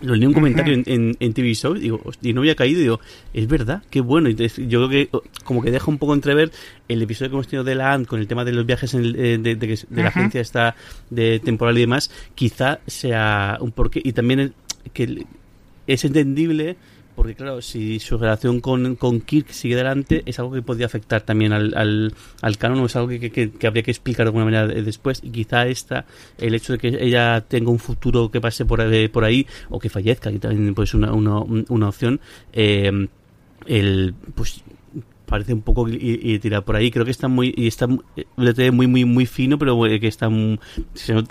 lo 0.00 0.14
leí 0.14 0.26
un 0.26 0.32
comentario 0.32 0.74
en, 0.86 1.16
en, 1.18 1.32
TV 1.32 1.54
Show 1.54 1.74
digo, 1.74 2.00
y 2.22 2.32
no 2.32 2.42
había 2.42 2.54
caído 2.54 2.80
digo, 2.80 3.00
es 3.32 3.48
verdad, 3.48 3.82
qué 3.90 4.00
bueno. 4.00 4.28
Y 4.28 4.34
yo 4.34 4.88
creo 4.88 4.88
que 4.88 5.08
como 5.44 5.62
que 5.62 5.70
deja 5.70 5.90
un 5.90 5.98
poco 5.98 6.14
entrever 6.14 6.52
el 6.88 7.02
episodio 7.02 7.30
que 7.30 7.36
hemos 7.36 7.48
tenido 7.48 7.64
de 7.64 7.74
la 7.74 7.92
ANT 7.92 8.06
con 8.06 8.20
el 8.20 8.26
tema 8.26 8.44
de 8.44 8.52
los 8.52 8.64
viajes 8.66 8.94
eh, 8.94 9.38
de, 9.40 9.56
de, 9.56 9.78
la 9.90 10.08
agencia 10.08 10.40
esta 10.40 10.76
de 11.10 11.40
temporal 11.40 11.76
y 11.78 11.82
demás, 11.82 12.10
quizá 12.34 12.80
sea 12.86 13.58
un 13.60 13.72
porqué. 13.72 14.00
Y 14.04 14.12
también 14.12 14.54
que 14.92 15.26
es 15.86 16.04
entendible 16.04 16.76
porque 17.14 17.34
claro, 17.34 17.62
si 17.62 18.00
su 18.00 18.18
relación 18.18 18.60
con, 18.60 18.96
con 18.96 19.20
Kirk 19.20 19.50
sigue 19.50 19.74
adelante, 19.74 20.22
es 20.26 20.38
algo 20.38 20.52
que 20.52 20.62
podría 20.62 20.86
afectar 20.86 21.22
también 21.22 21.52
al, 21.52 21.74
al, 21.76 22.14
al 22.42 22.58
canon, 22.58 22.80
o 22.80 22.86
es 22.86 22.96
algo 22.96 23.08
que, 23.08 23.30
que, 23.30 23.66
habría 23.66 23.82
que 23.82 23.90
explicar 23.90 24.26
de 24.26 24.28
alguna 24.28 24.44
manera 24.44 24.66
después, 24.66 25.20
y 25.22 25.30
quizá 25.30 25.66
esta, 25.66 26.06
el 26.38 26.54
hecho 26.54 26.72
de 26.72 26.78
que 26.78 26.88
ella 26.88 27.40
tenga 27.46 27.70
un 27.70 27.78
futuro 27.78 28.30
que 28.30 28.40
pase 28.40 28.64
por, 28.64 28.80
por 29.10 29.24
ahí, 29.24 29.46
o 29.70 29.78
que 29.78 29.88
fallezca, 29.88 30.30
que 30.30 30.38
también 30.38 30.74
puede 30.74 30.86
ser 30.88 30.96
una, 30.96 31.12
una, 31.12 31.38
una 31.68 31.88
opción, 31.88 32.20
eh, 32.52 33.08
el, 33.66 34.14
pues 34.34 34.62
parece 35.26 35.54
un 35.54 35.62
poco 35.62 35.88
y, 35.88 36.38
tirar 36.38 36.64
por 36.64 36.76
ahí. 36.76 36.90
Creo 36.90 37.04
que 37.04 37.10
está 37.10 37.28
muy 37.28 37.54
y 37.56 37.66
está 37.66 37.86
muy 37.86 38.86
muy 38.86 39.04
muy 39.04 39.26
fino, 39.26 39.58
pero 39.58 39.80
que 39.82 40.06
está 40.06 40.28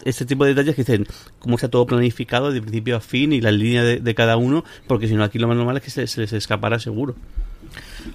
este 0.06 0.25
tipo 0.25 0.45
de 0.45 0.53
detalles 0.53 0.75
que 0.75 0.84
dicen 0.84 1.08
cómo 1.39 1.56
está 1.56 1.69
todo 1.69 1.86
planificado 1.86 2.51
de 2.51 2.62
principio 2.62 2.97
a 2.97 2.99
fin 2.99 3.34
y 3.34 3.41
la 3.41 3.51
línea 3.51 3.84
de, 3.84 4.15
cada 4.15 4.38
uno, 4.38 4.63
porque 4.88 5.08
si 5.08 5.15
no 5.15 5.23
aquí 5.23 5.39
lo 5.39 5.47
más 5.47 5.58
normal 5.58 5.77
es 5.77 5.84
que 5.84 5.89
se, 5.89 6.21
les 6.21 6.34
escapará 6.34 6.79
seguro. 6.79 7.15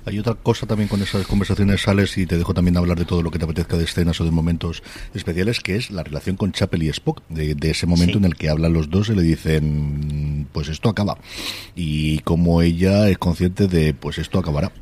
Hay 0.04 0.18
otra 0.18 0.34
cosa 0.34 0.66
también 0.66 0.88
con 0.88 1.02
esas 1.02 1.26
conversaciones 1.26 1.82
sales 1.82 2.16
y 2.18 2.26
te 2.26 2.36
dejo 2.36 2.54
también 2.54 2.76
hablar 2.76 2.98
de 2.98 3.04
todo 3.04 3.22
lo 3.22 3.30
que 3.30 3.38
te 3.38 3.44
apetezca 3.44 3.76
de 3.76 3.84
escenas 3.84 4.20
o 4.20 4.24
de 4.24 4.30
momentos 4.30 4.82
especiales, 5.14 5.60
que 5.60 5.76
es 5.76 5.90
la 5.90 6.04
relación 6.04 6.36
con 6.36 6.52
Chapel 6.52 6.82
y 6.82 6.88
Spock, 6.88 7.22
de, 7.28 7.56
ese 7.62 7.86
momento 7.86 8.18
en 8.18 8.24
el 8.24 8.36
que 8.36 8.48
hablan 8.48 8.72
los 8.72 8.90
dos 8.90 9.08
y 9.08 9.14
le 9.14 9.22
dicen, 9.22 10.46
pues 10.52 10.68
esto 10.68 10.88
acaba. 10.88 11.18
Y 11.74 12.20
como 12.20 12.62
ella 12.62 13.08
es 13.08 13.18
consciente 13.18 13.66
de, 13.66 13.94
pues 13.94 14.18
esto 14.18 14.38
acabará. 14.38 14.72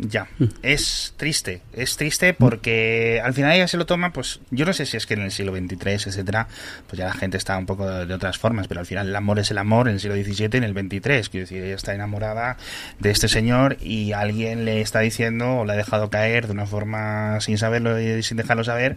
Ya, 0.00 0.28
es 0.62 1.12
triste, 1.16 1.60
es 1.72 1.96
triste 1.96 2.32
porque 2.32 3.20
al 3.24 3.34
final 3.34 3.52
ella 3.52 3.66
se 3.66 3.76
lo 3.76 3.84
toma, 3.84 4.12
pues 4.12 4.38
yo 4.52 4.64
no 4.64 4.72
sé 4.72 4.86
si 4.86 4.96
es 4.96 5.06
que 5.06 5.14
en 5.14 5.22
el 5.22 5.32
siglo 5.32 5.52
XXIII, 5.56 5.94
etcétera, 5.94 6.46
pues 6.86 6.98
ya 7.00 7.06
la 7.06 7.14
gente 7.14 7.36
está 7.36 7.58
un 7.58 7.66
poco 7.66 7.90
de, 7.90 8.14
otras 8.14 8.38
formas, 8.38 8.68
pero 8.68 8.78
al 8.78 8.86
final 8.86 9.08
el 9.08 9.16
amor 9.16 9.40
es 9.40 9.50
el 9.50 9.58
amor 9.58 9.88
en 9.88 9.94
el 9.94 10.00
siglo 10.00 10.14
XVII, 10.14 10.50
en 10.52 10.62
el 10.62 10.72
XXIII, 10.72 11.00
quiero 11.00 11.46
decir, 11.46 11.64
ella 11.64 11.74
está 11.74 11.94
enamorada 11.96 12.56
de 13.00 13.10
este 13.10 13.26
señor 13.26 13.76
y 13.80 14.12
alguien 14.12 14.64
le 14.64 14.80
está 14.82 15.00
diciendo 15.00 15.58
o 15.58 15.64
le 15.64 15.72
ha 15.72 15.76
dejado 15.76 16.10
caer 16.10 16.46
de 16.46 16.52
una 16.52 16.66
forma 16.66 17.40
sin 17.40 17.58
saberlo 17.58 18.00
y 18.00 18.22
sin 18.22 18.36
dejarlo 18.36 18.62
saber 18.62 18.96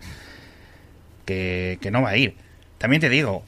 que, 1.25 1.79
que 1.81 1.89
no 1.89 2.03
va 2.03 2.09
a 2.09 2.17
ir. 2.17 2.35
También 2.77 3.01
te 3.01 3.09
digo, 3.09 3.43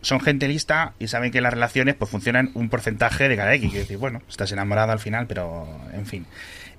son 0.00 0.20
gente 0.20 0.48
lista 0.48 0.94
y 0.98 1.08
saben 1.08 1.32
que 1.32 1.40
las 1.42 1.52
relaciones 1.52 1.96
pues 1.96 2.10
funcionan 2.10 2.50
un 2.54 2.70
porcentaje 2.70 3.28
de 3.28 3.36
cada 3.36 3.54
X. 3.54 3.68
Quiero 3.68 3.84
decir, 3.84 3.98
bueno, 3.98 4.22
estás 4.28 4.52
enamorado 4.52 4.92
al 4.92 5.00
final, 5.00 5.26
pero 5.26 5.68
en 5.92 6.06
fin. 6.06 6.26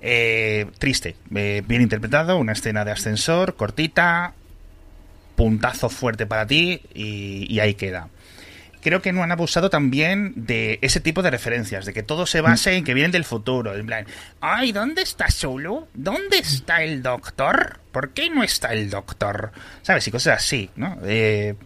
Eh, 0.02 0.66
triste, 0.78 1.16
eh, 1.34 1.62
bien 1.66 1.82
interpretado, 1.82 2.38
una 2.38 2.52
escena 2.52 2.84
de 2.84 2.92
ascensor, 2.92 3.54
cortita, 3.56 4.32
puntazo 5.36 5.90
fuerte 5.90 6.26
para 6.26 6.46
ti 6.46 6.80
y, 6.94 7.58
ahí 7.60 7.74
queda 7.74 8.08
creo 8.82 9.02
que 9.02 9.12
no 9.12 9.22
han 9.22 9.30
abusado 9.30 9.68
también 9.68 10.32
de 10.36 10.78
ese 10.80 11.00
tipo 11.00 11.20
de 11.20 11.30
referencias, 11.30 11.84
de 11.84 11.92
que 11.92 12.02
todo 12.02 12.24
se 12.24 12.40
base 12.40 12.76
en 12.76 12.84
que 12.84 12.94
vienen 12.94 13.12
del 13.12 13.26
futuro. 13.26 13.74
En 13.74 13.84
plan, 13.84 14.06
ay, 14.40 14.72
¿dónde 14.72 15.02
está 15.02 15.30
Solo? 15.30 15.88
¿Dónde 15.92 16.38
está 16.38 16.82
el 16.82 17.02
doctor? 17.02 17.80
¿Por 17.92 18.14
qué 18.14 18.30
no 18.30 18.42
está 18.42 18.72
el 18.72 18.88
doctor? 18.88 19.52
¿Sabes? 19.82 20.08
Y 20.08 20.10
cosas 20.10 20.38
así, 20.38 20.70
¿no? 20.76 20.96
Eh, 21.04 21.56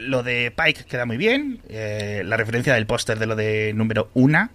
lo 0.00 0.22
de 0.22 0.50
Pike 0.50 0.84
queda 0.84 1.06
muy 1.06 1.16
bien. 1.16 1.62
la 1.70 2.36
referencia 2.36 2.74
del 2.74 2.84
póster 2.84 3.18
de 3.18 3.24
lo 3.24 3.34
de 3.34 3.72
número 3.72 4.10
una 4.12 4.50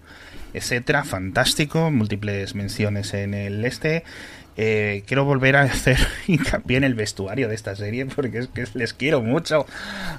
etcétera, 0.53 1.03
fantástico, 1.03 1.91
múltiples 1.91 2.55
menciones 2.55 3.13
en 3.13 3.33
el 3.33 3.63
este. 3.65 4.03
Eh, 4.59 5.03
quiero 5.05 5.23
volver 5.23 5.55
a 5.55 5.61
hacer 5.63 5.99
hincapié 6.27 6.77
en 6.77 6.83
el 6.83 6.95
vestuario 6.95 7.47
de 7.47 7.53
esta 7.53 7.75
serie 7.75 8.07
porque 8.07 8.39
es 8.39 8.47
que 8.47 8.65
les 8.73 8.93
quiero 8.93 9.21
mucho 9.21 9.67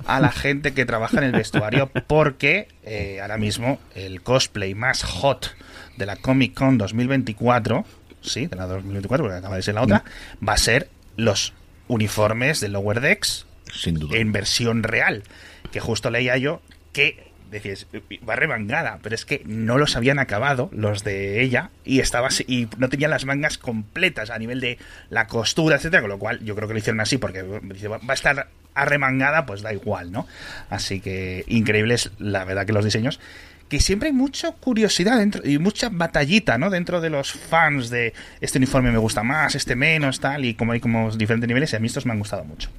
a 0.06 0.20
la 0.20 0.30
gente 0.30 0.72
que 0.72 0.86
trabaja 0.86 1.18
en 1.18 1.24
el 1.24 1.32
vestuario 1.32 1.90
porque 2.06 2.68
eh, 2.84 3.18
ahora 3.20 3.36
mismo 3.36 3.80
el 3.96 4.22
cosplay 4.22 4.74
más 4.76 5.02
hot 5.02 5.56
de 5.96 6.06
la 6.06 6.14
Comic 6.14 6.54
Con 6.54 6.78
2024, 6.78 7.84
sí, 8.20 8.46
de 8.46 8.56
la 8.56 8.66
2024 8.66 9.24
porque 9.24 9.38
acaba 9.38 9.56
de 9.56 9.62
ser 9.62 9.74
la 9.74 9.82
otra, 9.82 10.04
va 10.46 10.52
a 10.52 10.58
ser 10.58 10.88
los 11.16 11.52
uniformes 11.88 12.60
de 12.60 12.68
Lower 12.68 13.00
Decks 13.00 13.46
Sin 13.72 13.96
duda. 13.96 14.16
en 14.16 14.30
versión 14.30 14.84
real, 14.84 15.24
que 15.72 15.80
justo 15.80 16.10
leía 16.10 16.36
yo 16.36 16.62
que 16.92 17.27
decías, 17.50 17.86
va 18.28 18.36
remangada, 18.36 18.98
pero 19.02 19.14
es 19.14 19.24
que 19.24 19.42
no 19.46 19.78
los 19.78 19.96
habían 19.96 20.18
acabado 20.18 20.68
los 20.72 21.04
de 21.04 21.42
ella 21.42 21.70
y 21.84 22.00
estaba 22.00 22.28
y 22.46 22.68
no 22.78 22.88
tenían 22.88 23.10
las 23.10 23.24
mangas 23.24 23.58
completas 23.58 24.30
a 24.30 24.38
nivel 24.38 24.60
de 24.60 24.78
la 25.10 25.26
costura, 25.26 25.76
etcétera, 25.76 26.02
con 26.02 26.10
lo 26.10 26.18
cual 26.18 26.40
yo 26.44 26.54
creo 26.54 26.68
que 26.68 26.74
lo 26.74 26.78
hicieron 26.78 27.00
así 27.00 27.18
porque 27.18 27.42
va 27.42 28.00
a 28.06 28.14
estar 28.14 28.48
arremangada, 28.74 29.46
pues 29.46 29.62
da 29.62 29.72
igual, 29.72 30.12
¿no? 30.12 30.26
Así 30.70 31.00
que 31.00 31.44
increíbles, 31.48 32.10
la 32.18 32.44
verdad 32.44 32.66
que 32.66 32.72
los 32.72 32.84
diseños 32.84 33.20
que 33.68 33.80
siempre 33.80 34.08
hay 34.08 34.14
mucha 34.14 34.52
curiosidad 34.52 35.18
dentro 35.18 35.46
y 35.46 35.58
mucha 35.58 35.90
batallita, 35.90 36.58
¿no? 36.58 36.70
Dentro 36.70 37.00
de 37.00 37.10
los 37.10 37.32
fans 37.32 37.90
de 37.90 38.14
este 38.40 38.58
uniforme 38.58 38.90
me 38.90 38.98
gusta 38.98 39.22
más, 39.22 39.54
este 39.54 39.76
menos, 39.76 40.20
tal, 40.20 40.44
y 40.44 40.54
como 40.54 40.72
hay 40.72 40.80
como 40.80 41.10
diferentes 41.14 41.48
niveles, 41.48 41.72
y 41.72 41.76
a 41.76 41.78
mí 41.78 41.86
estos 41.86 42.06
me 42.06 42.12
han 42.12 42.18
gustado 42.18 42.44
mucho. 42.44 42.70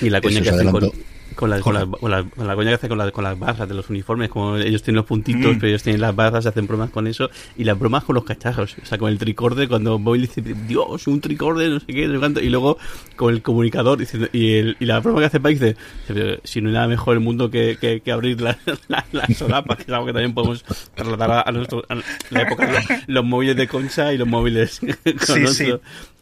Y 0.00 0.08
la 0.08 0.20
coña 0.20 0.40
que 0.40 0.50
hacen 0.50 0.70
con, 0.70 0.90
con 1.34 1.50
la, 1.50 1.60
con, 1.60 1.74
la, 1.74 1.86
con, 1.86 2.10
la, 2.10 2.22
con 2.24 2.46
la 2.46 2.54
coña 2.54 2.68
que 2.70 2.74
hace 2.74 2.88
con, 2.88 2.98
la, 2.98 3.10
con 3.10 3.24
las 3.24 3.38
barras 3.38 3.68
de 3.68 3.74
los 3.74 3.90
uniformes, 3.90 4.28
como 4.30 4.56
ellos 4.56 4.82
tienen 4.82 4.96
los 4.96 5.06
puntitos, 5.06 5.56
Mm. 5.56 5.58
pero 5.58 5.68
ellos 5.68 5.82
tienen 5.82 6.00
las 6.00 6.14
barras, 6.14 6.46
hacen 6.46 6.66
bromas 6.66 6.90
con 6.90 7.06
eso, 7.06 7.28
y 7.56 7.64
las 7.64 7.78
bromas 7.78 8.04
con 8.04 8.14
los 8.14 8.24
cacharros, 8.24 8.76
o 8.82 8.86
sea, 8.86 8.98
con 8.98 9.10
el 9.10 9.18
tricorde, 9.18 9.68
cuando 9.68 9.98
Boyle 9.98 10.22
dice, 10.22 10.42
Dios, 10.66 11.06
un 11.06 11.20
tricorde, 11.20 11.68
no 11.68 11.80
sé 11.80 11.86
qué, 11.86 12.06
no 12.06 12.14
sé 12.14 12.18
cuánto, 12.18 12.40
y 12.40 12.48
luego 12.50 12.78
con 13.16 13.32
el 13.34 13.42
comunicador, 13.42 13.98
diciendo, 13.98 14.28
y, 14.32 14.54
el, 14.54 14.76
y 14.80 14.84
la 14.86 15.00
broma 15.00 15.20
que 15.20 15.26
hace 15.26 15.40
Pike 15.40 15.52
dice, 15.64 15.76
"Pero 16.08 16.38
si 16.44 16.60
no 16.60 16.68
hay 16.68 16.74
nada 16.74 16.88
mejor 16.88 17.14
en 17.16 17.22
el 17.22 17.24
mundo 17.24 17.50
que, 17.50 17.76
que, 17.80 18.00
que 18.00 18.12
abrir 18.12 18.40
la, 18.40 18.56
la, 18.88 19.04
la 19.12 19.26
solapa, 19.34 19.76
que 19.76 19.82
es 19.82 19.88
algo 19.90 20.06
que 20.06 20.12
también 20.12 20.34
podemos 20.34 20.64
trasladar 20.94 21.30
a, 21.30 21.40
a, 21.42 21.52
nuestro, 21.52 21.84
a 21.88 21.94
la 22.30 22.42
época 22.42 22.70
los, 22.70 22.84
los 23.06 23.24
móviles 23.24 23.56
de 23.56 23.68
concha 23.68 24.12
y 24.12 24.18
los 24.18 24.28
móviles 24.28 24.80
con 25.26 25.48
sí. 25.48 25.72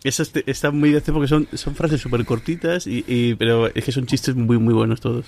Eso 0.05 0.23
este- 0.23 0.43
está 0.51 0.71
muy 0.71 0.91
de 0.91 0.99
hacer 0.99 1.15
porque 1.15 1.29
son, 1.29 1.47
son 1.55 1.75
frases 1.75 2.01
súper 2.01 2.25
cortitas, 2.25 2.87
y, 2.87 3.05
y, 3.07 3.35
pero 3.37 3.69
es 3.75 3.85
que 3.85 3.93
son 3.93 4.07
chistes 4.07 4.35
muy, 4.35 4.59
muy 4.59 4.75
buenos 4.75 5.01
todos. 5.01 5.27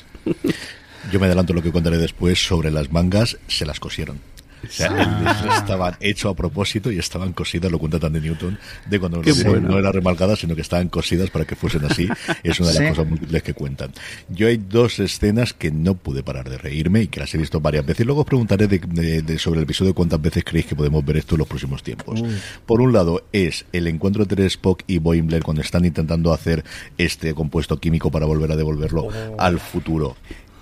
Yo 1.13 1.21
me 1.21 1.27
adelanto 1.27 1.53
lo 1.53 1.63
que 1.63 1.71
contaré 1.71 1.99
después 1.99 2.45
sobre 2.45 2.71
las 2.71 2.91
mangas, 2.91 3.39
se 3.47 3.67
las 3.67 3.79
cosieron. 3.79 4.19
O 4.69 4.73
sea, 4.73 4.91
Ah. 4.97 5.57
estaban 5.59 5.97
hechos 6.01 6.33
a 6.33 6.35
propósito 6.35 6.91
y 6.93 6.99
estaban 6.99 7.33
cosidas, 7.33 7.71
lo 7.71 7.79
cuenta 7.79 7.99
Tandy 7.99 8.21
Newton, 8.21 8.59
de 8.89 9.01
cuando 9.01 9.23
no, 9.23 9.35
bueno. 9.45 9.69
no 9.69 9.79
eran 9.79 9.93
remarcadas, 9.93 10.39
sino 10.41 10.55
que 10.55 10.63
estaban 10.63 10.89
cosidas 10.89 11.31
para 11.31 11.45
que 11.45 11.57
fuesen 11.57 11.85
así. 11.85 12.09
Es 12.43 12.61
una 12.61 12.71
de 12.71 12.75
las 12.75 12.83
Sí. 12.85 12.89
cosas 12.91 13.07
múltiples 13.09 13.43
que 13.43 13.55
cuentan. 13.55 13.93
Yo 14.29 14.47
hay 14.49 14.57
dos 14.57 14.99
escenas 14.99 15.53
que 15.53 15.71
no 15.71 15.95
pude 15.95 16.23
parar 16.23 16.49
de 16.49 16.59
reírme 16.59 17.03
y 17.03 17.07
que 17.09 17.21
las 17.21 17.35
he 17.35 17.39
visto 17.39 17.61
varias 17.61 17.85
veces. 17.87 18.05
Luego 18.07 18.23
os 18.23 18.27
preguntaré 18.27 18.67
de- 18.67 18.79
de- 18.79 19.23
de- 19.23 19.39
sobre 19.39 19.59
el 19.61 19.65
episodio 19.65 19.95
cuántas 19.95 20.21
veces 20.21 20.45
creéis 20.45 20.67
que 20.67 20.77
podemos 20.77 21.05
ver 21.05 21.17
esto 21.19 21.35
en 21.35 21.41
los 21.41 21.49
próximos 21.49 21.83
tiempos. 21.83 22.23
Por 22.67 22.81
un 22.81 22.93
lado 22.93 23.25
es 23.33 23.65
el 23.73 23.87
encuentro 23.87 24.23
entre 24.23 24.45
Spock 24.47 24.83
y 24.87 24.99
Boimler 24.99 25.43
cuando 25.43 25.63
están 25.63 25.85
intentando 25.85 26.33
hacer 26.33 26.65
este 26.99 27.35
compuesto 27.35 27.79
químico 27.81 28.11
para 28.11 28.27
volver 28.27 28.53
a 28.53 28.57
devolverlo 28.57 29.09
al 29.39 29.59
futuro 29.61 30.17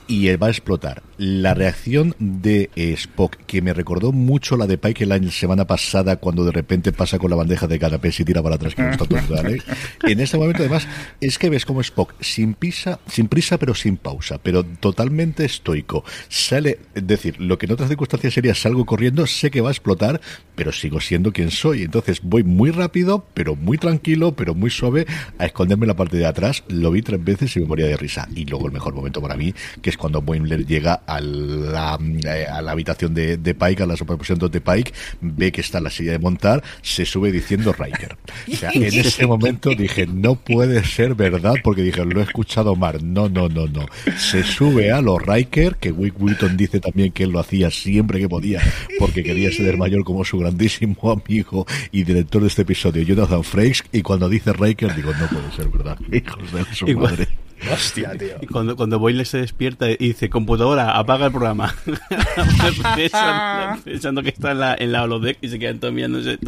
y 0.09 0.35
va 0.37 0.49
a 0.49 0.51
explotar. 0.51 1.03
La 1.25 1.55
reacción 1.55 2.17
de 2.19 2.69
eh, 2.75 2.95
Spock, 2.95 3.37
que 3.47 3.63
me 3.63 3.73
recordó 3.73 4.11
mucho 4.11 4.57
la 4.57 4.67
de 4.67 4.77
Pike 4.77 5.07
la 5.07 5.23
semana 5.31 5.69
pasada, 5.69 6.17
cuando 6.17 6.45
de 6.45 6.51
repente 6.51 6.91
pasa 6.91 7.21
con 7.21 7.31
la 7.31 7.37
bandeja 7.37 7.69
de 7.69 7.79
canapés 7.79 8.19
y 8.19 8.25
tira 8.25 8.43
para 8.43 8.57
atrás, 8.57 8.75
que 8.75 8.83
no 8.83 8.91
está 8.91 9.05
¿vale? 9.29 9.63
En 10.03 10.19
este 10.19 10.37
momento, 10.37 10.65
además, 10.65 10.89
es 11.21 11.39
que 11.39 11.49
ves 11.49 11.65
como 11.65 11.81
Spock, 11.81 12.15
sin 12.21 12.55
prisa, 12.55 12.99
sin 13.07 13.29
prisa, 13.29 13.57
pero 13.57 13.73
sin 13.77 13.99
pausa, 13.99 14.39
pero 14.39 14.65
totalmente 14.65 15.45
estoico. 15.45 16.03
Sale, 16.29 16.81
es 16.93 17.07
decir, 17.07 17.41
lo 17.41 17.57
que 17.57 17.67
en 17.67 17.73
otras 17.75 17.89
circunstancias 17.89 18.35
sería 18.35 18.57
salgo 18.57 18.85
corriendo, 18.85 19.25
sé 19.29 19.53
que 19.53 19.61
va 19.61 19.69
a 19.69 19.73
explotar, 19.73 20.21
pero 20.57 20.73
sigo 20.73 21.01
siendo 21.01 21.33
quien 21.33 21.53
soy. 21.53 21.83
Entonces 21.83 22.21
voy 22.25 22.43
muy 22.43 22.73
rápido, 22.73 23.29
pero 23.33 23.55
muy 23.55 23.79
tranquilo, 23.79 24.35
pero 24.35 24.57
muy 24.57 24.71
suave, 24.71 25.07
a 25.39 25.47
esconderme 25.47 25.85
en 25.85 25.89
la 25.91 25.97
parte 25.97 26.17
de 26.17 26.27
atrás. 26.27 26.65
Lo 26.67 26.91
vi 26.91 27.03
tres 27.03 27.23
veces 27.23 27.57
y 27.57 27.61
me 27.61 27.67
moría 27.67 27.87
de 27.87 27.97
risa. 27.97 28.27
Y 28.35 28.45
luego 28.45 28.67
el 28.67 28.73
mejor 28.73 28.93
momento 28.93 29.23
para 29.23 29.37
mí, 29.37 29.55
que 29.81 29.91
es 29.91 29.97
cuando 29.97 30.21
Boimler 30.21 30.67
llega 30.67 31.03
a 31.07 31.12
la, 31.20 31.98
eh, 32.25 32.46
a 32.46 32.62
la 32.62 32.72
habitación 32.72 33.14
de, 33.14 33.37
de 33.37 33.55
Pike, 33.55 33.83
a 33.83 33.87
la 33.87 33.96
superposición 33.96 34.38
de 34.38 34.61
Pike, 34.61 34.92
ve 35.20 35.53
que 35.53 35.61
está 35.61 35.81
la 35.81 35.90
silla 35.90 36.12
de 36.12 36.18
montar, 36.18 36.62
se 36.83 37.05
sube 37.05 37.33
diciendo 37.33 37.72
Riker. 37.72 38.16
O 38.51 38.57
sea, 38.57 38.70
en 38.72 38.85
ese 38.85 39.27
momento 39.27 39.70
dije, 39.70 40.07
no 40.07 40.35
puede 40.37 40.85
ser 40.85 41.14
verdad, 41.14 41.55
porque 41.62 41.83
dije, 41.83 42.05
lo 42.05 42.20
he 42.20 42.25
escuchado 42.25 42.77
mal. 42.77 42.98
No, 43.03 43.29
no, 43.29 43.48
no, 43.48 43.66
no. 43.66 43.87
Se 44.16 44.42
sube 44.42 44.92
a 44.92 45.01
los 45.01 45.20
Riker, 45.20 45.77
que 45.77 45.92
Wick 45.92 46.20
Wilton 46.20 46.57
dice 46.57 46.81
también 46.81 47.12
que 47.12 47.25
él 47.25 47.31
lo 47.31 47.40
hacía 47.40 47.70
siempre 47.70 48.20
que 48.20 48.29
podía, 48.29 48.61
porque 48.98 49.22
quería 49.22 49.51
ser 49.51 49.66
el 49.66 49.79
mayor 49.79 50.05
como 50.05 50.25
su 50.25 50.38
grandísimo 50.38 51.11
amigo 51.11 51.66
y 51.90 52.05
director 52.05 52.42
de 52.42 52.48
este 52.48 52.62
episodio, 52.62 53.03
Jonathan 53.03 53.44
Frakes, 53.44 53.85
y 53.92 54.03
cuando 54.03 54.29
dice 54.29 54.53
Riker, 54.53 54.94
digo, 54.94 55.12
no 55.14 55.27
puede 55.29 55.51
ser 55.53 55.68
verdad. 55.68 55.98
Hijos 56.11 56.53
de 56.53 56.75
su 56.75 56.87
madre. 56.98 57.29
Hostia, 57.70 58.12
tío. 58.18 58.37
Y 58.40 58.46
cuando, 58.46 58.77
cuando 58.77 58.98
Boyle 58.98 59.25
se 59.25 59.38
despierta 59.38 59.90
y 59.90 59.96
dice, 59.96 60.31
computadora, 60.31 60.96
apaga 60.96 61.27
el 61.27 61.33
programa. 61.33 61.75
pensando, 62.96 63.83
pensando 63.85 64.22
que 64.22 64.31
está 64.31 64.53
en 64.53 64.61
la, 64.61 64.77
en 64.79 64.92
la 64.92 65.05
holodeck 65.05 65.38
y 65.40 65.48
se 65.48 65.59
quedan 65.59 65.79
todos 65.79 65.94
mirándose. 65.94 66.38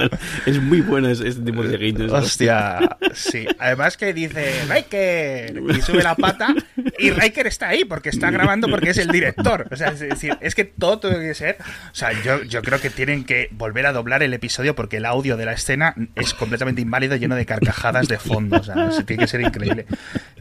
Es 0.46 0.60
muy 0.60 0.80
bueno 0.80 1.08
ese, 1.08 1.28
ese 1.28 1.40
tipo 1.40 1.62
de 1.62 1.76
guiños. 1.76 2.12
Hostia, 2.12 2.96
sí. 3.14 3.46
Además 3.58 3.96
que 3.96 4.12
dice 4.12 4.64
Riker 4.68 5.62
y 5.76 5.80
sube 5.82 6.02
la 6.02 6.14
pata 6.14 6.54
y 6.98 7.10
Riker 7.10 7.46
está 7.46 7.68
ahí 7.68 7.84
porque 7.84 8.08
está 8.08 8.30
grabando 8.30 8.68
porque 8.68 8.90
es 8.90 8.98
el 8.98 9.08
director. 9.08 9.68
O 9.70 9.76
sea, 9.76 9.88
es 9.88 10.00
decir, 10.00 10.36
es 10.40 10.54
que 10.54 10.64
todo 10.64 10.98
tiene 10.98 11.18
que 11.18 11.34
ser. 11.34 11.58
O 11.60 11.94
sea, 11.94 12.12
yo, 12.22 12.42
yo 12.42 12.62
creo 12.62 12.80
que 12.80 12.90
tienen 12.90 13.24
que 13.24 13.48
volver 13.52 13.86
a 13.86 13.92
doblar 13.92 14.22
el 14.22 14.34
episodio 14.34 14.74
porque 14.74 14.98
el 14.98 15.06
audio 15.06 15.36
de 15.36 15.44
la 15.44 15.52
escena 15.52 15.94
es 16.14 16.34
completamente 16.34 16.80
inválido, 16.80 17.16
lleno 17.16 17.36
de 17.36 17.46
carcajadas 17.46 18.08
de 18.08 18.18
fondo. 18.18 18.58
O 18.58 18.62
sea, 18.62 18.90
tiene 19.04 19.24
que 19.24 19.28
ser 19.28 19.40
increíble. 19.40 19.86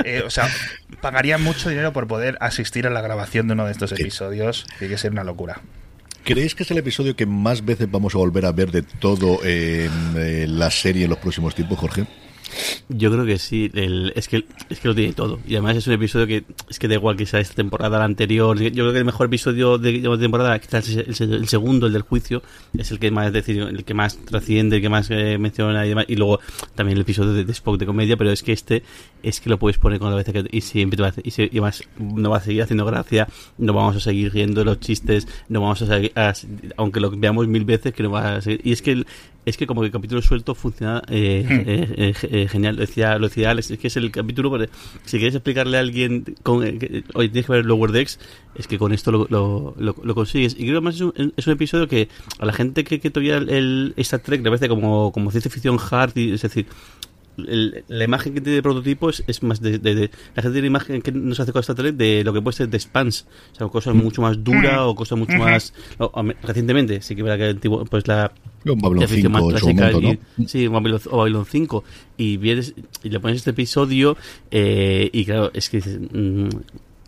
Eh, 0.03 0.23
o 0.25 0.29
sea, 0.29 0.49
pagaría 1.01 1.37
mucho 1.37 1.69
dinero 1.69 1.93
por 1.93 2.07
poder 2.07 2.37
asistir 2.39 2.87
a 2.87 2.89
la 2.89 3.01
grabación 3.01 3.47
de 3.47 3.53
uno 3.53 3.65
de 3.65 3.71
estos 3.71 3.91
episodios. 3.91 4.65
Tiene 4.79 4.93
que 4.93 4.97
ser 4.97 5.11
una 5.11 5.23
locura. 5.23 5.61
¿Creéis 6.23 6.55
que 6.55 6.63
es 6.63 6.71
el 6.71 6.77
episodio 6.77 7.15
que 7.15 7.25
más 7.25 7.65
veces 7.65 7.91
vamos 7.91 8.15
a 8.15 8.17
volver 8.17 8.45
a 8.45 8.53
ver 8.53 8.71
de 8.71 8.81
todo 8.81 9.39
eh, 9.43 9.89
eh, 10.15 10.45
la 10.47 10.71
serie 10.71 11.03
en 11.03 11.09
los 11.09 11.19
próximos 11.19 11.53
tiempos, 11.53 11.79
Jorge? 11.79 12.05
Yo 12.89 13.11
creo 13.11 13.25
que 13.25 13.37
sí, 13.39 13.69
el- 13.73 14.11
es, 14.15 14.27
que, 14.27 14.45
es 14.69 14.79
que 14.79 14.87
lo 14.87 14.95
tiene 14.95 15.13
todo. 15.13 15.39
Y 15.47 15.53
además 15.55 15.77
es 15.77 15.87
un 15.87 15.93
episodio 15.93 16.27
que 16.27 16.43
es 16.69 16.79
que 16.79 16.87
da 16.87 16.95
igual 16.95 17.15
que 17.15 17.25
sea 17.25 17.39
esta 17.39 17.55
temporada, 17.55 17.97
la 17.99 18.05
anterior. 18.05 18.59
Yo 18.59 18.69
creo 18.71 18.91
que 18.91 18.99
el 18.99 19.05
mejor 19.05 19.27
episodio 19.27 19.77
de, 19.77 19.99
de 20.01 20.17
temporada, 20.17 20.59
quizás 20.59 20.87
el, 20.89 21.07
el- 21.33 21.47
segundo, 21.47 21.87
el 21.87 21.93
del 21.93 22.01
juicio, 22.03 22.43
es 22.77 22.91
el 22.91 22.99
que 22.99 23.11
más 23.11 23.27
es 23.27 23.33
decir, 23.33 23.59
el 23.61 23.83
que 23.83 23.93
más 23.93 24.17
trasciende, 24.17 24.77
el 24.77 24.81
que 24.81 24.89
más 24.89 25.09
eh, 25.11 25.37
menciona 25.37 25.85
y 25.85 25.89
demás. 25.89 26.05
Y 26.07 26.15
luego 26.15 26.39
también 26.75 26.97
el 26.97 27.01
episodio 27.01 27.33
de, 27.33 27.45
de 27.45 27.51
Spock 27.51 27.77
de 27.79 27.85
comedia, 27.85 28.17
pero 28.17 28.31
es 28.31 28.43
que 28.43 28.51
este 28.51 28.83
es 29.23 29.39
que 29.39 29.49
lo 29.49 29.57
puedes 29.57 29.77
poner 29.77 29.99
con 29.99 30.09
la 30.09 30.17
vez 30.17 30.25
que 30.25 30.43
y 30.51 30.61
siempre 30.61 30.99
y, 31.23 31.31
se- 31.31 31.43
además 31.51 31.83
no 31.97 32.29
va 32.29 32.37
a 32.37 32.41
seguir 32.41 32.61
haciendo 32.63 32.85
gracia, 32.85 33.27
no 33.57 33.73
vamos 33.73 33.95
a 33.95 33.99
seguir 34.01 34.33
riendo 34.33 34.63
los 34.65 34.79
chistes, 34.79 35.27
no 35.47 35.61
vamos 35.61 35.81
a- 35.83 36.33
aunque 36.77 36.99
lo 36.99 37.09
veamos 37.11 37.47
mil 37.47 37.63
veces, 37.65 37.93
que 37.93 38.03
no 38.03 38.11
va 38.11 38.35
a 38.35 38.41
seguir. 38.41 38.61
Y 38.63 38.73
es 38.73 38.81
que 38.81 38.91
el- 38.91 39.07
es 39.45 39.57
que 39.57 39.67
como 39.67 39.81
que 39.81 39.87
el 39.87 39.91
capítulo 39.91 40.21
suelto 40.21 40.55
funciona 40.55 41.01
eh, 41.09 41.45
eh, 41.49 41.93
eh, 41.97 42.13
eh, 42.43 42.47
genial. 42.47 42.75
Lo 42.75 42.81
decía, 42.81 43.17
lo 43.17 43.27
decía 43.27 43.51
Alex, 43.51 43.71
es 43.71 43.79
que 43.79 43.87
es 43.87 43.97
el 43.97 44.09
capítulo, 44.11 44.49
porque 44.49 44.69
si 45.05 45.17
quieres 45.17 45.35
explicarle 45.35 45.77
a 45.77 45.81
alguien, 45.81 46.23
con, 46.43 46.61
que, 46.79 47.03
oye, 47.13 47.29
tienes 47.29 47.45
que 47.47 47.51
ver 47.51 47.65
Lower 47.65 47.91
Decks, 47.91 48.19
es 48.55 48.67
que 48.67 48.77
con 48.77 48.93
esto 48.93 49.11
lo, 49.11 49.27
lo, 49.29 49.75
lo- 49.77 49.95
lo 50.01 50.15
consigues. 50.15 50.53
Y 50.53 50.59
creo 50.59 50.67
que 50.67 50.71
además 50.77 50.95
es 50.95 51.01
un, 51.01 51.33
es 51.35 51.47
un 51.47 51.53
episodio 51.53 51.87
que 51.87 52.07
a 52.39 52.45
la 52.45 52.53
gente 52.53 52.83
que, 52.83 52.99
que 52.99 53.09
todavía 53.09 53.37
el, 53.37 53.47
el 53.49 53.93
Star 53.97 54.21
Trek 54.21 54.41
le 54.43 54.49
parece 54.49 54.69
como, 54.69 55.11
como 55.11 55.29
ciencia 55.31 55.51
ficción 55.51 55.77
hard, 55.91 56.17
y, 56.17 56.31
es 56.33 56.41
decir, 56.41 56.65
el- 57.37 57.83
la 57.87 58.03
imagen 58.03 58.35
que 58.35 58.41
tiene 58.41 58.57
de 58.57 58.61
prototipo 58.61 59.09
es, 59.09 59.23
es 59.25 59.41
más 59.41 59.59
de, 59.59 59.79
de- 59.79 59.95
de- 59.95 60.11
la 60.35 60.43
gente 60.43 60.53
tiene 60.53 60.67
imagen 60.67 61.01
que 61.01 61.11
nos 61.11 61.39
hace 61.39 61.51
con 61.51 61.61
Star 61.61 61.75
Trek 61.75 61.95
de 61.95 62.23
lo 62.23 62.31
que 62.31 62.41
puede 62.43 62.55
ser 62.57 62.69
de 62.69 62.79
spans 62.79 63.25
o 63.53 63.55
sea 63.55 63.67
cosas 63.69 63.95
mucho 63.95 64.21
más 64.21 64.43
duras 64.43 64.77
o 64.81 64.93
cosas 64.93 65.17
mucho 65.17 65.33
más 65.37 65.73
recientemente 66.43 67.01
sí 67.01 67.15
que 67.15 67.23
verdad 67.23 67.59
que 67.59 67.69
pues 67.89 68.07
la 68.07 68.31
Un 68.65 68.79
Babylon 68.79 69.01
la 69.01 69.07
ficción 69.07 69.33
5 69.33 69.51
en 69.51 69.57
su 69.57 69.67
momento, 69.67 70.01
y- 70.01 70.19
¿no? 70.41 70.47
sí 70.47 70.67
Babylon, 70.67 71.01
o 71.11 71.17
Babylon 71.17 71.45
5 71.45 71.83
y 72.17 72.37
vienes 72.37 72.73
y 73.03 73.09
le 73.09 73.19
pones 73.19 73.37
este 73.37 73.49
episodio 73.51 74.15
eh, 74.51 75.09
y 75.11 75.25
claro 75.25 75.51
es 75.53 75.69
que 75.69 75.79
mm, 75.79 76.49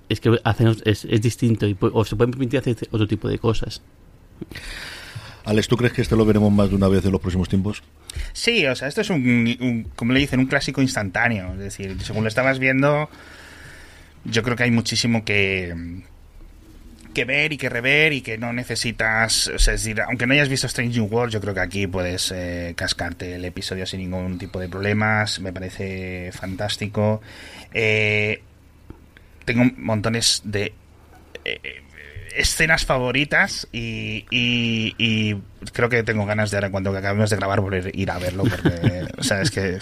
es 0.10 0.20
que 0.20 0.38
hacen, 0.44 0.76
es, 0.86 1.06
es 1.06 1.22
distinto 1.22 1.66
y 1.68 1.76
o 1.80 2.04
se 2.06 2.16
pueden 2.16 2.32
permitir 2.32 2.60
hacer 2.60 2.76
otro 2.92 3.08
tipo 3.08 3.28
de 3.30 3.40
cosas 3.40 3.82
Alex, 5.46 5.68
¿tú 5.68 5.78
crees 5.78 5.94
que 5.94 6.02
este 6.02 6.16
lo 6.16 6.26
veremos 6.26 6.52
más 6.52 6.70
de 6.70 6.76
una 6.76 6.88
vez 6.88 7.06
en 7.06 7.12
los 7.12 7.22
próximos 7.22 7.48
tiempos? 7.48 7.84
Sí, 8.34 8.66
o 8.66 8.76
sea, 8.76 8.88
esto 8.88 9.02
es 9.02 9.10
un, 9.12 9.18
un- 9.60 9.88
como 9.96 10.12
le 10.12 10.20
dicen, 10.20 10.40
un 10.40 10.48
clásico 10.48 10.82
instantáneo. 10.82 11.54
Es 11.54 11.60
decir, 11.60 11.98
según 12.02 12.24
lo 12.24 12.30
estabas 12.30 12.58
viendo, 12.58 13.10
yo 14.24 14.42
creo 14.42 14.56
que 14.56 14.64
hay 14.64 14.72
muchísimo 14.72 15.24
que 15.24 16.02
que 17.16 17.26
ver 17.26 17.52
y 17.54 17.58
que 17.58 17.70
rever 17.70 18.14
y 18.14 18.22
que 18.22 18.38
no 18.38 18.54
necesitas, 18.54 19.48
o 19.48 19.58
sea, 19.58 19.74
es 19.74 19.84
decir, 19.84 20.02
aunque 20.02 20.28
no 20.28 20.34
hayas 20.34 20.50
visto 20.50 20.68
Strange 20.68 21.00
New 21.00 21.08
World, 21.08 21.34
yo 21.34 21.42
creo 21.42 21.56
que 21.56 21.62
aquí 21.62 21.88
puedes 21.88 22.32
eh, 22.32 22.74
cascarte 22.76 23.34
el 23.34 23.46
episodio 23.46 23.88
sin 23.88 24.02
ningún 24.02 24.38
tipo 24.38 24.60
de 24.60 24.70
problemas, 24.70 25.40
me 25.40 25.52
parece 25.52 26.32
fantástico. 26.34 27.22
Eh, 27.74 28.44
tengo 29.46 29.64
montones 29.78 30.42
de 30.44 30.74
eh, 31.46 31.82
escenas 32.38 32.86
favoritas 32.86 33.68
y, 33.72 34.26
y- 34.30 34.96
y 34.98 35.36
creo 35.74 35.90
que 35.90 36.04
tengo 36.04 36.26
ganas 36.26 36.52
de 36.52 36.58
ahora 36.58 36.72
cuando 36.72 36.96
acabemos 36.96 37.30
de 37.30 37.36
grabar 37.36 37.62
volver 37.62 37.88
a 37.88 37.90
ir 37.94 38.12
a 38.12 38.18
verlo 38.20 38.44
porque 38.44 39.08
o 39.18 39.24
sea 39.24 39.42
es 39.42 39.52
que 39.52 39.78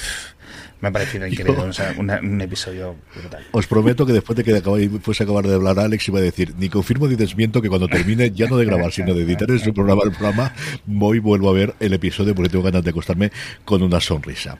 me 0.81 0.89
ha 0.89 0.91
parecido 0.91 1.25
increíble 1.25 1.61
o 1.63 1.73
sea, 1.73 1.93
una- 1.97 2.19
un 2.19 2.39
episodio 2.41 2.95
brutal 3.15 3.43
Os 3.51 3.67
prometo 3.67 4.05
que 4.05 4.13
después 4.13 4.35
de 4.37 4.43
que 4.43 4.55
acabáis, 4.57 4.89
fuese 5.01 5.23
a 5.23 5.25
acabar 5.25 5.47
de 5.47 5.55
hablar 5.55 5.79
Alex 5.79 6.07
iba 6.09 6.19
a 6.19 6.21
decir, 6.21 6.53
ni 6.57 6.69
confirmo 6.69 7.07
ni 7.07 7.15
desmiento 7.15 7.61
que 7.61 7.69
cuando 7.69 7.87
termine, 7.87 8.31
ya 8.31 8.47
no 8.47 8.57
de 8.57 8.65
grabar, 8.65 8.91
sino 8.91 9.13
de 9.13 9.23
editar 9.23 9.49
este 9.51 9.71
programa, 9.73 10.01
el 10.05 10.11
programa, 10.11 10.53
voy 10.85 11.19
vuelvo 11.19 11.49
a 11.49 11.53
ver 11.53 11.73
el 11.79 11.93
episodio 11.93 12.35
porque 12.35 12.49
tengo 12.49 12.63
ganas 12.65 12.83
de 12.83 12.89
acostarme 12.89 13.31
con 13.65 13.81
una 13.81 13.99
sonrisa. 14.01 14.57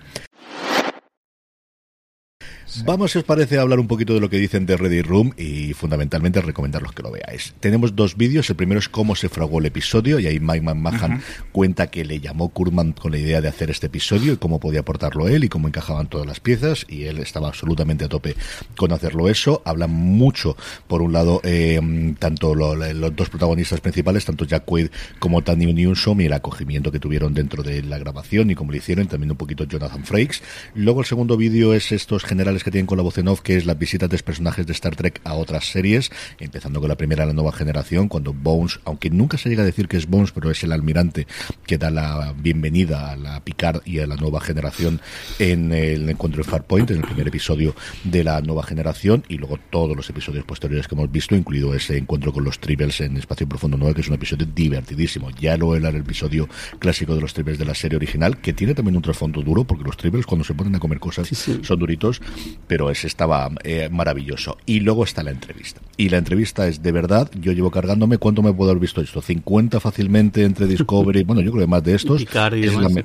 Vamos, 2.82 3.12
si 3.12 3.20
os 3.20 3.24
parece, 3.24 3.60
a 3.60 3.62
hablar 3.62 3.80
un 3.80 3.88
poquito 3.88 4.16
de 4.16 4.20
lo 4.20 4.30
que 4.30 4.38
dicen 4.38 4.66
de 4.66 4.76
Ready 4.76 5.04
Room 5.04 5.34
y 5.38 5.74
fundamentalmente 5.74 6.42
recomendaros 6.42 6.92
que 6.92 7.04
lo 7.04 7.12
veáis. 7.12 7.54
Tenemos 7.60 7.96
dos 7.96 8.18
vídeos. 8.18 8.50
El 8.50 8.56
primero 8.56 8.80
es 8.80 8.90
cómo 8.90 9.16
se 9.16 9.30
fragó 9.30 9.60
el 9.60 9.68
episodio 9.68 10.20
y 10.20 10.26
ahí 10.26 10.40
Mike 10.40 10.62
McMahon 10.62 11.22
cuenta 11.52 11.88
que 11.88 12.04
le 12.04 12.20
llamó 12.20 12.50
Kurman 12.50 12.94
con 12.94 13.12
la 13.12 13.20
idea 13.20 13.42
de 13.42 13.48
hacer 13.48 13.70
este 13.70 13.88
episodio 13.88 14.34
y 14.34 14.38
cómo 14.38 14.60
podía 14.60 14.80
aportarlo 14.80 15.28
él 15.28 15.44
y 15.44 15.50
cómo 15.50 15.68
encajaban 15.68 16.08
todas 16.08 16.26
las 16.26 16.40
piezas 16.40 16.86
y 16.90 17.04
él 17.04 17.20
estaba 17.20 17.48
absolutamente 17.48 18.06
a 18.06 18.10
tope 18.10 18.36
con 18.76 18.92
hacerlo 18.92 19.30
eso. 19.30 19.62
Habla 19.66 19.86
mucho, 19.86 20.58
por 20.88 21.04
un 21.04 21.14
lado, 21.14 21.42
eh, 21.44 21.80
tanto 22.18 22.56
los 22.56 23.16
dos 23.16 23.30
protagonistas 23.30 23.82
principales, 23.82 24.26
tanto 24.26 24.46
Jack 24.46 24.66
Quaid 24.66 24.88
como 25.20 25.44
Tanny 25.44 25.72
Newsom 25.74 26.22
y 26.22 26.26
el 26.26 26.34
acogimiento 26.34 26.92
que 26.92 27.00
tuvieron 27.00 27.36
dentro 27.36 27.62
de 27.62 27.84
la 27.84 28.00
grabación 28.00 28.50
y 28.50 28.56
cómo 28.56 28.72
lo 28.72 28.78
hicieron, 28.78 29.08
también 29.08 29.32
un 29.32 29.38
poquito 29.38 29.66
Jonathan 29.66 30.04
Frakes. 30.04 30.42
Luego 30.74 31.02
el 31.02 31.06
segundo 31.06 31.38
vídeo 31.38 31.74
es 31.74 31.92
estos 31.92 32.24
generales 32.24 32.63
que 32.64 32.72
tienen 32.72 32.88
con 32.88 32.98
la 32.98 33.04
voz 33.04 33.18
en 33.18 33.28
off, 33.28 33.42
que 33.42 33.58
es 33.58 33.66
las 33.66 33.78
visitas 33.78 34.10
de 34.10 34.18
personajes 34.20 34.66
de 34.66 34.74
Star 34.74 34.96
Trek 34.96 35.22
a 35.24 35.34
otras 35.34 35.66
series, 35.66 36.12
empezando 36.40 36.80
con 36.80 36.90
la 36.90 36.96
primera, 36.96 37.26
la 37.26 37.34
nueva 37.34 37.52
generación, 37.52 38.08
cuando 38.08 38.34
Bones, 38.34 38.80
aunque 38.86 39.10
nunca 39.10 39.38
se 39.38 39.50
llega 39.50 39.64
a 39.64 39.66
decir 39.66 39.88
que 39.88 39.98
es 39.98 40.08
Bones, 40.08 40.32
pero 40.32 40.50
es 40.50 40.64
el 40.64 40.72
almirante 40.72 41.28
que 41.66 41.78
da 41.78 41.92
la 41.92 42.34
bienvenida 42.38 43.12
a 43.12 43.16
la 43.16 43.44
Picard 43.44 43.82
y 43.86 44.00
a 44.00 44.08
la 44.08 44.16
nueva 44.16 44.42
generación 44.42 45.02
en 45.40 45.72
el 45.72 46.10
encuentro 46.10 46.44
de 46.44 46.50
Farpoint, 46.50 46.90
en 46.92 46.98
el 46.98 47.04
primer 47.04 47.28
episodio 47.28 47.76
de 48.04 48.24
la 48.24 48.42
nueva 48.42 48.64
generación, 48.64 49.24
y 49.28 49.38
luego 49.38 49.60
todos 49.70 49.96
los 49.96 50.10
episodios 50.10 50.46
posteriores 50.46 50.88
que 50.88 50.96
hemos 50.96 51.12
visto, 51.12 51.36
incluido 51.36 51.74
ese 51.74 51.98
encuentro 51.98 52.32
con 52.32 52.44
los 52.44 52.60
Tribbles 52.60 53.02
en 53.02 53.18
Espacio 53.18 53.48
Profundo 53.48 53.78
9, 53.78 53.96
que 53.96 54.02
es 54.02 54.08
un 54.08 54.16
episodio 54.16 54.48
divertidísimo. 54.54 55.30
Ya 55.32 55.58
lo 55.58 55.76
era 55.76 55.90
el 55.90 55.98
episodio 55.98 56.48
clásico 56.80 57.16
de 57.16 57.22
los 57.22 57.34
Tribbles 57.34 57.58
de 57.58 57.66
la 57.66 57.76
serie 57.76 57.98
original, 57.98 58.38
que 58.38 58.54
tiene 58.54 58.74
también 58.74 58.96
un 58.96 59.02
trasfondo 59.02 59.42
duro, 59.42 59.64
porque 59.64 59.84
los 59.84 59.98
Tribbles 59.98 60.26
cuando 60.26 60.44
se 60.44 60.54
ponen 60.54 60.76
a 60.76 60.80
comer 60.80 61.00
cosas 61.00 61.28
son 61.28 61.80
duritos, 61.80 62.22
pero 62.68 62.90
ese 62.90 63.08
estaba 63.08 63.50
eh, 63.64 63.90
maravilloso. 63.92 64.58
Y 64.66 64.80
luego 64.80 65.04
está 65.04 65.24
la 65.24 65.32
entrevista. 65.32 65.82
Y 65.98 66.10
la 66.10 66.18
entrevista 66.18 66.68
es 66.68 66.82
de 66.82 66.92
verdad, 66.92 67.30
yo 67.40 67.52
llevo 67.52 67.72
cargándome, 67.72 68.18
¿cuánto 68.18 68.42
me 68.42 68.54
puedo 68.54 68.72
haber 68.72 68.82
visto 68.82 69.02
esto? 69.02 69.22
50 69.22 69.80
fácilmente 69.80 70.44
entre 70.44 70.68
Discovery, 70.68 71.24
bueno, 71.26 71.42
yo 71.42 71.52
creo 71.52 71.64
que 71.64 71.70
más 71.70 71.84
de 71.84 71.96
estos. 71.96 72.22
es, 72.22 72.34
la 72.34 72.90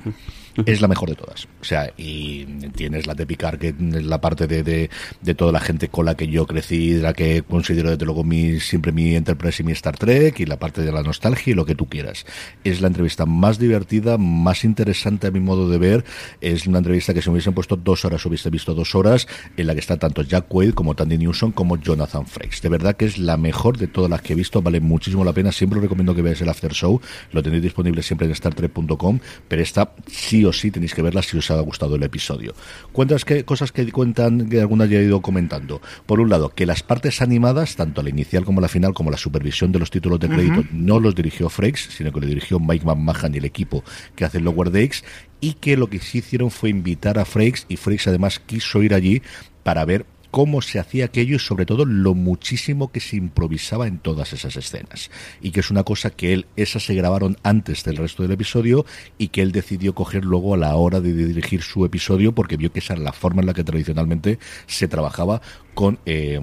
es 0.65 0.81
la 0.81 0.87
mejor 0.87 1.09
de 1.09 1.15
todas. 1.15 1.47
O 1.61 1.63
sea, 1.63 1.91
y 1.97 2.45
tienes 2.75 3.07
la 3.07 3.13
de 3.13 3.25
Picard, 3.25 3.59
que 3.59 3.69
es 3.69 4.05
la 4.05 4.21
parte 4.21 4.47
de, 4.47 4.63
de, 4.63 5.33
toda 5.33 5.51
la 5.51 5.59
gente 5.59 5.89
con 5.89 6.05
la 6.05 6.15
que 6.15 6.27
yo 6.27 6.45
crecí, 6.45 6.93
la 6.93 7.13
que 7.13 7.43
considero 7.43 7.89
desde 7.89 8.05
luego 8.05 8.23
mi, 8.23 8.59
siempre 8.59 8.91
mi 8.91 9.15
Enterprise 9.15 9.61
y 9.61 9.65
mi 9.65 9.71
Star 9.73 9.97
Trek, 9.97 10.39
y 10.39 10.45
la 10.45 10.57
parte 10.57 10.81
de 10.81 10.91
la 10.91 11.03
nostalgia 11.03 11.51
y 11.51 11.53
lo 11.53 11.65
que 11.65 11.75
tú 11.75 11.87
quieras. 11.87 12.25
Es 12.63 12.81
la 12.81 12.87
entrevista 12.87 13.25
más 13.25 13.59
divertida, 13.59 14.17
más 14.17 14.63
interesante 14.63 15.27
a 15.27 15.31
mi 15.31 15.39
modo 15.39 15.69
de 15.69 15.77
ver. 15.77 16.05
Es 16.41 16.67
una 16.67 16.79
entrevista 16.79 17.13
que 17.13 17.21
si 17.21 17.29
me 17.29 17.33
hubiesen 17.33 17.53
puesto 17.53 17.75
dos 17.75 18.05
horas, 18.05 18.25
hubiese 18.25 18.49
visto 18.49 18.73
dos 18.73 18.95
horas, 18.95 19.27
en 19.57 19.67
la 19.67 19.73
que 19.73 19.79
está 19.79 19.97
tanto 19.97 20.21
Jack 20.21 20.47
Quaid 20.47 20.73
como 20.73 20.95
Tandy 20.95 21.17
Newsom 21.17 21.51
como 21.51 21.77
Jonathan 21.77 22.25
Frakes. 22.25 22.61
De 22.61 22.69
verdad 22.69 22.95
que 22.95 23.05
es 23.05 23.17
la 23.17 23.37
mejor 23.37 23.77
de 23.77 23.87
todas 23.87 24.09
las 24.09 24.21
que 24.21 24.33
he 24.33 24.35
visto, 24.35 24.61
vale 24.61 24.79
muchísimo 24.79 25.23
la 25.23 25.33
pena. 25.33 25.51
Siempre 25.51 25.79
os 25.79 25.83
recomiendo 25.83 26.15
que 26.15 26.21
veáis 26.21 26.41
el 26.41 26.49
After 26.49 26.73
Show, 26.73 27.01
lo 27.31 27.43
tenéis 27.43 27.63
disponible 27.63 28.03
siempre 28.03 28.27
en 28.27 28.35
StarTrek.com, 28.35 29.19
pero 29.47 29.61
esta 29.61 29.93
sí 30.07 30.45
o 30.45 30.48
sí 30.53 30.71
tenéis 30.71 30.93
que 30.93 31.01
verla 31.01 31.21
si 31.21 31.37
os 31.37 31.49
ha 31.51 31.59
gustado 31.61 31.95
el 31.95 32.03
episodio. 32.03 32.53
Cuentas 32.91 33.25
que 33.25 33.43
cosas 33.43 33.71
que 33.71 33.89
cuentan 33.91 34.49
que 34.49 34.59
alguna 34.59 34.85
haya 34.85 35.01
ido 35.01 35.21
comentando. 35.21 35.81
Por 36.05 36.19
un 36.19 36.29
lado, 36.29 36.49
que 36.49 36.65
las 36.65 36.83
partes 36.83 37.21
animadas, 37.21 37.75
tanto 37.75 38.03
la 38.03 38.09
inicial 38.09 38.45
como 38.45 38.61
la 38.61 38.67
final, 38.67 38.93
como 38.93 39.11
la 39.11 39.17
supervisión 39.17 39.71
de 39.71 39.79
los 39.79 39.91
títulos 39.91 40.19
de 40.19 40.29
crédito, 40.29 40.63
no 40.71 40.99
los 40.99 41.15
dirigió 41.15 41.49
Frakes, 41.49 41.89
sino 41.95 42.11
que 42.11 42.21
lo 42.21 42.27
dirigió 42.27 42.59
Mike 42.59 42.85
McMahon 42.85 43.35
y 43.35 43.37
el 43.37 43.45
equipo 43.45 43.83
que 44.15 44.25
hace 44.25 44.39
Lower 44.39 44.71
Decks, 44.71 45.03
y 45.41 45.53
que 45.53 45.77
lo 45.77 45.89
que 45.89 45.99
sí 45.99 46.19
hicieron 46.19 46.51
fue 46.51 46.69
invitar 46.69 47.19
a 47.19 47.25
Frakes, 47.25 47.65
y 47.69 47.77
Frakes 47.77 48.07
además 48.07 48.39
quiso 48.39 48.83
ir 48.83 48.93
allí 48.93 49.21
para 49.63 49.85
ver 49.85 50.05
cómo 50.31 50.61
se 50.61 50.79
hacía 50.79 51.05
aquello 51.05 51.35
y 51.35 51.39
sobre 51.39 51.65
todo 51.65 51.85
lo 51.85 52.13
muchísimo 52.13 52.91
que 52.91 52.99
se 52.99 53.15
improvisaba 53.15 53.87
en 53.87 53.99
todas 53.99 54.33
esas 54.33 54.55
escenas. 54.55 55.09
Y 55.41 55.51
que 55.51 55.59
es 55.59 55.71
una 55.71 55.83
cosa 55.83 56.09
que 56.09 56.33
él, 56.33 56.45
esas 56.55 56.85
se 56.85 56.95
grabaron 56.95 57.37
antes 57.43 57.83
del 57.83 57.97
resto 57.97 58.23
del 58.23 58.31
episodio 58.31 58.85
y 59.17 59.29
que 59.29 59.41
él 59.41 59.51
decidió 59.51 59.93
coger 59.95 60.25
luego 60.25 60.53
a 60.53 60.57
la 60.57 60.75
hora 60.75 60.99
de 61.01 61.13
dirigir 61.13 61.61
su 61.61 61.85
episodio 61.85 62.33
porque 62.33 62.57
vio 62.57 62.71
que 62.71 62.79
esa 62.79 62.93
era 62.93 63.03
la 63.03 63.13
forma 63.13 63.41
en 63.41 63.47
la 63.47 63.53
que 63.53 63.63
tradicionalmente 63.63 64.39
se 64.67 64.87
trabajaba 64.87 65.41
con... 65.73 65.99
Eh, 66.05 66.39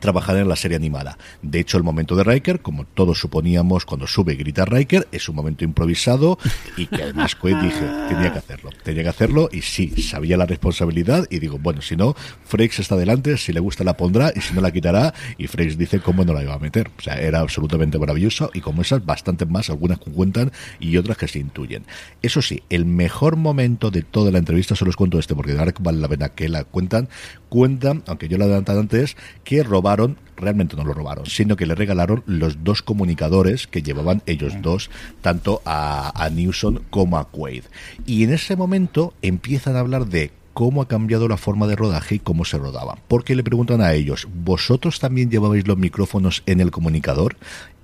trabajar 0.00 0.36
en 0.36 0.48
la 0.48 0.56
serie 0.56 0.76
animada. 0.76 1.16
De 1.42 1.60
hecho, 1.60 1.76
el 1.78 1.84
momento 1.84 2.16
de 2.16 2.24
Riker, 2.24 2.60
como 2.60 2.84
todos 2.84 3.18
suponíamos 3.18 3.86
cuando 3.86 4.06
sube 4.06 4.34
y 4.34 4.36
grita 4.36 4.64
Riker, 4.64 5.08
es 5.12 5.28
un 5.28 5.36
momento 5.36 5.64
improvisado 5.64 6.38
y 6.76 6.86
que 6.86 7.02
además 7.02 7.34
Quaid 7.36 7.56
dije, 7.56 7.86
tenía 8.08 8.32
que 8.32 8.38
hacerlo, 8.38 8.70
tenía 8.82 9.02
que 9.02 9.08
hacerlo 9.08 9.48
y 9.52 9.62
sí, 9.62 10.02
sabía 10.02 10.36
la 10.36 10.46
responsabilidad 10.46 11.26
y 11.30 11.38
digo, 11.38 11.58
bueno, 11.58 11.82
si 11.82 11.96
no, 11.96 12.14
Frakes 12.44 12.80
está 12.80 12.96
delante, 12.96 13.36
si 13.36 13.52
le 13.52 13.60
gusta 13.60 13.84
la 13.84 13.96
pondrá 13.96 14.32
y 14.34 14.40
si 14.40 14.54
no 14.54 14.60
la 14.60 14.70
quitará 14.70 15.14
y 15.38 15.46
Frakes 15.46 15.78
dice 15.78 16.00
cómo 16.00 16.24
no 16.24 16.32
la 16.32 16.42
iba 16.42 16.54
a 16.54 16.58
meter. 16.58 16.90
O 16.98 17.02
sea, 17.02 17.20
era 17.20 17.40
absolutamente 17.40 17.98
maravilloso 17.98 18.50
y 18.52 18.60
como 18.60 18.82
esas, 18.82 19.04
bastantes 19.04 19.48
más, 19.48 19.70
algunas 19.70 19.98
que 19.98 20.10
cuentan 20.10 20.52
y 20.80 20.96
otras 20.96 21.16
que 21.16 21.28
se 21.28 21.38
intuyen. 21.38 21.84
Eso 22.22 22.42
sí, 22.42 22.62
el 22.70 22.84
mejor 22.84 23.36
momento 23.36 23.90
de 23.90 24.02
toda 24.02 24.30
la 24.30 24.38
entrevista, 24.38 24.76
se 24.76 24.84
los 24.84 24.96
cuento 24.96 25.18
este 25.18 25.34
porque 25.34 25.52
ahora 25.52 25.72
vale 25.80 25.98
la 25.98 26.08
pena 26.08 26.28
que 26.30 26.48
la 26.48 26.64
cuentan, 26.64 27.08
cuentan, 27.48 28.02
aunque 28.06 28.28
yo 28.28 28.38
la 28.38 28.44
adelantado 28.44 28.80
antes, 28.80 29.16
que 29.44 29.62
robaron, 29.76 30.16
realmente 30.36 30.74
no 30.74 30.84
lo 30.84 30.94
robaron, 30.94 31.26
sino 31.26 31.54
que 31.56 31.66
le 31.66 31.74
regalaron 31.74 32.22
los 32.24 32.64
dos 32.64 32.80
comunicadores 32.80 33.66
que 33.66 33.82
llevaban 33.82 34.22
ellos 34.24 34.54
dos, 34.62 34.88
tanto 35.20 35.60
a, 35.66 36.24
a 36.24 36.30
Newson 36.30 36.82
como 36.88 37.18
a 37.18 37.28
Quaid. 37.28 37.64
Y 38.06 38.24
en 38.24 38.32
ese 38.32 38.56
momento 38.56 39.12
empiezan 39.20 39.76
a 39.76 39.80
hablar 39.80 40.06
de 40.06 40.30
cómo 40.54 40.80
ha 40.80 40.88
cambiado 40.88 41.28
la 41.28 41.36
forma 41.36 41.66
de 41.66 41.76
rodaje 41.76 42.14
y 42.14 42.18
cómo 42.18 42.46
se 42.46 42.56
rodaba. 42.56 42.96
Porque 43.08 43.36
le 43.36 43.44
preguntan 43.44 43.82
a 43.82 43.92
ellos, 43.92 44.26
¿vosotros 44.34 44.98
también 44.98 45.30
llevabais 45.30 45.68
los 45.68 45.76
micrófonos 45.76 46.42
en 46.46 46.62
el 46.62 46.70
comunicador? 46.70 47.36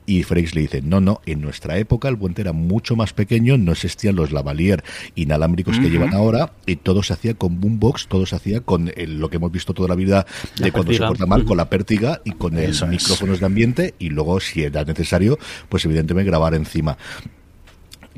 Y 0.04 0.24
Frakes 0.24 0.54
le 0.54 0.62
dice, 0.62 0.82
no, 0.82 1.00
no, 1.00 1.20
en 1.26 1.40
nuestra 1.40 1.78
época 1.78 2.08
el 2.08 2.18
puente 2.18 2.42
era 2.42 2.52
mucho 2.52 2.96
más 2.96 3.12
pequeño, 3.12 3.56
no 3.56 3.72
existían 3.72 4.16
los 4.16 4.32
lavalier 4.32 4.82
inalámbricos 5.14 5.78
que 5.78 5.90
llevan 5.90 6.12
ahora, 6.12 6.52
y 6.66 6.76
todo 6.76 7.02
se 7.02 7.12
hacía 7.12 7.34
con 7.34 7.60
boombox, 7.60 8.08
todo 8.08 8.26
se 8.26 8.34
hacía 8.34 8.60
con 8.60 8.90
lo 8.96 9.30
que 9.30 9.36
hemos 9.36 9.52
visto 9.52 9.74
toda 9.74 9.88
la 9.88 9.94
vida 9.94 10.26
de 10.58 10.72
cuando 10.72 10.92
se 10.92 10.98
corta 10.98 11.26
mal, 11.26 11.44
con 11.44 11.56
la 11.56 11.70
pértiga 11.70 12.20
y 12.24 12.32
con 12.32 12.58
el 12.58 12.74
micrófonos 12.88 13.40
de 13.40 13.46
ambiente, 13.46 13.94
y 13.98 14.08
luego, 14.08 14.40
si 14.40 14.62
era 14.62 14.84
necesario, 14.84 15.38
pues 15.68 15.84
evidentemente 15.84 16.28
grabar 16.28 16.54
encima 16.54 16.98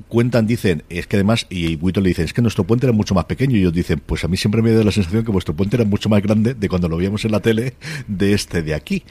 cuentan, 0.08 0.46
dicen, 0.46 0.82
es 0.88 1.06
que 1.06 1.16
además, 1.16 1.46
y 1.50 1.76
Wito 1.76 2.00
le 2.00 2.08
dice, 2.08 2.24
es 2.24 2.32
que 2.32 2.42
nuestro 2.42 2.64
puente 2.64 2.86
era 2.86 2.92
mucho 2.92 3.14
más 3.14 3.26
pequeño, 3.26 3.56
y 3.56 3.60
ellos 3.60 3.72
dicen, 3.72 4.02
pues 4.04 4.24
a 4.24 4.28
mí 4.28 4.36
siempre 4.36 4.62
me 4.62 4.72
da 4.72 4.82
la 4.82 4.90
sensación 4.90 5.24
que 5.24 5.30
vuestro 5.30 5.54
puente 5.54 5.76
era 5.76 5.84
mucho 5.84 6.08
más 6.08 6.22
grande 6.22 6.54
de 6.54 6.68
cuando 6.68 6.88
lo 6.88 6.96
veíamos 6.96 7.24
en 7.24 7.32
la 7.32 7.40
tele 7.40 7.74
de 8.08 8.32
este 8.32 8.62
de 8.62 8.74
aquí. 8.74 9.04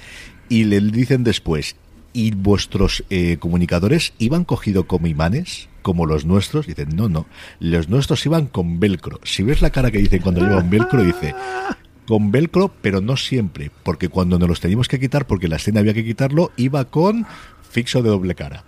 Y 0.50 0.66
le 0.66 0.82
dicen 0.82 1.24
después, 1.24 1.78
¿y 2.14 2.32
vuestros 2.32 3.04
eh, 3.10 3.38
comunicadores 3.40 4.14
iban 4.18 4.46
cogido 4.46 4.88
como 4.88 5.08
imanes? 5.08 5.70
como 5.84 6.06
los 6.06 6.26
nuestros, 6.26 6.66
dicen, 6.66 6.96
no, 6.96 7.10
no, 7.10 7.28
los 7.60 7.90
nuestros 7.90 8.26
iban 8.26 8.48
con 8.48 8.80
velcro. 8.80 9.20
Si 9.24 9.44
ves 9.44 9.62
la 9.62 9.70
cara 9.70 9.92
que 9.92 9.98
dicen 9.98 10.22
cuando 10.22 10.40
llevan 10.40 10.70
velcro, 10.70 11.04
dice, 11.04 11.36
con 12.08 12.32
velcro, 12.32 12.74
pero 12.82 13.02
no 13.02 13.18
siempre, 13.18 13.70
porque 13.84 14.10
cuando 14.10 14.40
nos 14.40 14.50
los 14.50 14.60
teníamos 14.60 14.88
que 14.88 15.00
quitar, 15.00 15.28
porque 15.28 15.48
la 15.48 15.58
escena 15.58 15.82
había 15.82 15.94
que 15.94 16.06
quitarlo, 16.06 16.52
iba 16.58 16.86
con 16.86 17.28
fixo 17.70 18.02
de 18.02 18.10
doble 18.10 18.34
cara. 18.34 18.64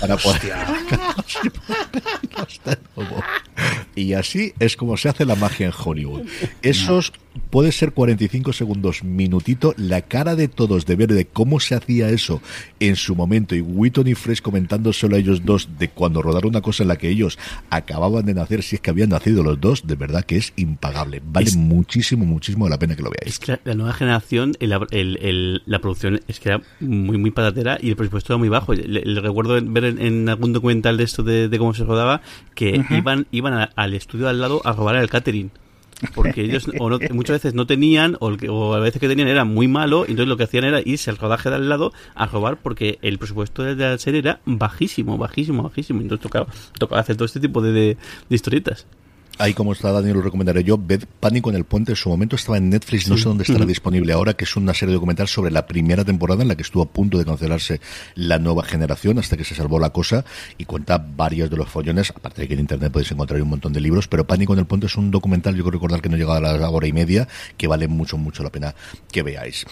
Para 0.00 0.16
poder... 0.16 0.52
y 3.94 4.12
así 4.14 4.52
es 4.58 4.76
como 4.76 4.96
se 4.96 5.08
hace 5.08 5.24
la 5.24 5.34
magia 5.34 5.66
en 5.66 5.72
Hollywood. 5.76 6.22
Esos 6.62 7.12
puede 7.50 7.72
ser 7.72 7.92
45 7.92 8.52
segundos, 8.52 9.04
minutito, 9.04 9.74
la 9.76 10.02
cara 10.02 10.36
de 10.36 10.48
todos 10.48 10.86
de 10.86 10.96
ver 10.96 11.12
de 11.12 11.26
cómo 11.26 11.60
se 11.60 11.74
hacía 11.74 12.08
eso 12.10 12.40
en 12.80 12.96
su 12.96 13.14
momento 13.14 13.54
y 13.54 13.60
Witton 13.60 14.08
y 14.08 14.14
Fresh 14.14 14.42
comentando 14.42 14.92
solo 14.92 15.16
a 15.16 15.18
ellos 15.18 15.44
dos 15.44 15.68
de 15.78 15.88
cuando 15.88 16.22
rodaron 16.22 16.50
una 16.50 16.60
cosa 16.60 16.82
en 16.82 16.88
la 16.88 16.96
que 16.96 17.08
ellos 17.08 17.38
acababan 17.70 18.26
de 18.26 18.34
nacer, 18.34 18.62
si 18.62 18.76
es 18.76 18.82
que 18.82 18.90
habían 18.90 19.10
nacido 19.10 19.42
los 19.42 19.60
dos, 19.60 19.86
de 19.86 19.96
verdad 19.96 20.24
que 20.24 20.36
es 20.36 20.52
impagable. 20.56 21.22
Vale 21.24 21.50
muchísimo, 21.56 22.24
muchísimo 22.24 22.68
la 22.68 22.78
pena 22.78 22.96
que 22.96 23.02
lo 23.02 23.10
veáis. 23.10 23.34
Es 23.34 23.38
que 23.38 23.58
la, 23.64 23.74
nueva 23.74 23.92
generación, 23.92 24.56
la 24.60 25.78
producción 25.80 26.20
es 26.28 26.40
que 26.40 26.50
era 26.50 26.62
muy, 26.80 27.18
muy 27.18 27.30
patatera 27.30 27.78
y 27.80 27.90
el 27.90 27.96
presupuesto 27.96 28.32
era 28.32 28.38
muy 28.38 28.48
bajo. 28.48 28.74
Le, 28.74 29.20
recuerdo 29.20 29.58
ver 29.62 29.84
en, 29.84 30.28
algún 30.28 30.52
documental 30.52 30.96
de 30.96 31.04
esto 31.04 31.22
de, 31.22 31.50
cómo 31.58 31.74
se 31.74 31.84
rodaba 31.84 32.19
que 32.54 32.84
iban, 32.90 33.26
iban 33.30 33.68
al 33.74 33.94
estudio 33.94 34.28
al 34.28 34.40
lado 34.40 34.60
a 34.64 34.72
robar 34.72 34.96
el 34.96 35.08
catering 35.08 35.50
porque 36.14 36.42
ellos 36.42 36.66
muchas 37.12 37.36
veces 37.36 37.54
no 37.54 37.66
tenían 37.66 38.16
o, 38.20 38.74
a 38.74 38.80
veces 38.80 39.00
que 39.00 39.08
tenían 39.08 39.28
era 39.28 39.44
muy 39.44 39.68
malo 39.68 40.04
y 40.06 40.12
entonces 40.12 40.28
lo 40.28 40.36
que 40.36 40.44
hacían 40.44 40.64
era 40.64 40.80
irse 40.84 41.10
al 41.10 41.18
rodaje 41.18 41.50
de 41.50 41.56
al 41.56 41.68
lado 41.68 41.92
a 42.14 42.26
robar 42.26 42.58
porque 42.58 42.98
el 43.02 43.18
presupuesto 43.18 43.62
de 43.62 43.76
la 43.76 43.98
serie 43.98 44.20
era 44.20 44.40
bajísimo, 44.44 45.18
bajísimo, 45.18 45.62
bajísimo. 45.62 46.00
Entonces 46.00 46.22
tocaba, 46.22 46.46
tocaba 46.78 47.00
hacer 47.00 47.16
todo 47.16 47.26
este 47.26 47.40
tipo 47.40 47.60
de, 47.60 47.72
de 47.72 47.96
historietas. 48.30 48.86
Ahí, 49.38 49.54
como 49.54 49.72
está 49.72 49.90
Daniel, 49.90 50.16
lo 50.16 50.22
recomendaré 50.22 50.64
yo. 50.64 50.78
Ved 50.78 51.04
Pánico 51.18 51.48
en 51.50 51.56
el 51.56 51.64
Puente. 51.64 51.92
En 51.92 51.96
su 51.96 52.10
momento 52.10 52.36
estaba 52.36 52.58
en 52.58 52.68
Netflix. 52.68 53.08
No 53.08 53.16
sé 53.16 53.24
dónde 53.24 53.44
estará 53.44 53.64
disponible 53.64 54.12
ahora, 54.12 54.34
que 54.34 54.44
es 54.44 54.54
una 54.56 54.74
serie 54.74 54.94
documental 54.94 55.28
sobre 55.28 55.50
la 55.50 55.66
primera 55.66 56.04
temporada 56.04 56.42
en 56.42 56.48
la 56.48 56.56
que 56.56 56.62
estuvo 56.62 56.82
a 56.82 56.86
punto 56.86 57.16
de 57.16 57.24
cancelarse 57.24 57.80
la 58.14 58.38
nueva 58.38 58.64
generación 58.64 59.18
hasta 59.18 59.36
que 59.36 59.44
se 59.44 59.54
salvó 59.54 59.78
la 59.78 59.90
cosa 59.90 60.24
y 60.58 60.66
cuenta 60.66 60.98
varios 60.98 61.48
de 61.48 61.56
los 61.56 61.68
follones. 61.68 62.10
Aparte 62.10 62.42
de 62.42 62.48
que 62.48 62.54
en 62.54 62.60
Internet 62.60 62.92
podéis 62.92 63.12
encontrar 63.12 63.40
un 63.40 63.48
montón 63.48 63.72
de 63.72 63.80
libros, 63.80 64.08
pero 64.08 64.26
Pánico 64.26 64.52
en 64.52 64.58
el 64.58 64.66
Puente 64.66 64.86
es 64.86 64.96
un 64.96 65.10
documental, 65.10 65.56
yo 65.56 65.62
creo 65.62 65.72
recordar 65.72 66.02
que 66.02 66.08
no 66.08 66.16
llega 66.16 66.36
a 66.36 66.40
la 66.40 66.70
hora 66.70 66.86
y 66.86 66.92
media, 66.92 67.26
que 67.56 67.66
vale 67.66 67.88
mucho, 67.88 68.18
mucho 68.18 68.42
la 68.42 68.50
pena 68.50 68.74
que 69.10 69.22
veáis. 69.22 69.64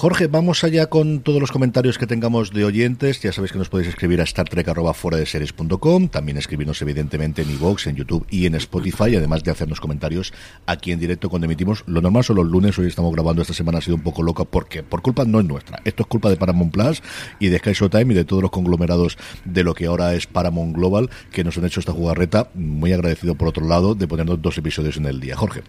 Jorge, 0.00 0.28
vamos 0.28 0.64
allá 0.64 0.86
con 0.86 1.20
todos 1.20 1.42
los 1.42 1.52
comentarios 1.52 1.98
que 1.98 2.06
tengamos 2.06 2.54
de 2.54 2.64
oyentes. 2.64 3.20
Ya 3.20 3.32
sabéis 3.32 3.52
que 3.52 3.58
nos 3.58 3.68
podéis 3.68 3.90
escribir 3.90 4.22
a 4.22 4.24
startrek.com, 4.24 6.08
también 6.08 6.38
escribirnos 6.38 6.80
evidentemente 6.80 7.42
en 7.42 7.50
iVoox, 7.50 7.86
en 7.86 7.96
YouTube 7.96 8.26
y 8.30 8.46
en 8.46 8.54
Spotify, 8.54 9.16
además 9.16 9.44
de 9.44 9.50
hacernos 9.50 9.78
comentarios 9.78 10.32
aquí 10.64 10.92
en 10.92 11.00
directo 11.00 11.28
cuando 11.28 11.44
emitimos. 11.44 11.84
Lo 11.86 12.00
normal 12.00 12.24
son 12.24 12.36
los 12.36 12.46
lunes, 12.46 12.78
hoy 12.78 12.86
estamos 12.86 13.12
grabando, 13.12 13.42
esta 13.42 13.52
semana 13.52 13.76
ha 13.76 13.82
sido 13.82 13.96
un 13.96 14.02
poco 14.02 14.22
loca 14.22 14.44
porque 14.44 14.82
por 14.82 15.02
culpa 15.02 15.26
no 15.26 15.38
es 15.38 15.44
nuestra. 15.44 15.82
Esto 15.84 16.04
es 16.04 16.06
culpa 16.06 16.30
de 16.30 16.38
Paramount 16.38 16.72
Plus 16.72 17.02
y 17.38 17.48
de 17.48 17.58
Sky 17.58 17.74
Showtime 17.74 18.14
y 18.14 18.16
de 18.16 18.24
todos 18.24 18.40
los 18.40 18.50
conglomerados 18.50 19.18
de 19.44 19.64
lo 19.64 19.74
que 19.74 19.84
ahora 19.84 20.14
es 20.14 20.26
Paramount 20.26 20.74
Global 20.74 21.10
que 21.30 21.44
nos 21.44 21.58
han 21.58 21.66
hecho 21.66 21.80
esta 21.80 21.92
jugarreta. 21.92 22.48
Muy 22.54 22.94
agradecido 22.94 23.34
por 23.34 23.48
otro 23.48 23.66
lado 23.66 23.94
de 23.94 24.08
ponernos 24.08 24.40
dos 24.40 24.56
episodios 24.56 24.96
en 24.96 25.04
el 25.04 25.20
día. 25.20 25.36
Jorge. 25.36 25.60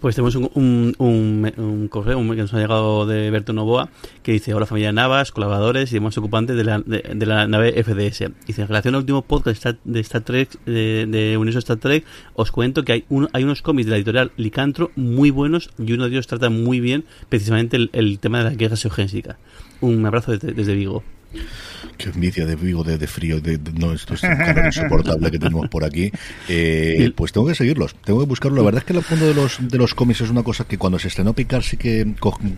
Pues 0.00 0.14
tenemos 0.14 0.34
un, 0.34 0.50
un, 0.98 1.52
un, 1.56 1.88
correo 1.88 2.18
que 2.18 2.36
nos 2.36 2.52
ha 2.54 2.58
llegado 2.58 3.06
de 3.06 3.30
Berto 3.30 3.52
Novoa 3.52 3.88
que 4.22 4.32
dice: 4.32 4.54
Hola 4.54 4.66
familia 4.66 4.92
Navas, 4.92 5.32
colaboradores 5.32 5.90
y 5.90 5.94
demás 5.94 6.16
ocupantes 6.18 6.56
de 6.56 6.64
la, 6.64 6.80
de, 6.80 7.26
la 7.26 7.46
nave 7.46 7.72
FDS. 7.82 8.30
Dice: 8.46 8.62
En 8.62 8.68
relación 8.68 8.94
al 8.94 9.00
último 9.00 9.22
podcast 9.22 9.64
de 9.84 10.00
Star, 10.00 10.22
Trek, 10.22 10.58
de, 10.64 11.06
de 11.06 11.36
Universo 11.36 11.60
Star 11.60 11.78
Trek, 11.78 12.04
os 12.34 12.50
cuento 12.50 12.84
que 12.84 12.92
hay, 12.92 13.04
hay 13.32 13.44
unos 13.44 13.62
cómics 13.62 13.86
de 13.86 13.90
la 13.92 13.96
editorial 13.96 14.32
Licantro 14.36 14.90
muy 14.96 15.30
buenos 15.30 15.70
y 15.78 15.92
uno 15.92 16.04
de 16.04 16.10
ellos 16.10 16.26
trata 16.26 16.50
muy 16.50 16.80
bien 16.80 17.04
precisamente 17.28 17.76
el, 17.92 18.18
tema 18.18 18.38
de 18.38 18.44
la 18.44 18.50
guerra 18.50 18.76
geogénsica. 18.76 19.38
Un 19.80 20.04
abrazo 20.04 20.32
desde, 20.32 20.52
desde 20.52 20.74
Vigo. 20.74 21.02
Qué 21.96 22.10
envidia 22.10 22.46
de 22.46 22.56
vivo, 22.56 22.84
de, 22.84 23.06
frío, 23.06 23.40
de, 23.40 23.58
no, 23.74 23.92
esto 23.92 24.14
es 24.14 24.22
un 24.22 24.66
insoportable 24.66 25.30
que 25.30 25.38
tenemos 25.38 25.68
por 25.68 25.84
aquí. 25.84 26.10
Eh, 26.48 27.10
pues 27.14 27.32
tengo 27.32 27.46
que 27.46 27.54
seguirlos, 27.54 27.94
tengo 28.04 28.20
que 28.20 28.26
buscarlo. 28.26 28.58
La 28.58 28.64
verdad 28.64 28.80
es 28.80 28.84
que 28.84 28.92
el 28.92 29.02
fondo 29.02 29.26
de 29.26 29.34
los, 29.34 29.58
de 29.60 29.78
los 29.78 29.94
cómics 29.94 30.20
es 30.20 30.30
una 30.30 30.42
cosa 30.42 30.64
que 30.64 30.78
cuando 30.78 30.98
se 30.98 31.08
estrenó 31.08 31.32
Picar 31.32 31.62
sí 31.62 31.76
que, 31.76 32.04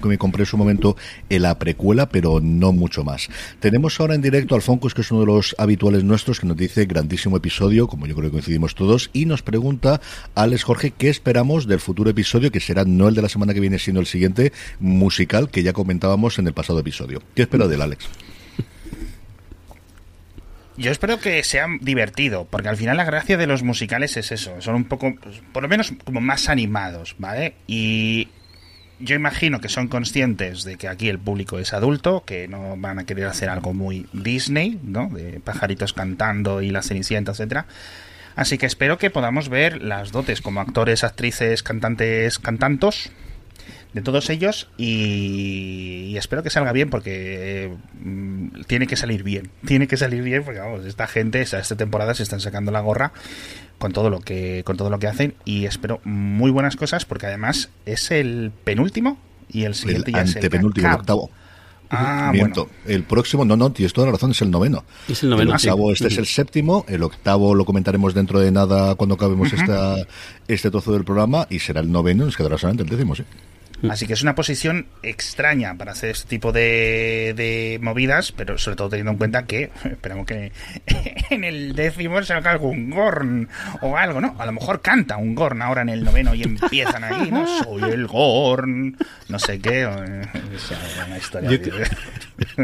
me 0.02 0.18
compré 0.18 0.42
en 0.42 0.46
su 0.46 0.56
momento 0.56 0.96
en 1.28 1.42
la 1.42 1.58
precuela, 1.58 2.08
pero 2.08 2.40
no 2.40 2.72
mucho 2.72 3.04
más. 3.04 3.28
Tenemos 3.60 3.98
ahora 4.00 4.14
en 4.14 4.22
directo 4.22 4.54
al 4.54 4.62
Foncus, 4.62 4.94
que 4.94 5.02
es 5.02 5.10
uno 5.10 5.20
de 5.20 5.26
los 5.26 5.54
habituales 5.58 6.04
nuestros, 6.04 6.40
que 6.40 6.46
nos 6.46 6.56
dice 6.56 6.86
grandísimo 6.86 7.36
episodio, 7.36 7.86
como 7.86 8.06
yo 8.06 8.14
creo 8.14 8.30
que 8.30 8.32
coincidimos 8.32 8.74
todos, 8.74 9.10
y 9.12 9.26
nos 9.26 9.42
pregunta 9.42 10.00
Alex 10.34 10.64
Jorge 10.64 10.92
qué 10.96 11.08
esperamos 11.08 11.66
del 11.66 11.80
futuro 11.80 12.10
episodio, 12.10 12.50
que 12.50 12.60
será 12.60 12.84
no 12.84 13.08
el 13.08 13.14
de 13.14 13.22
la 13.22 13.28
semana 13.28 13.54
que 13.54 13.60
viene, 13.60 13.78
sino 13.78 14.00
el 14.00 14.06
siguiente, 14.06 14.52
musical, 14.80 15.50
que 15.50 15.62
ya 15.62 15.72
comentábamos 15.72 16.38
en 16.38 16.46
el 16.46 16.54
pasado 16.54 16.80
episodio. 16.80 17.22
¿Qué 17.34 17.42
espera 17.42 17.68
del 17.68 17.82
Alex? 17.82 18.08
Yo 20.78 20.92
espero 20.92 21.18
que 21.18 21.42
sea 21.42 21.66
divertido, 21.80 22.46
porque 22.48 22.68
al 22.68 22.76
final 22.76 22.96
la 22.96 23.04
gracia 23.04 23.36
de 23.36 23.48
los 23.48 23.64
musicales 23.64 24.16
es 24.16 24.30
eso, 24.30 24.60
son 24.60 24.76
un 24.76 24.84
poco, 24.84 25.12
por 25.52 25.64
lo 25.64 25.68
menos 25.68 25.92
como 26.04 26.20
más 26.20 26.48
animados, 26.48 27.16
¿vale? 27.18 27.54
Y 27.66 28.28
yo 29.00 29.16
imagino 29.16 29.60
que 29.60 29.68
son 29.68 29.88
conscientes 29.88 30.62
de 30.62 30.76
que 30.76 30.86
aquí 30.86 31.08
el 31.08 31.18
público 31.18 31.58
es 31.58 31.72
adulto, 31.72 32.22
que 32.24 32.46
no 32.46 32.76
van 32.76 33.00
a 33.00 33.04
querer 33.04 33.26
hacer 33.26 33.48
algo 33.48 33.74
muy 33.74 34.06
Disney, 34.12 34.78
¿no? 34.84 35.08
De 35.08 35.40
pajaritos 35.40 35.92
cantando 35.92 36.62
y 36.62 36.70
la 36.70 36.82
cenicienta, 36.82 37.32
etcétera. 37.32 37.66
Así 38.36 38.56
que 38.56 38.66
espero 38.66 38.98
que 38.98 39.10
podamos 39.10 39.48
ver 39.48 39.82
las 39.82 40.12
dotes 40.12 40.40
como 40.40 40.60
actores, 40.60 41.02
actrices, 41.02 41.64
cantantes, 41.64 42.38
cantantos, 42.38 43.10
de 43.92 44.02
todos 44.02 44.28
ellos 44.30 44.68
y, 44.76 46.14
espero 46.16 46.42
que 46.42 46.50
salga 46.50 46.72
bien 46.72 46.90
porque 46.90 47.72
mm, 48.02 48.62
tiene 48.66 48.86
que 48.86 48.96
salir 48.96 49.22
bien. 49.22 49.50
Tiene 49.66 49.86
que 49.86 49.96
salir 49.96 50.22
bien 50.22 50.44
porque 50.44 50.60
vamos, 50.60 50.84
esta 50.84 51.06
gente, 51.06 51.40
esta, 51.40 51.62
temporada 51.76 52.14
se 52.14 52.22
están 52.22 52.40
sacando 52.40 52.72
la 52.72 52.80
gorra 52.80 53.12
con 53.78 53.92
todo 53.92 54.10
lo 54.10 54.20
que 54.20 54.62
con 54.64 54.76
todo 54.76 54.90
lo 54.90 54.98
que 54.98 55.06
hacen 55.06 55.34
y 55.44 55.66
espero 55.66 56.00
muy 56.02 56.50
buenas 56.50 56.74
cosas 56.74 57.04
porque 57.04 57.26
además 57.26 57.70
es 57.86 58.10
el 58.10 58.50
penúltimo 58.64 59.18
y 59.48 59.64
el 59.64 59.74
siguiente 59.74 60.10
ya 60.10 60.22
es 60.22 60.34
el 60.36 60.50
penúltimo, 60.50 60.92
octavo. 60.92 61.30
Ah, 61.90 62.32
El 62.86 63.04
próximo, 63.04 63.46
no, 63.46 63.56
no, 63.56 63.72
tienes 63.72 63.94
toda 63.94 64.08
la 64.08 64.12
razón, 64.12 64.32
es 64.32 64.42
el 64.42 64.50
noveno. 64.50 64.84
Es 65.08 65.22
el 65.22 65.30
noveno. 65.30 65.52
octavo, 65.54 65.90
este 65.90 66.08
es 66.08 66.18
el 66.18 66.26
séptimo, 66.26 66.84
el 66.86 67.02
octavo 67.02 67.54
lo 67.54 67.64
comentaremos 67.64 68.12
dentro 68.12 68.40
de 68.40 68.50
nada 68.50 68.94
cuando 68.96 69.14
acabemos 69.14 69.52
esta, 69.52 69.96
este 70.48 70.70
trozo 70.70 70.92
del 70.92 71.04
programa 71.04 71.46
y 71.48 71.60
será 71.60 71.80
el 71.80 71.90
noveno, 71.90 72.26
nos 72.26 72.36
quedará 72.36 72.58
solamente 72.58 72.82
el 72.82 72.90
décimo, 72.90 73.14
sí. 73.14 73.24
Mm. 73.82 73.90
Así 73.90 74.06
que 74.06 74.14
es 74.14 74.22
una 74.22 74.34
posición 74.34 74.86
extraña 75.02 75.74
para 75.76 75.92
hacer 75.92 76.10
este 76.10 76.28
tipo 76.28 76.52
de, 76.52 77.32
de 77.36 77.78
movidas, 77.80 78.32
pero 78.32 78.58
sobre 78.58 78.76
todo 78.76 78.88
teniendo 78.88 79.12
en 79.12 79.18
cuenta 79.18 79.46
que 79.46 79.70
esperamos 79.84 80.26
que 80.26 80.52
en 81.30 81.44
el 81.44 81.74
décimo 81.74 82.22
salga 82.22 82.50
algún 82.50 82.90
Gorn 82.90 83.48
o 83.82 83.96
algo, 83.96 84.20
¿no? 84.20 84.34
A 84.38 84.46
lo 84.46 84.52
mejor 84.52 84.80
canta 84.80 85.16
un 85.16 85.34
Gorn 85.34 85.62
ahora 85.62 85.82
en 85.82 85.90
el 85.90 86.04
noveno 86.04 86.34
y 86.34 86.42
empiezan 86.42 87.04
ahí, 87.04 87.30
¿no? 87.30 87.46
Soy 87.64 87.82
el 87.82 88.06
Gorn, 88.06 88.96
no 89.28 89.38
sé 89.38 89.60
qué. 89.60 89.86
una 89.86 91.18
historia. 91.18 91.50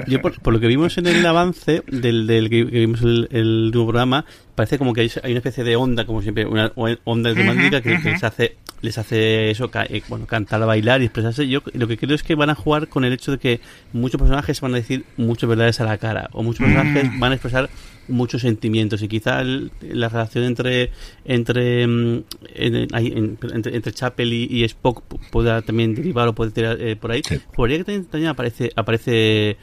Yo, 0.07 0.21
por, 0.21 0.53
lo 0.53 0.61
que 0.61 0.67
vimos 0.67 0.99
en 0.99 1.07
el 1.07 1.25
avance 1.27 1.83
del, 1.87 2.27
del 2.27 2.51
que, 2.51 2.65
vimos 2.65 3.03
el, 3.03 3.29
el 3.31 3.71
nuevo 3.71 3.89
programa, 3.89 4.25
parece 4.55 4.79
como 4.79 4.93
que 4.93 5.03
hay, 5.03 5.11
una 5.25 5.39
especie 5.39 5.65
de 5.65 5.77
onda, 5.77 6.07
como 6.07 6.23
siempre, 6.23 6.47
una 6.47 6.73
onda 7.05 7.33
romántica 7.35 7.81
que, 7.81 8.01
que 8.01 8.11
les 8.11 8.25
hace 8.25 8.57
les 8.85 8.99
hace 8.99 9.51
eso, 9.51 9.71
eh, 9.89 10.03
bueno, 10.09 10.27
cantar, 10.27 10.65
bailar 10.65 11.01
y 11.01 11.07
expresarse. 11.07 11.49
Yo 11.49 11.63
lo 11.73 11.89
que 11.89 11.97
creo 11.97 12.15
es 12.15 12.23
que 12.23 12.35
van 12.35 12.51
a 12.51 12.55
jugar 12.55 12.89
con 12.89 13.05
el 13.05 13.13
hecho 13.13 13.33
de 13.33 13.39
que 13.39 13.61
muchos 13.93 14.19
personajes 14.19 14.61
van 14.61 14.75
a 14.75 14.77
decir 14.77 15.05
muchas 15.17 15.49
verdades 15.49 15.81
a 15.81 15.85
la 15.85 15.97
cara, 15.99 16.29
o 16.33 16.43
muchos 16.43 16.67
personajes 16.67 17.11
mm. 17.11 17.19
van 17.19 17.33
a 17.33 17.35
expresar 17.35 17.71
muchos 18.07 18.43
sentimientos 18.43 19.03
y 19.03 19.09
quizá 19.09 19.43
la 19.43 20.09
relación 20.11 20.45
entre 20.45 20.91
entre, 21.25 21.87
mm, 21.87 22.25
entre, 22.55 23.77
entre, 23.77 23.93
Chapel 23.93 24.33
y, 24.33 24.63
Spock 24.65 25.03
pueda 25.31 25.63
también 25.63 25.95
derivar 25.95 26.29
o 26.29 26.35
puede 26.35 26.51
tirar 26.51 26.77
eh, 26.81 26.97
por 26.97 27.13
ahí. 27.13 27.23
Sí. 27.27 27.41
que 27.41 28.05
también, 28.05 28.27
aparece 28.27 28.71
aparece 28.77 29.57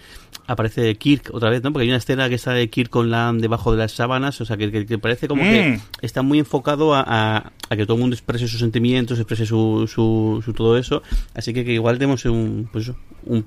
aparece 0.48 0.96
Kirk 0.96 1.30
otra 1.34 1.50
vez, 1.50 1.64
¿no? 1.64 1.72
Porque 1.72 1.84
hay 1.84 1.90
una 1.90 1.98
escena 1.98 2.30
que 2.30 2.36
está 2.36 2.54
de 2.54 2.70
Kirk 2.70 2.90
con 2.90 3.10
Lan 3.10 3.40
debajo 3.40 3.72
de 3.72 3.78
las 3.78 3.92
sábanas, 3.92 4.40
o 4.42 4.46
sea, 4.46 4.58
que, 4.58 4.98
parece 4.98 5.28
como 5.28 5.44
que 5.44 5.78
mm. 5.78 5.82
está 6.02 6.22
muy 6.22 6.40
enfocado 6.40 6.94
a, 6.94 7.04
a, 7.08 7.76
que 7.76 7.86
todo 7.86 7.96
el 7.96 8.02
mundo 8.02 8.16
exprese 8.16 8.48
sus 8.48 8.60
sentimientos, 8.60 9.20
exprese 9.20 9.46
su, 9.46 9.88
su, 9.88 10.54
todo 10.54 10.78
eso, 10.78 11.04
así 11.34 11.54
que, 11.54 11.64
que 11.64 11.74
igual 11.74 11.98
tenemos 11.98 12.26
un, 12.26 12.70
pues, 12.72 12.92
un, 13.26 13.46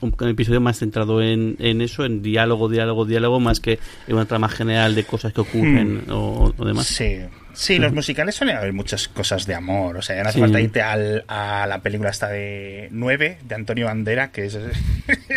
un 0.00 0.28
episodio 0.28 0.60
más 0.60 0.78
centrado 0.78 1.22
en, 1.22 1.56
en, 1.58 1.80
eso, 1.80 2.04
en 2.04 2.22
diálogo, 2.22 2.68
diálogo, 2.68 3.04
diálogo, 3.04 3.40
más 3.40 3.60
que 3.60 3.78
en 4.06 4.14
una 4.14 4.26
trama 4.26 4.48
general 4.48 4.94
de 4.94 5.04
cosas 5.04 5.32
que 5.32 5.40
ocurren 5.40 6.04
hmm. 6.06 6.12
o, 6.12 6.52
demás. 6.64 6.86
Sí. 6.86 7.16
Sí, 7.56 7.78
los 7.78 7.92
musicales 7.92 8.34
suelen 8.34 8.58
haber 8.58 8.74
muchas 8.74 9.08
cosas 9.08 9.46
de 9.46 9.54
amor. 9.54 9.96
O 9.96 10.02
sea, 10.02 10.14
ya 10.14 10.22
no 10.22 10.28
hace 10.28 10.40
falta 10.40 10.60
irte 10.60 10.82
al, 10.82 11.24
a 11.26 11.66
la 11.66 11.80
película 11.80 12.10
esta 12.10 12.28
de 12.28 12.88
9 12.90 13.38
de 13.42 13.54
Antonio 13.54 13.86
Bandera, 13.86 14.30
que 14.30 14.44
es, 14.44 14.58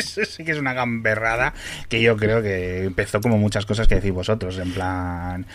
sí 0.30 0.44
que 0.44 0.52
es 0.52 0.58
una 0.58 0.74
gamberrada 0.74 1.54
que 1.88 2.02
yo 2.02 2.18
creo 2.18 2.42
que 2.42 2.84
empezó 2.84 3.22
como 3.22 3.38
muchas 3.38 3.66
cosas 3.66 3.88
que 3.88 3.96
decís 3.96 4.12
vosotros. 4.12 4.60
En 4.60 4.74
plan, 4.74 5.46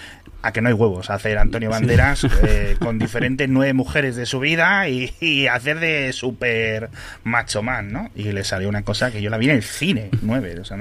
a 0.40 0.53
que 0.53 0.62
no 0.62 0.68
hay 0.68 0.74
huevos 0.74 1.11
hacer 1.11 1.37
Antonio 1.37 1.68
Banderas 1.68 2.27
eh, 2.42 2.77
con 2.79 2.98
diferentes 2.98 3.46
nueve 3.46 3.74
mujeres 3.74 4.16
de 4.16 4.24
su 4.24 4.40
vida 4.40 4.88
y, 4.88 5.46
hacer 5.46 5.81
de 5.81 6.14
super 6.14 6.88
macho 7.24 7.62
man, 7.62 7.92
¿no? 7.92 8.11
Y 8.14 8.33
le 8.33 8.42
salió 8.42 8.70
una 8.70 8.83
cosa 8.83 9.11
que 9.11 9.20
yo 9.20 9.29
la 9.29 9.37
vi 9.37 9.50
en 9.50 9.57
el 9.57 9.62
cine, 9.62 10.09
nueve, 10.22 10.59
o 10.59 10.64
sea, 10.64 10.79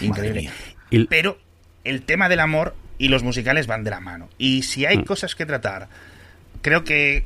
increíble. 0.00 0.50
Pero 1.08 1.38
el 1.84 2.02
tema 2.02 2.28
del 2.28 2.40
amor 2.40 2.74
y 2.98 3.08
los 3.08 3.22
musicales 3.22 3.66
van 3.66 3.84
de 3.84 3.90
la 3.90 4.00
mano. 4.00 4.28
Y 4.38 4.62
si 4.62 4.86
hay 4.86 4.98
mm. 4.98 5.04
cosas 5.04 5.34
que 5.34 5.46
tratar, 5.46 5.88
creo 6.62 6.84
que 6.84 7.24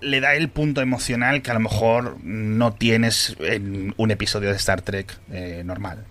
le 0.00 0.20
da 0.20 0.34
el 0.34 0.48
punto 0.48 0.80
emocional 0.80 1.42
que 1.42 1.50
a 1.50 1.54
lo 1.54 1.60
mejor 1.60 2.18
no 2.22 2.74
tienes 2.74 3.36
en 3.40 3.94
un 3.96 4.10
episodio 4.10 4.50
de 4.50 4.56
Star 4.56 4.82
Trek 4.82 5.18
eh, 5.30 5.62
normal. 5.64 6.04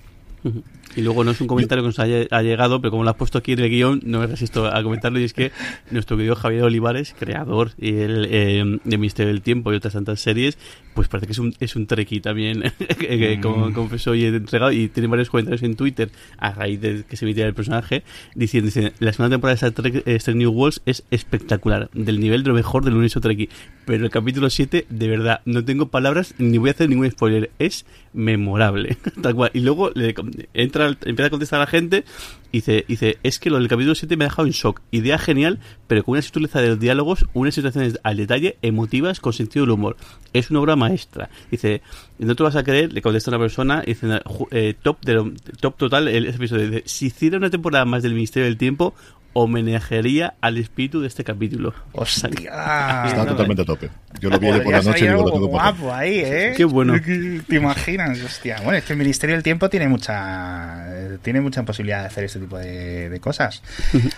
Y 0.95 1.01
luego 1.01 1.23
no 1.23 1.31
es 1.31 1.41
un 1.41 1.47
comentario 1.47 1.83
que 1.83 1.87
nos 1.87 1.99
haya, 1.99 2.25
ha 2.31 2.41
llegado, 2.41 2.81
pero 2.81 2.91
como 2.91 3.03
lo 3.03 3.09
has 3.09 3.15
puesto 3.15 3.37
aquí 3.37 3.53
en 3.53 3.59
el 3.59 3.69
guion, 3.69 4.01
no 4.05 4.19
me 4.19 4.27
resisto 4.27 4.67
a 4.67 4.81
comentarlo. 4.83 5.19
Y 5.19 5.23
es 5.23 5.33
que 5.33 5.51
nuestro 5.91 6.17
querido 6.17 6.35
Javier 6.35 6.63
Olivares, 6.63 7.15
creador 7.17 7.71
y 7.77 7.95
el, 7.95 8.27
eh, 8.29 8.79
de 8.83 8.97
Misterio 8.97 9.31
del 9.31 9.41
Tiempo 9.41 9.73
y 9.73 9.75
otras 9.75 9.93
tantas 9.93 10.19
series, 10.21 10.57
pues 10.93 11.07
parece 11.07 11.27
que 11.27 11.33
es 11.33 11.39
un, 11.39 11.53
es 11.59 11.75
un 11.75 11.87
treki 11.87 12.21
también, 12.21 12.63
como 13.41 13.69
mm. 13.69 13.73
confesó 13.73 14.15
y 14.15 14.25
entregado. 14.25 14.71
Y 14.71 14.87
tiene 14.87 15.07
varios 15.07 15.29
comentarios 15.29 15.63
en 15.63 15.75
Twitter 15.75 16.09
a 16.37 16.51
raíz 16.51 16.79
de 16.79 17.03
que 17.03 17.17
se 17.17 17.25
emitía 17.25 17.45
el 17.45 17.53
personaje, 17.53 18.03
diciendo: 18.33 18.67
dice, 18.67 18.93
La 18.99 19.11
segunda 19.11 19.35
temporada 19.35 19.59
de 19.59 19.67
Star 19.67 19.71
Trek 19.71 20.07
Star 20.07 20.35
New 20.35 20.51
Worlds 20.51 20.81
es 20.85 21.03
espectacular, 21.11 21.89
del 21.93 22.19
nivel 22.19 22.43
de 22.43 22.49
lo 22.49 22.55
mejor 22.55 22.85
del 22.85 22.93
universo 22.93 23.21
Treki. 23.21 23.49
Pero 23.85 24.05
el 24.05 24.09
capítulo 24.09 24.49
7, 24.49 24.87
de 24.89 25.07
verdad, 25.07 25.41
no 25.45 25.63
tengo 25.63 25.89
palabras 25.89 26.33
ni 26.37 26.57
voy 26.57 26.69
a 26.69 26.71
hacer 26.71 26.89
ningún 26.89 27.09
spoiler. 27.11 27.51
Es 27.59 27.85
memorable. 28.13 28.97
Tal 29.21 29.35
cual. 29.35 29.51
Y 29.53 29.59
luego 29.59 29.91
le, 29.93 30.15
entra 30.53 30.84
empieza 30.87 31.27
a 31.27 31.29
contestar 31.29 31.57
a 31.59 31.63
la 31.63 31.67
gente 31.67 32.05
y 32.51 32.57
dice, 32.59 32.85
dice, 32.87 33.17
es 33.23 33.39
que 33.39 33.49
lo 33.49 33.57
del 33.57 33.67
capítulo 33.67 33.95
7 33.95 34.15
me 34.17 34.23
ha 34.25 34.27
dejado 34.29 34.45
en 34.47 34.53
shock. 34.53 34.81
Idea 34.91 35.17
genial, 35.17 35.59
pero 35.87 36.03
con 36.03 36.13
una 36.13 36.21
sutileza 36.21 36.61
de 36.61 36.69
los 36.69 36.79
diálogos, 36.79 37.25
unas 37.33 37.53
situaciones 37.53 37.99
al 38.03 38.17
detalle, 38.17 38.57
emotivas, 38.61 39.19
con 39.19 39.33
sentido 39.33 39.65
del 39.65 39.71
humor. 39.73 39.97
Es 40.33 40.51
una 40.51 40.61
obra 40.61 40.75
maestra. 40.75 41.29
Dice, 41.51 41.81
no 42.17 42.35
te 42.35 42.43
vas 42.43 42.55
a 42.55 42.63
creer, 42.63 42.93
le 42.93 43.01
contesta 43.01 43.31
una 43.31 43.39
persona, 43.39 43.81
dice, 43.85 44.07
"Ju- 44.07 44.47
eh, 44.51 44.73
top, 44.81 45.01
de 45.03 45.33
top 45.59 45.75
total 45.77 46.07
el, 46.07 46.25
ese 46.27 46.37
episodio. 46.37 46.69
Dice, 46.69 46.83
si 46.85 47.07
hiciera 47.07 47.37
una 47.37 47.49
temporada 47.49 47.83
más 47.85 48.03
del 48.03 48.13
Ministerio 48.13 48.45
del 48.45 48.57
Tiempo, 48.57 48.93
homenajearía 49.37 50.35
al 50.39 50.57
espíritu 50.57 51.01
de 51.01 51.07
este 51.07 51.25
capítulo. 51.25 51.73
¡Hostia! 51.91 53.03
Está 53.05 53.25
totalmente 53.27 53.63
a 53.63 53.65
tope. 53.65 53.89
Yo 54.21 54.29
lo 54.29 54.39
vi 54.39 54.49
de 54.49 54.61
por 54.61 54.71
la 54.71 54.81
noche 54.81 55.03
y 55.03 55.07
digo, 55.09 55.23
lo 55.23 55.31
tengo 55.31 55.47
guapo 55.47 55.93
ahí, 55.93 56.21
¿eh? 56.23 56.53
Qué 56.55 56.63
bueno. 56.63 56.93
¿Te 57.47 57.55
imaginas? 57.55 58.17
Hostia. 58.21 58.61
Bueno, 58.63 58.77
es 58.77 58.85
que 58.85 58.93
el 58.93 58.99
Ministerio 58.99 59.35
del 59.35 59.43
Tiempo 59.43 59.69
tiene 59.69 59.89
mucha 59.89 60.85
tiene 61.21 61.41
mucha 61.41 61.63
posibilidad 61.63 61.99
de 62.01 62.07
hacer 62.07 62.23
este 62.23 62.39
tipo 62.39 62.57
de, 62.57 63.09
de 63.09 63.19
cosas. 63.19 63.61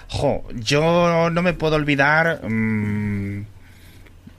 Jo, 0.07 0.43
yo 0.53 1.32
no 1.32 1.41
me 1.41 1.53
puedo 1.53 1.76
olvidar 1.76 2.47
mm, 2.47 3.41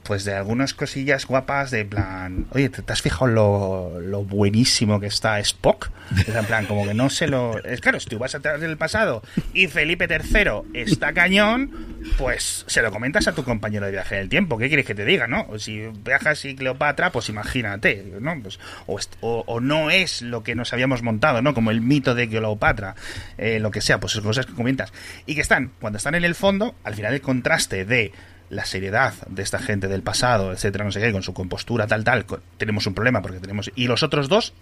pues 0.08 0.24
de 0.24 0.34
algunas 0.34 0.72
cosillas 0.74 1.26
guapas 1.26 1.70
de 1.70 1.84
plan, 1.84 2.46
oye, 2.50 2.70
¿te, 2.70 2.82
has 2.92 3.02
fijado 3.02 3.26
lo, 3.26 4.00
lo 4.00 4.24
buenísimo 4.24 4.98
que 4.98 5.06
está 5.06 5.38
Spock? 5.38 5.90
Es 6.26 6.34
en 6.34 6.46
plan, 6.46 6.64
como 6.64 6.86
que 6.86 6.94
no 6.94 7.10
se 7.10 7.28
lo... 7.28 7.62
Es 7.62 7.82
claro, 7.82 8.00
si 8.00 8.08
tú 8.08 8.18
vas 8.18 8.34
atrás 8.34 8.58
del 8.62 8.78
pasado 8.78 9.22
y 9.52 9.66
Felipe 9.66 10.08
III 10.10 10.62
está 10.80 11.12
cañón, 11.12 11.70
pues 12.16 12.64
se 12.66 12.80
lo 12.80 12.90
comentas 12.90 13.28
a 13.28 13.34
tu 13.34 13.44
compañero 13.44 13.84
de 13.84 13.92
viaje 13.92 14.14
del 14.16 14.30
tiempo. 14.30 14.56
¿Qué 14.56 14.68
quieres 14.68 14.86
que 14.86 14.94
te 14.94 15.04
diga, 15.04 15.26
no? 15.26 15.46
Si 15.58 15.86
viajas 16.02 16.42
y 16.46 16.56
Cleopatra, 16.56 17.12
pues 17.12 17.28
imagínate, 17.28 18.10
¿no? 18.20 18.34
Pues, 18.42 18.58
o, 18.86 18.98
o- 19.20 19.44
o 19.46 19.60
no 19.60 19.90
es 19.90 20.22
lo 20.22 20.42
que 20.42 20.54
nos 20.54 20.72
habíamos 20.72 21.02
montado, 21.02 21.42
¿no? 21.42 21.52
Como 21.52 21.70
el 21.70 21.82
mito 21.82 22.14
de 22.14 22.26
Cleopatra, 22.28 22.94
eh, 23.36 23.58
lo 23.60 23.70
que 23.70 23.82
sea, 23.82 24.00
pues 24.00 24.14
son 24.14 24.24
cosas 24.24 24.46
que 24.46 24.54
comentas. 24.54 24.90
Y 25.26 25.34
que 25.34 25.42
están, 25.42 25.72
cuando 25.80 25.98
están 25.98 26.14
en 26.14 26.24
el 26.24 26.34
fondo, 26.34 26.74
al 26.84 26.94
final 26.94 27.12
el 27.12 27.20
contraste 27.20 27.84
de 27.84 28.12
la 28.50 28.64
seriedad 28.64 29.14
de 29.28 29.42
esta 29.42 29.58
gente 29.58 29.88
del 29.88 30.02
pasado, 30.02 30.52
etcétera, 30.52 30.84
no 30.84 30.92
sé 30.92 31.00
qué, 31.00 31.12
con 31.12 31.22
su 31.22 31.34
compostura, 31.34 31.86
tal, 31.86 32.04
tal, 32.04 32.24
tenemos 32.56 32.86
un 32.86 32.94
problema 32.94 33.20
porque 33.22 33.40
tenemos... 33.40 33.70
Y 33.74 33.86
los 33.86 34.02
otros 34.02 34.28
dos 34.28 34.52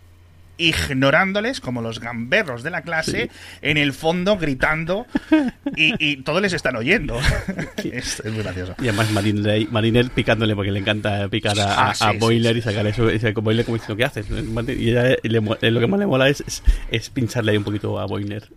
ignorándoles 0.59 1.61
como 1.61 1.83
los 1.83 2.01
gamberros 2.01 2.63
de 2.63 2.71
la 2.71 2.81
clase 2.83 3.31
en 3.61 3.77
el 3.77 3.93
fondo 3.93 4.39
gritando 4.39 5.07
y, 5.77 5.93
y 6.03 6.17
todos 6.23 6.41
les 6.41 6.53
están 6.55 6.77
oyendo. 6.77 7.19
Es, 7.85 8.21
es 8.21 8.33
muy 8.33 8.43
gracioso. 8.43 8.75
Y 8.81 8.89
además 8.89 9.11
Mariner, 9.13 9.69
Mariner 9.71 10.11
picándole 10.11 10.57
porque 10.57 10.73
le 10.73 10.81
encanta 10.81 11.29
picar 11.29 11.59
a, 11.61 11.91
Ah, 11.91 11.95
sí, 11.95 12.05
a 12.05 12.13
Boiler 12.13 12.57
y 12.57 12.63
sacar 12.63 12.87
eso, 12.87 13.09
ese 13.09 13.33
Boiler 13.33 13.65
como 13.65 13.77
diciendo 13.77 13.97
¿qué 13.97 14.05
haces? 14.05 14.27
Y 14.31 14.91
ella 14.91 15.17
le 15.23 15.41
mo- 15.41 15.57
lo 15.61 15.81
que 15.81 15.87
más 15.87 16.01
le 16.01 16.07
mola 16.07 16.29
es, 16.29 16.43
es, 16.47 16.63
es 16.91 17.11
pincharle 17.11 17.53
ahí 17.53 17.59
un 17.59 17.65
poquito 17.65 17.99
a 18.01 18.07
Boiler. 18.07 18.49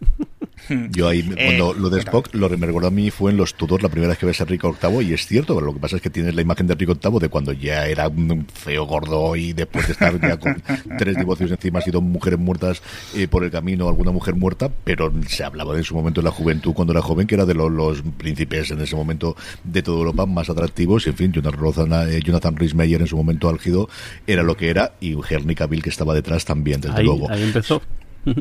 Yo 0.92 1.08
ahí, 1.08 1.20
Eh, 1.36 1.46
cuando 1.46 1.74
lo 1.74 1.90
de. 1.90 2.00
Spock, 2.00 2.34
lo 2.34 2.50
que 2.50 2.58
me 2.58 2.68
recordó 2.68 2.88
a 2.88 2.92
mí 2.92 3.10
fue 3.12 3.32
en 3.32 3.38
los 3.38 3.56
Tudor, 3.56 3.82
la 3.84 3.90
primera 3.90 4.10
vez 4.10 4.18
que 4.20 4.26
ves 4.26 4.40
a 4.42 4.46
Rico 4.46 4.76
VIII, 4.82 5.02
y 5.10 5.14
es 5.14 5.26
cierto, 5.26 5.54
pero 5.56 5.68
lo 5.68 5.74
que 5.74 5.80
pasa 5.80 5.96
es 5.98 6.02
que 6.02 6.10
tienes 6.10 6.36
la 6.36 6.42
imagen 6.42 6.68
de 6.68 6.76
Rico 6.76 6.94
VIII 7.02 7.20
de 7.20 7.30
cuando 7.30 7.52
ya 7.54 7.88
era 7.88 8.08
un 8.08 8.46
feo 8.54 8.86
gordo 8.86 9.36
y 9.36 9.54
después 9.54 9.88
de 9.88 9.94
estar 9.94 10.20
ya 10.22 10.38
con 10.38 10.62
tres 10.98 11.18
divorcios 11.18 11.52
encima, 11.52 11.80
ha 11.80 11.82
sido 11.82 12.02
mujeres 12.02 12.40
muertas 12.40 12.82
eh, 13.16 13.28
por 13.28 13.44
el 13.44 13.52
camino, 13.52 13.88
alguna 13.88 14.12
mujer 14.12 14.36
muerta, 14.36 14.70
pero 14.84 15.12
se 15.28 15.44
hablaba 15.44 15.74
de 15.74 15.80
en 15.80 15.84
su 15.86 15.96
momento 15.96 16.20
en 16.22 16.26
la 16.26 16.32
juventud, 16.32 16.74
cuando 16.74 16.92
era 16.94 17.02
joven, 17.02 17.26
que 17.26 17.36
era 17.36 17.46
de 17.46 17.54
lo- 17.54 17.70
los 17.70 18.02
príncipes 18.18 18.72
en 18.72 18.82
ese 18.82 18.96
momento 18.96 19.36
de 19.64 19.82
toda 19.82 19.98
Europa 20.00 20.26
más 20.26 20.50
atractivos, 20.50 21.06
y 21.08 21.10
en 21.10 21.16
fin, 21.16 21.32
Jonathan, 21.32 22.10
eh, 22.12 22.20
Jonathan 22.24 22.56
Rhys 22.58 22.76
Meyer 22.76 23.02
en 23.02 23.08
su 23.08 23.16
momento 23.18 23.48
álgido 23.50 23.90
era 24.28 24.44
lo 24.44 24.56
que 24.58 24.70
era, 24.70 24.94
y 25.00 25.16
Henry 25.30 25.56
Cavill 25.56 25.82
que 25.82 25.90
estaba 25.90 26.14
detrás 26.14 26.46
también, 26.46 26.82
desde 26.82 26.98
Ahí, 27.00 27.06
luego. 27.06 27.30
ahí 27.32 27.44
empezó. 27.44 27.82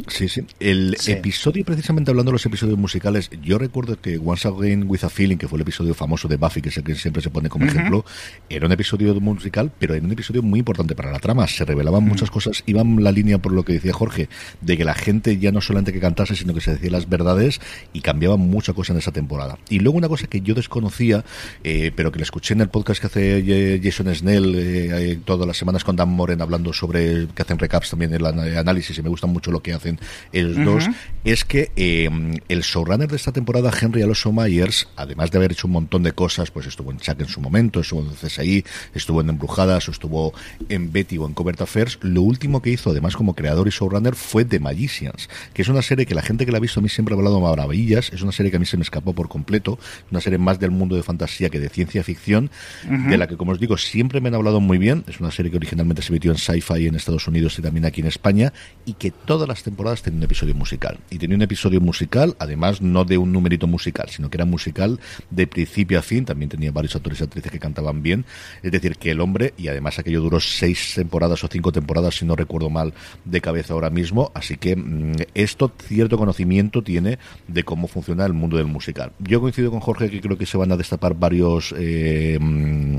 Sí, 0.08 0.28
sí. 0.28 0.42
El 0.60 0.96
Sí. 0.98 1.12
episodio, 1.12 1.64
precisamente 1.64 2.10
hablando 2.10 2.30
de 2.30 2.34
los 2.34 2.46
episodios 2.46 2.78
musicales, 2.78 3.30
yo 3.42 3.58
recuerdo 3.58 4.00
que 4.00 4.18
Once 4.18 4.46
Again 4.48 4.84
with 4.86 5.04
a 5.04 5.08
Feeling, 5.08 5.36
que 5.36 5.48
fue 5.48 5.56
el 5.58 5.62
episodio 5.62 5.94
famoso 5.94 6.28
de 6.28 6.36
Buffy, 6.36 6.60
que 6.62 6.68
es 6.70 6.76
el 6.76 6.84
que 6.84 6.94
siempre 6.94 7.22
se 7.22 7.30
pone 7.30 7.48
como 7.48 7.66
ejemplo, 7.66 8.04
era 8.48 8.66
un 8.66 8.72
episodio 8.72 9.14
musical, 9.20 9.70
pero 9.78 9.94
era 9.94 10.04
un 10.04 10.12
episodio 10.12 10.42
muy 10.42 10.60
importante 10.60 10.94
para 10.94 11.10
la 11.12 11.18
trama. 11.18 11.46
Se 11.46 11.64
revelaban 11.64 12.04
muchas 12.04 12.30
cosas, 12.30 12.62
iban 12.66 13.02
la 13.02 13.12
línea 13.12 13.38
por 13.38 13.52
lo 13.52 13.64
que 13.64 13.74
decía 13.74 13.92
Jorge, 13.92 14.28
de 14.60 14.76
que 14.76 14.84
la 14.84 14.94
gente 14.94 15.38
ya 15.38 15.52
no 15.52 15.60
solamente 15.60 15.92
que 15.92 16.00
cantase, 16.00 16.36
sino 16.36 16.54
que 16.54 16.60
se 16.60 16.72
decía 16.72 16.90
las 16.90 17.08
verdades 17.08 17.60
y 17.92 18.00
cambiaban 18.00 18.40
mucha 18.40 18.72
cosa 18.72 18.92
en 18.92 18.98
esa 18.98 19.12
temporada. 19.12 19.58
Y 19.68 19.80
luego 19.80 19.98
una 19.98 20.08
cosa 20.08 20.26
que 20.26 20.40
yo 20.40 20.54
desconocía, 20.54 21.24
eh, 21.64 21.92
pero 21.94 22.12
que 22.12 22.18
le 22.18 22.24
escuché 22.24 22.54
en 22.54 22.60
el 22.60 22.68
podcast 22.68 23.00
que 23.00 23.06
hace 23.06 23.38
eh, 23.46 23.80
Jason 23.82 24.14
Snell 24.14 24.54
eh, 24.54 25.12
eh, 25.12 25.18
todas 25.24 25.46
las 25.46 25.56
semanas 25.56 25.84
con 25.84 25.96
Dan 25.96 26.08
Moren 26.08 26.40
hablando 26.42 26.72
sobre 26.72 27.26
que 27.34 27.42
hacen 27.42 27.58
recaps 27.58 27.90
también 27.90 28.12
el 28.14 28.24
análisis 28.26 28.96
y 28.98 29.02
me 29.02 29.08
gusta 29.08 29.26
mucho 29.26 29.50
lo 29.50 29.60
que 29.62 29.72
hacen 29.78 29.98
ellos 30.32 30.56
dos, 30.64 30.88
es 31.24 31.44
que 31.44 31.70
eh, 31.76 32.08
el 32.48 32.60
showrunner 32.62 33.08
de 33.08 33.16
esta 33.16 33.32
temporada, 33.32 33.70
Henry 33.78 34.02
Alonso 34.02 34.32
Myers, 34.32 34.88
además 34.96 35.30
de 35.30 35.38
haber 35.38 35.52
hecho 35.52 35.66
un 35.66 35.74
montón 35.74 36.02
de 36.02 36.12
cosas, 36.12 36.50
pues 36.50 36.66
estuvo 36.66 36.90
en 36.90 36.98
Chuck 36.98 37.20
en 37.20 37.28
su 37.28 37.40
momento, 37.40 37.80
estuvo 37.80 38.00
en 38.00 38.10
CSI, 38.14 38.64
estuvo 38.94 39.20
en 39.20 39.30
Embrujadas, 39.30 39.88
o 39.88 39.90
estuvo 39.90 40.32
en 40.68 40.92
Betty 40.92 41.18
o 41.18 41.26
en 41.26 41.34
Covert 41.34 41.60
Affairs, 41.60 41.98
lo 42.02 42.22
último 42.22 42.62
que 42.62 42.70
hizo, 42.70 42.90
además 42.90 43.16
como 43.16 43.34
creador 43.34 43.68
y 43.68 43.70
showrunner, 43.70 44.14
fue 44.14 44.44
The 44.44 44.60
Magicians, 44.60 45.28
que 45.52 45.62
es 45.62 45.68
una 45.68 45.82
serie 45.82 46.06
que 46.06 46.14
la 46.14 46.22
gente 46.22 46.46
que 46.46 46.52
la 46.52 46.58
ha 46.58 46.60
visto 46.60 46.80
a 46.80 46.82
mí 46.82 46.88
siempre 46.88 47.14
ha 47.14 47.18
hablado 47.18 47.40
maravillas, 47.40 48.10
es 48.12 48.22
una 48.22 48.32
serie 48.32 48.50
que 48.50 48.56
a 48.56 48.60
mí 48.60 48.66
se 48.66 48.76
me 48.76 48.82
escapó 48.82 49.12
por 49.12 49.28
completo, 49.28 49.78
una 50.10 50.20
serie 50.20 50.38
más 50.38 50.58
del 50.58 50.70
mundo 50.70 50.96
de 50.96 51.02
fantasía 51.02 51.50
que 51.50 51.60
de 51.60 51.68
ciencia 51.68 52.02
ficción, 52.02 52.50
de 52.84 53.16
la 53.18 53.26
que, 53.26 53.36
como 53.36 53.52
os 53.52 53.60
digo, 53.60 53.76
siempre 53.76 54.20
me 54.20 54.28
han 54.28 54.34
hablado 54.34 54.60
muy 54.60 54.78
bien, 54.78 55.04
es 55.06 55.20
una 55.20 55.30
serie 55.30 55.50
que 55.50 55.56
originalmente 55.56 56.02
se 56.02 56.12
emitió 56.12 56.30
en 56.30 56.38
Sci-Fi 56.38 56.86
en 56.86 56.94
Estados 56.94 57.26
Unidos 57.28 57.58
y 57.58 57.62
también 57.62 57.84
aquí 57.84 58.00
en 58.00 58.06
España, 58.06 58.52
y 58.84 58.94
que 58.94 59.10
todas 59.10 59.48
las 59.48 59.57
temporadas 59.62 60.02
tenía 60.02 60.18
un 60.18 60.24
episodio 60.24 60.54
musical. 60.54 60.98
Y 61.10 61.18
tenía 61.18 61.36
un 61.36 61.42
episodio 61.42 61.80
musical, 61.80 62.36
además 62.38 62.80
no 62.80 63.04
de 63.04 63.18
un 63.18 63.32
numerito 63.32 63.66
musical, 63.66 64.08
sino 64.10 64.30
que 64.30 64.36
era 64.36 64.44
musical 64.44 65.00
de 65.30 65.46
principio 65.46 65.98
a 65.98 66.02
fin. 66.02 66.24
También 66.24 66.48
tenía 66.48 66.72
varios 66.72 66.96
actores 66.96 67.20
y 67.20 67.24
actrices 67.24 67.50
que 67.50 67.58
cantaban 67.58 68.02
bien. 68.02 68.24
Es 68.62 68.72
decir, 68.72 68.96
que 68.96 69.10
el 69.10 69.20
hombre, 69.20 69.54
y 69.56 69.68
además 69.68 69.98
aquello 69.98 70.20
duró 70.20 70.40
seis 70.40 70.92
temporadas 70.94 71.42
o 71.44 71.48
cinco 71.48 71.72
temporadas, 71.72 72.16
si 72.16 72.24
no 72.24 72.36
recuerdo 72.36 72.70
mal, 72.70 72.94
de 73.24 73.40
cabeza 73.40 73.74
ahora 73.74 73.90
mismo. 73.90 74.30
Así 74.34 74.56
que 74.56 74.76
mm, 74.76 75.12
esto 75.34 75.72
cierto 75.78 76.18
conocimiento 76.18 76.82
tiene 76.82 77.18
de 77.46 77.64
cómo 77.64 77.88
funciona 77.88 78.24
el 78.26 78.32
mundo 78.32 78.56
del 78.56 78.66
musical. 78.66 79.12
Yo 79.18 79.40
coincido 79.40 79.70
con 79.70 79.80
Jorge 79.80 80.10
que 80.10 80.20
creo 80.20 80.38
que 80.38 80.46
se 80.46 80.58
van 80.58 80.72
a 80.72 80.76
destapar 80.76 81.14
varios. 81.14 81.74
eh, 81.76 82.38
mm, 82.40 82.98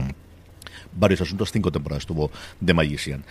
varios 0.99 1.21
asuntos, 1.21 1.51
cinco 1.51 1.71
temporadas 1.71 2.05
tuvo 2.05 2.31
The 2.63 2.73
Magician 2.73 3.23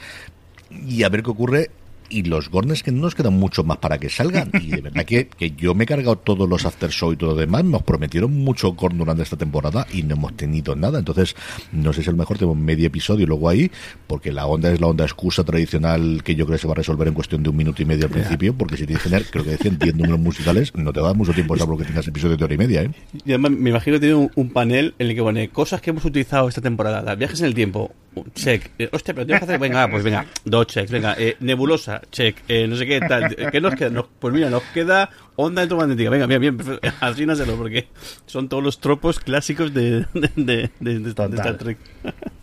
y 0.70 1.03
a 1.03 1.09
ver 1.09 1.22
qué 1.22 1.31
ocurre. 1.31 1.70
Y 2.11 2.22
los 2.22 2.50
Gornes 2.50 2.82
que 2.82 2.92
no 2.92 3.02
nos 3.02 3.14
quedan 3.14 3.34
mucho 3.34 3.64
más 3.64 3.78
para 3.78 3.98
que 3.98 4.09
salgan. 4.09 4.50
Y 4.59 4.70
de 4.70 4.80
verdad 4.80 5.04
que, 5.04 5.28
que 5.28 5.52
yo 5.52 5.74
me 5.74 5.84
he 5.84 5.86
cargado 5.86 6.16
todos 6.16 6.48
los 6.48 6.66
after 6.66 6.90
show 6.90 7.12
y 7.12 7.16
todo 7.16 7.30
lo 7.30 7.36
demás. 7.36 7.64
Nos 7.64 7.82
prometieron 7.82 8.34
mucho 8.34 8.72
Gorn 8.72 8.98
durante 8.98 9.22
esta 9.22 9.36
temporada 9.36 9.86
y 9.92 10.02
no 10.02 10.14
hemos 10.14 10.36
tenido 10.36 10.74
nada. 10.74 10.98
Entonces, 10.98 11.36
no 11.72 11.92
sé 11.92 12.02
si 12.02 12.09
a 12.09 12.12
lo 12.12 12.18
mejor 12.18 12.38
tenemos 12.38 12.56
medio 12.56 12.86
episodio 12.86 13.26
luego 13.26 13.48
ahí, 13.48 13.70
porque 14.06 14.32
la 14.32 14.46
onda 14.46 14.72
es 14.72 14.80
la 14.80 14.88
onda 14.88 15.04
excusa 15.04 15.44
tradicional 15.44 16.22
que 16.24 16.34
yo 16.34 16.44
creo 16.44 16.56
que 16.56 16.62
se 16.62 16.66
va 16.66 16.72
a 16.72 16.76
resolver 16.76 17.09
en 17.09 17.14
cuestión 17.14 17.42
de 17.42 17.50
un 17.50 17.56
minuto 17.56 17.82
y 17.82 17.84
medio 17.84 18.06
al 18.06 18.11
principio. 18.11 18.54
Porque 18.54 18.76
si 18.76 18.86
tienes 18.86 19.02
que 19.02 19.11
tener, 19.11 19.26
creo 19.30 19.44
que 19.44 19.50
decían 19.50 19.78
10 19.78 19.94
números 19.94 20.20
musicales, 20.20 20.74
no 20.74 20.92
te 20.92 21.00
va 21.00 21.06
a 21.06 21.11
dar 21.11 21.16
mucho 21.16 21.32
tiempo 21.32 21.56
salvo 21.56 21.78
que 21.78 21.84
tengas 21.84 22.06
episodio 22.06 22.36
de 22.36 22.44
hora 22.44 22.54
y 22.54 22.59
media, 22.59 22.82
¿eh? 22.82 22.90
Y 23.24 23.30
además 23.30 23.52
me 23.52 23.70
imagino 23.70 23.96
que 23.96 24.00
tiene 24.00 24.14
un, 24.14 24.30
un 24.34 24.50
panel 24.50 24.94
en 24.98 25.09
el 25.09 25.14
que 25.14 25.22
pone 25.22 25.48
cosas 25.48 25.80
que 25.80 25.90
hemos 25.90 26.04
utilizado 26.04 26.48
esta 26.48 26.61
temporada. 26.61 27.14
Viajes 27.14 27.40
en 27.40 27.46
el 27.46 27.54
tiempo, 27.54 27.92
check. 28.34 28.70
Eh, 28.78 28.88
hostia, 28.92 29.14
pero 29.14 29.26
tienes 29.26 29.40
que 29.40 29.44
hacer. 29.44 29.61
Venga, 29.61 29.88
pues 29.90 30.02
venga, 30.02 30.26
dos 30.44 30.66
checks. 30.66 30.90
Venga, 30.90 31.14
eh, 31.18 31.36
nebulosa, 31.40 31.97
check. 32.11 32.36
Eh, 32.49 32.66
no 32.66 32.76
sé 32.76 32.86
qué 32.86 33.01
tal. 33.01 33.34
¿Qué 33.51 33.61
nos 33.61 33.74
queda? 33.74 33.90
Nos- 33.90 34.07
pues 34.18 34.32
mira, 34.34 34.51
nos 34.51 34.62
queda 34.74 35.11
onda 35.36 35.62
electromagnética. 35.62 36.11
Venga, 36.11 36.26
bien, 36.26 36.40
bien. 36.40 36.59
Así 37.01 37.24
no 37.26 37.34
porque 37.57 37.88
son 38.26 38.49
todos 38.49 38.62
los 38.62 38.80
tropos 38.80 39.20
clásicos 39.20 39.72
de, 39.74 40.07
de, 40.14 40.30
de, 40.36 40.70
de- 40.80 40.99
de. 41.01 41.09
Star 41.36 41.57
Trek. 41.59 41.78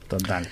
total 0.07 0.47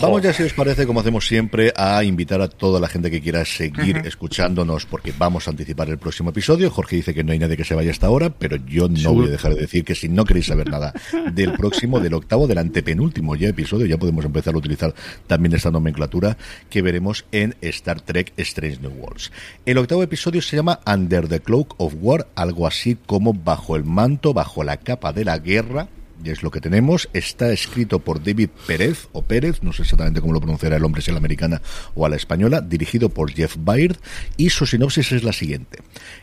Vamos 0.00 0.20
ya, 0.22 0.32
si 0.32 0.42
os 0.42 0.52
parece, 0.52 0.84
como 0.84 0.98
hacemos 0.98 1.26
siempre, 1.28 1.72
a 1.76 2.02
invitar 2.02 2.40
a 2.40 2.48
toda 2.48 2.80
la 2.80 2.88
gente 2.88 3.08
que 3.08 3.20
quiera 3.20 3.44
seguir 3.44 3.98
escuchándonos, 3.98 4.84
porque 4.84 5.12
vamos 5.16 5.46
a 5.46 5.52
anticipar 5.52 5.88
el 5.90 5.98
próximo 5.98 6.30
episodio. 6.30 6.70
Jorge 6.70 6.96
dice 6.96 7.14
que 7.14 7.22
no 7.22 7.30
hay 7.30 7.38
nadie 7.38 7.56
que 7.56 7.64
se 7.64 7.76
vaya 7.76 7.92
hasta 7.92 8.08
ahora, 8.08 8.30
pero 8.30 8.56
yo 8.66 8.88
no 8.88 8.96
Seguro. 8.96 9.20
voy 9.20 9.28
a 9.28 9.32
dejar 9.32 9.54
de 9.54 9.60
decir 9.60 9.84
que 9.84 9.94
si 9.94 10.08
no 10.08 10.24
queréis 10.24 10.46
saber 10.46 10.68
nada 10.68 10.92
del 11.32 11.52
próximo, 11.52 12.00
del 12.00 12.14
octavo, 12.14 12.48
del 12.48 12.58
antepenúltimo 12.58 13.36
ya 13.36 13.48
episodio, 13.48 13.86
ya 13.86 13.96
podemos 13.96 14.24
empezar 14.24 14.54
a 14.54 14.58
utilizar 14.58 14.92
también 15.28 15.54
esta 15.54 15.70
nomenclatura 15.70 16.36
que 16.68 16.82
veremos 16.82 17.24
en 17.30 17.54
Star 17.60 18.00
Trek 18.00 18.32
Strange 18.38 18.80
New 18.80 18.90
Worlds. 18.90 19.30
El 19.66 19.78
octavo 19.78 20.02
episodio 20.02 20.42
se 20.42 20.56
llama 20.56 20.80
Under 20.84 21.28
the 21.28 21.38
Cloak 21.38 21.74
of 21.78 21.94
War, 22.00 22.26
algo 22.34 22.66
así 22.66 22.96
como 23.06 23.34
bajo 23.34 23.76
el 23.76 23.84
manto, 23.84 24.34
bajo 24.34 24.64
la 24.64 24.78
capa 24.78 25.12
de 25.12 25.24
la 25.24 25.38
guerra 25.38 25.88
y 26.24 26.30
es 26.30 26.42
lo 26.42 26.50
que 26.50 26.60
tenemos. 26.60 27.08
Está 27.12 27.52
escrito 27.52 27.98
por 27.98 28.22
David 28.22 28.50
Pérez, 28.66 29.08
o 29.12 29.22
Pérez, 29.22 29.62
no 29.62 29.72
sé 29.72 29.82
exactamente 29.82 30.20
cómo 30.20 30.32
lo 30.32 30.40
pronunciará 30.40 30.76
el 30.76 30.84
hombre, 30.84 31.02
si 31.02 31.10
a 31.10 31.14
la 31.14 31.18
americana 31.18 31.62
o 31.94 32.06
a 32.06 32.08
la 32.08 32.16
española, 32.16 32.60
dirigido 32.60 33.08
por 33.08 33.32
Jeff 33.32 33.56
Baird, 33.58 33.96
y 34.36 34.50
su 34.50 34.66
sinopsis 34.66 35.12
es 35.12 35.24
la 35.24 35.32
siguiente. 35.32 35.78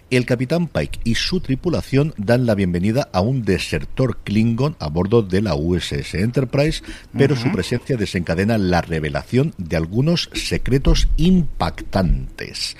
El 0.10 0.26
capitán 0.26 0.68
Pike 0.68 1.00
y 1.04 1.16
su 1.16 1.39
tripulación 1.39 2.14
dan 2.18 2.45
la 2.45 2.56
bienvenida 2.56 3.10
a 3.14 3.22
un 3.22 3.43
desertor 3.43 4.18
Klingon 4.24 4.76
a 4.80 4.89
bordo 4.89 5.22
de 5.22 5.41
la 5.41 5.56
USS 5.56 6.16
Enterprise, 6.16 6.82
pero 7.16 7.36
su 7.36 7.52
presencia 7.52 7.97
desencadena 7.97 8.58
la 8.58 8.82
revelación 8.82 9.54
de 9.58 9.78
algunos 9.78 10.30
secretos 10.34 11.08
impactantes. 11.18 12.76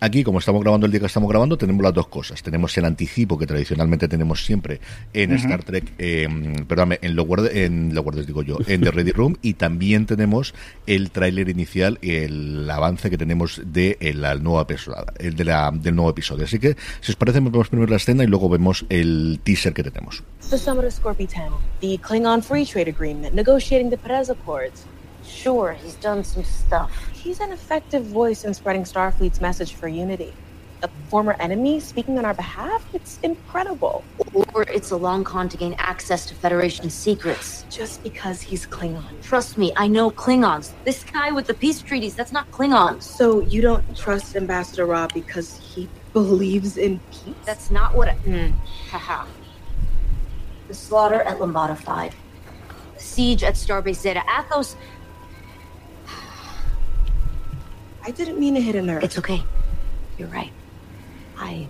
Aquí, 0.00 0.22
como 0.22 0.38
estamos 0.38 0.62
grabando 0.62 0.86
el 0.86 0.92
día 0.92 1.00
que 1.00 1.06
estamos 1.06 1.28
grabando, 1.28 1.58
tenemos 1.58 1.82
las 1.82 1.92
dos 1.92 2.06
cosas. 2.06 2.40
Tenemos 2.42 2.76
el 2.78 2.84
anticipo 2.84 3.36
que 3.36 3.46
tradicionalmente 3.46 4.06
tenemos 4.06 4.44
siempre 4.44 4.80
en 5.12 5.32
Star 5.32 5.64
Trek, 5.64 5.92
eh, 5.98 6.28
perdón, 6.68 6.96
en 7.02 7.16
Lower, 7.16 7.56
en 7.56 7.94
Lower, 7.94 8.24
digo 8.24 8.42
yo, 8.42 8.58
en 8.66 8.80
The 8.82 8.92
Ready 8.92 9.10
Room, 9.10 9.36
y 9.42 9.54
también 9.54 10.06
tenemos 10.06 10.54
el 10.86 11.10
tráiler 11.10 11.48
inicial, 11.48 11.98
el 12.00 12.70
avance 12.70 13.10
que 13.10 13.18
tenemos 13.18 13.60
de 13.64 13.96
el, 14.00 14.20
nuevo 14.42 14.60
episodio, 14.60 15.04
el 15.18 15.34
de 15.34 15.44
la, 15.44 15.72
del 15.72 15.96
nuevo 15.96 16.10
episodio. 16.10 16.44
Así 16.44 16.60
que, 16.60 16.76
si 17.00 17.10
os 17.10 17.16
parece, 17.16 17.40
vemos 17.40 17.68
primero 17.68 17.90
la 17.90 17.96
escena 17.96 18.22
y 18.22 18.28
luego 18.28 18.48
vemos 18.48 18.86
el 18.90 19.40
teaser 19.42 19.74
que 19.74 19.82
tenemos. 19.82 20.22
The 20.48 20.58
Summit 20.58 20.84
of 20.84 20.92
Scorpio 20.92 21.26
10, 21.26 21.50
the 21.80 21.98
Klingon 21.98 22.42
Free 22.42 22.64
Trade 22.64 22.88
Agreement, 22.88 23.34
negotiating 23.34 23.90
the 23.90 23.98
Perez 23.98 24.30
Accords. 24.30 24.84
Sure, 25.42 25.72
he's 25.72 25.94
done 25.94 26.24
some 26.24 26.42
stuff. 26.42 26.90
He's 27.12 27.38
an 27.38 27.52
effective 27.52 28.04
voice 28.04 28.44
in 28.44 28.52
spreading 28.54 28.82
Starfleet's 28.82 29.40
message 29.40 29.74
for 29.74 29.86
unity. 29.86 30.32
A 30.82 30.88
former 31.08 31.36
enemy 31.38 31.78
speaking 31.78 32.18
on 32.18 32.24
our 32.24 32.34
behalf? 32.34 32.84
It's 32.92 33.20
incredible. 33.22 34.02
Or 34.52 34.62
it's 34.62 34.90
a 34.90 34.96
long 34.96 35.22
con 35.22 35.48
to 35.48 35.56
gain 35.56 35.76
access 35.78 36.26
to 36.26 36.34
Federation 36.34 36.90
secrets. 36.90 37.64
Just 37.70 38.02
because 38.02 38.40
he's 38.40 38.66
Klingon. 38.66 39.04
Trust 39.22 39.56
me, 39.58 39.72
I 39.76 39.86
know 39.86 40.10
Klingons. 40.10 40.72
This 40.84 41.04
guy 41.04 41.30
with 41.30 41.46
the 41.46 41.54
peace 41.54 41.82
treaties, 41.82 42.16
that's 42.16 42.32
not 42.32 42.50
Klingon. 42.50 43.00
So 43.00 43.40
you 43.42 43.60
don't 43.62 43.96
trust 43.96 44.34
Ambassador 44.34 44.86
Rob 44.86 45.14
because 45.14 45.56
he 45.58 45.88
believes 46.12 46.76
in 46.76 46.98
peace? 47.12 47.34
That's 47.44 47.70
not 47.70 47.94
what 47.96 48.08
I. 48.08 48.14
Mm. 48.24 48.52
Haha. 48.90 49.24
the 50.66 50.74
slaughter 50.74 51.22
at 51.22 51.38
Lombada 51.38 51.76
5. 51.78 52.14
The 52.96 53.00
siege 53.00 53.44
at 53.44 53.54
Starbase 53.54 54.00
Zeta 54.00 54.22
Athos. 54.36 54.74
I 58.08 58.10
didn't 58.10 58.40
mean 58.40 58.54
to 58.54 58.60
hit 58.62 58.74
a 58.74 58.80
nerve. 58.80 59.04
It's 59.04 59.18
okay. 59.18 59.42
You're 60.16 60.28
right. 60.28 60.50
I 61.36 61.68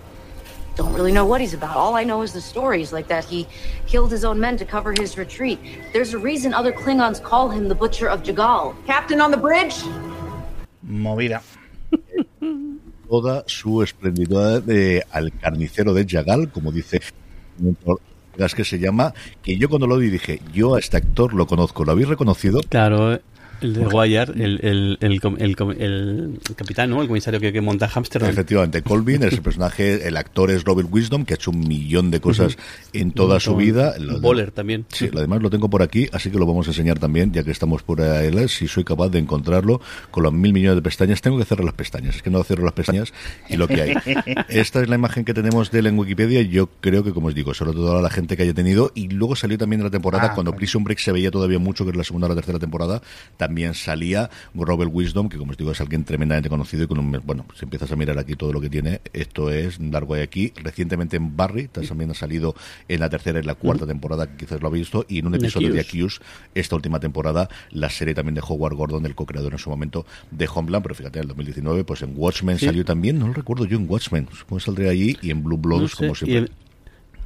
don't 0.77 0.93
really 0.93 1.11
know 1.11 1.25
what 1.25 1.41
he's 1.41 1.53
about. 1.53 1.75
All 1.75 1.95
I 1.95 2.05
know 2.05 2.21
is 2.21 2.31
the 2.31 2.39
stories, 2.39 2.93
like 2.93 3.09
that 3.09 3.25
he 3.25 3.45
killed 3.87 4.09
his 4.09 4.23
own 4.23 4.39
men 4.39 4.55
to 4.55 4.63
cover 4.63 4.93
his 4.97 5.17
retreat. 5.17 5.59
There's 5.91 6.13
a 6.13 6.17
reason 6.17 6.53
other 6.53 6.71
Klingons 6.71 7.21
call 7.21 7.49
him 7.49 7.67
the 7.67 7.75
Butcher 7.75 8.07
of 8.07 8.23
Jagal. 8.23 8.73
Captain 8.87 9.19
on 9.19 9.31
the 9.31 9.37
bridge? 9.37 9.83
Movida. 10.81 11.41
Toda 13.09 13.43
su 13.47 13.83
esplendidez 13.83 14.65
de, 14.65 15.03
al 15.11 15.33
carnicero 15.41 15.93
de 15.93 16.05
Jagal, 16.05 16.49
como 16.53 16.71
dice 16.71 17.01
que 18.55 18.63
se 18.63 18.79
llama, 18.79 19.13
que 19.43 19.57
yo 19.57 19.67
cuando 19.67 19.87
lo 19.87 19.97
vi 19.97 20.09
dije, 20.09 20.39
yo 20.53 20.75
a 20.75 20.79
este 20.79 20.95
actor 20.95 21.33
lo 21.33 21.45
conozco, 21.47 21.83
¿lo 21.83 21.91
habéis 21.91 22.07
reconocido? 22.07 22.61
Claro, 22.69 23.19
el 23.61 23.73
de 23.73 23.87
Wire, 23.87 24.31
el, 24.35 24.59
el, 24.61 24.97
el, 25.01 25.19
el, 25.37 26.55
capitán, 26.55 26.89
¿no? 26.89 27.01
El 27.01 27.07
comisario 27.07 27.39
que, 27.39 27.51
que 27.51 27.61
monta 27.61 27.87
Hamster. 27.87 28.23
Efectivamente, 28.23 28.81
Colvin 28.81 29.23
es 29.23 29.33
el 29.33 29.41
personaje, 29.43 30.07
el 30.07 30.17
actor 30.17 30.51
es 30.51 30.63
Robert 30.63 30.89
Wisdom, 30.91 31.25
que 31.25 31.33
ha 31.33 31.35
hecho 31.35 31.51
un 31.51 31.67
millón 31.67 32.11
de 32.11 32.19
cosas 32.21 32.57
en 32.93 33.11
toda 33.11 33.39
su 33.39 33.55
vida. 33.55 33.95
Boller 34.21 34.51
también. 34.51 34.85
Sí, 34.89 35.09
además 35.13 35.41
lo 35.41 35.49
tengo 35.49 35.69
por 35.69 35.81
aquí, 35.81 36.07
así 36.13 36.31
que 36.31 36.37
lo 36.37 36.45
vamos 36.45 36.67
a 36.67 36.71
enseñar 36.71 36.99
también, 36.99 37.31
ya 37.33 37.43
que 37.43 37.51
estamos 37.51 37.83
por 37.83 38.01
ahí, 38.01 38.29
si 38.47 38.67
soy 38.67 38.83
capaz 38.83 39.09
de 39.09 39.19
encontrarlo 39.19 39.81
con 40.11 40.23
los 40.23 40.33
mil 40.33 40.53
millones 40.53 40.77
de 40.77 40.81
pestañas. 40.81 41.21
Tengo 41.21 41.37
que 41.37 41.45
cerrar 41.45 41.65
las 41.65 41.73
pestañas, 41.73 42.15
es 42.15 42.21
que 42.21 42.29
no 42.29 42.43
cierro 42.43 42.63
las 42.63 42.73
pestañas 42.73 43.13
y 43.49 43.57
lo 43.57 43.67
que 43.67 43.81
hay. 43.81 43.93
Esta 44.49 44.81
es 44.81 44.89
la 44.89 44.95
imagen 44.95 45.25
que 45.25 45.33
tenemos 45.33 45.71
de 45.71 45.79
él 45.79 45.87
en 45.87 45.99
Wikipedia. 45.99 46.41
Yo 46.41 46.69
creo 46.81 47.03
que, 47.03 47.11
como 47.11 47.27
os 47.27 47.35
digo, 47.35 47.53
sobre 47.53 47.73
todo 47.73 47.97
a 47.97 48.01
la 48.01 48.09
gente 48.09 48.37
que 48.37 48.43
haya 48.43 48.53
tenido. 48.53 48.91
Y 48.95 49.09
luego 49.09 49.35
salió 49.35 49.57
también 49.57 49.81
en 49.81 49.85
la 49.85 49.91
temporada, 49.91 50.29
ah, 50.31 50.33
cuando 50.33 50.55
Prison 50.55 50.83
Break 50.83 50.99
se 50.99 51.11
veía 51.11 51.31
todavía 51.31 51.59
mucho, 51.59 51.83
que 51.83 51.91
es 51.91 51.97
la 51.97 52.03
segunda 52.03 52.27
o 52.27 52.29
la 52.29 52.35
tercera 52.35 52.59
temporada, 52.59 53.01
también 53.37 53.48
salía 53.73 54.29
Robert 54.53 54.91
Wisdom, 54.93 55.29
que 55.29 55.37
como 55.37 55.51
os 55.51 55.57
digo 55.57 55.71
es 55.71 55.81
alguien 55.81 56.03
tremendamente 56.03 56.49
conocido 56.49 56.83
y 56.83 56.87
con 56.87 56.99
un, 56.99 57.21
bueno, 57.23 57.45
si 57.55 57.65
empiezas 57.65 57.91
a 57.91 57.95
mirar 57.95 58.17
aquí 58.17 58.35
todo 58.35 58.53
lo 58.53 58.61
que 58.61 58.69
tiene, 58.69 59.01
esto 59.13 59.51
es 59.51 59.79
largo 59.79 60.15
de 60.15 60.23
aquí. 60.23 60.53
Recientemente 60.55 61.17
en 61.17 61.35
Barry, 61.35 61.67
también 61.67 62.11
ha 62.11 62.13
salido 62.13 62.55
en 62.87 62.99
la 62.99 63.09
tercera 63.09 63.39
y 63.39 63.43
la 63.43 63.55
cuarta 63.55 63.85
temporada, 63.85 64.27
que 64.27 64.45
quizás 64.45 64.61
lo 64.61 64.67
habéis 64.67 64.87
visto, 64.87 65.05
y 65.07 65.19
en 65.19 65.27
un 65.27 65.35
episodio 65.35 65.73
de 65.73 65.79
Accused, 65.79 66.21
esta 66.55 66.75
última 66.75 66.99
temporada, 66.99 67.49
la 67.71 67.89
serie 67.89 68.13
también 68.13 68.35
de 68.35 68.41
Howard 68.47 68.75
Gordon, 68.75 69.05
el 69.05 69.15
co-creador 69.15 69.53
en 69.53 69.59
su 69.59 69.69
momento 69.69 70.05
de 70.31 70.47
Homeland, 70.53 70.83
pero 70.83 70.95
fíjate, 70.95 71.19
en 71.19 71.23
el 71.23 71.27
2019, 71.29 71.83
pues 71.83 72.01
en 72.01 72.13
Watchmen 72.15 72.59
salió 72.59 72.85
también, 72.85 73.19
no 73.19 73.27
lo 73.27 73.33
recuerdo 73.33 73.65
yo 73.65 73.77
en 73.77 73.89
Watchmen, 73.89 74.27
supongo 74.31 74.59
que 74.59 74.65
saldría 74.65 74.91
allí, 74.91 75.17
y 75.21 75.31
en 75.31 75.43
Blue 75.43 75.57
Bloods, 75.57 75.95
como 75.95 76.15
siempre. 76.15 76.51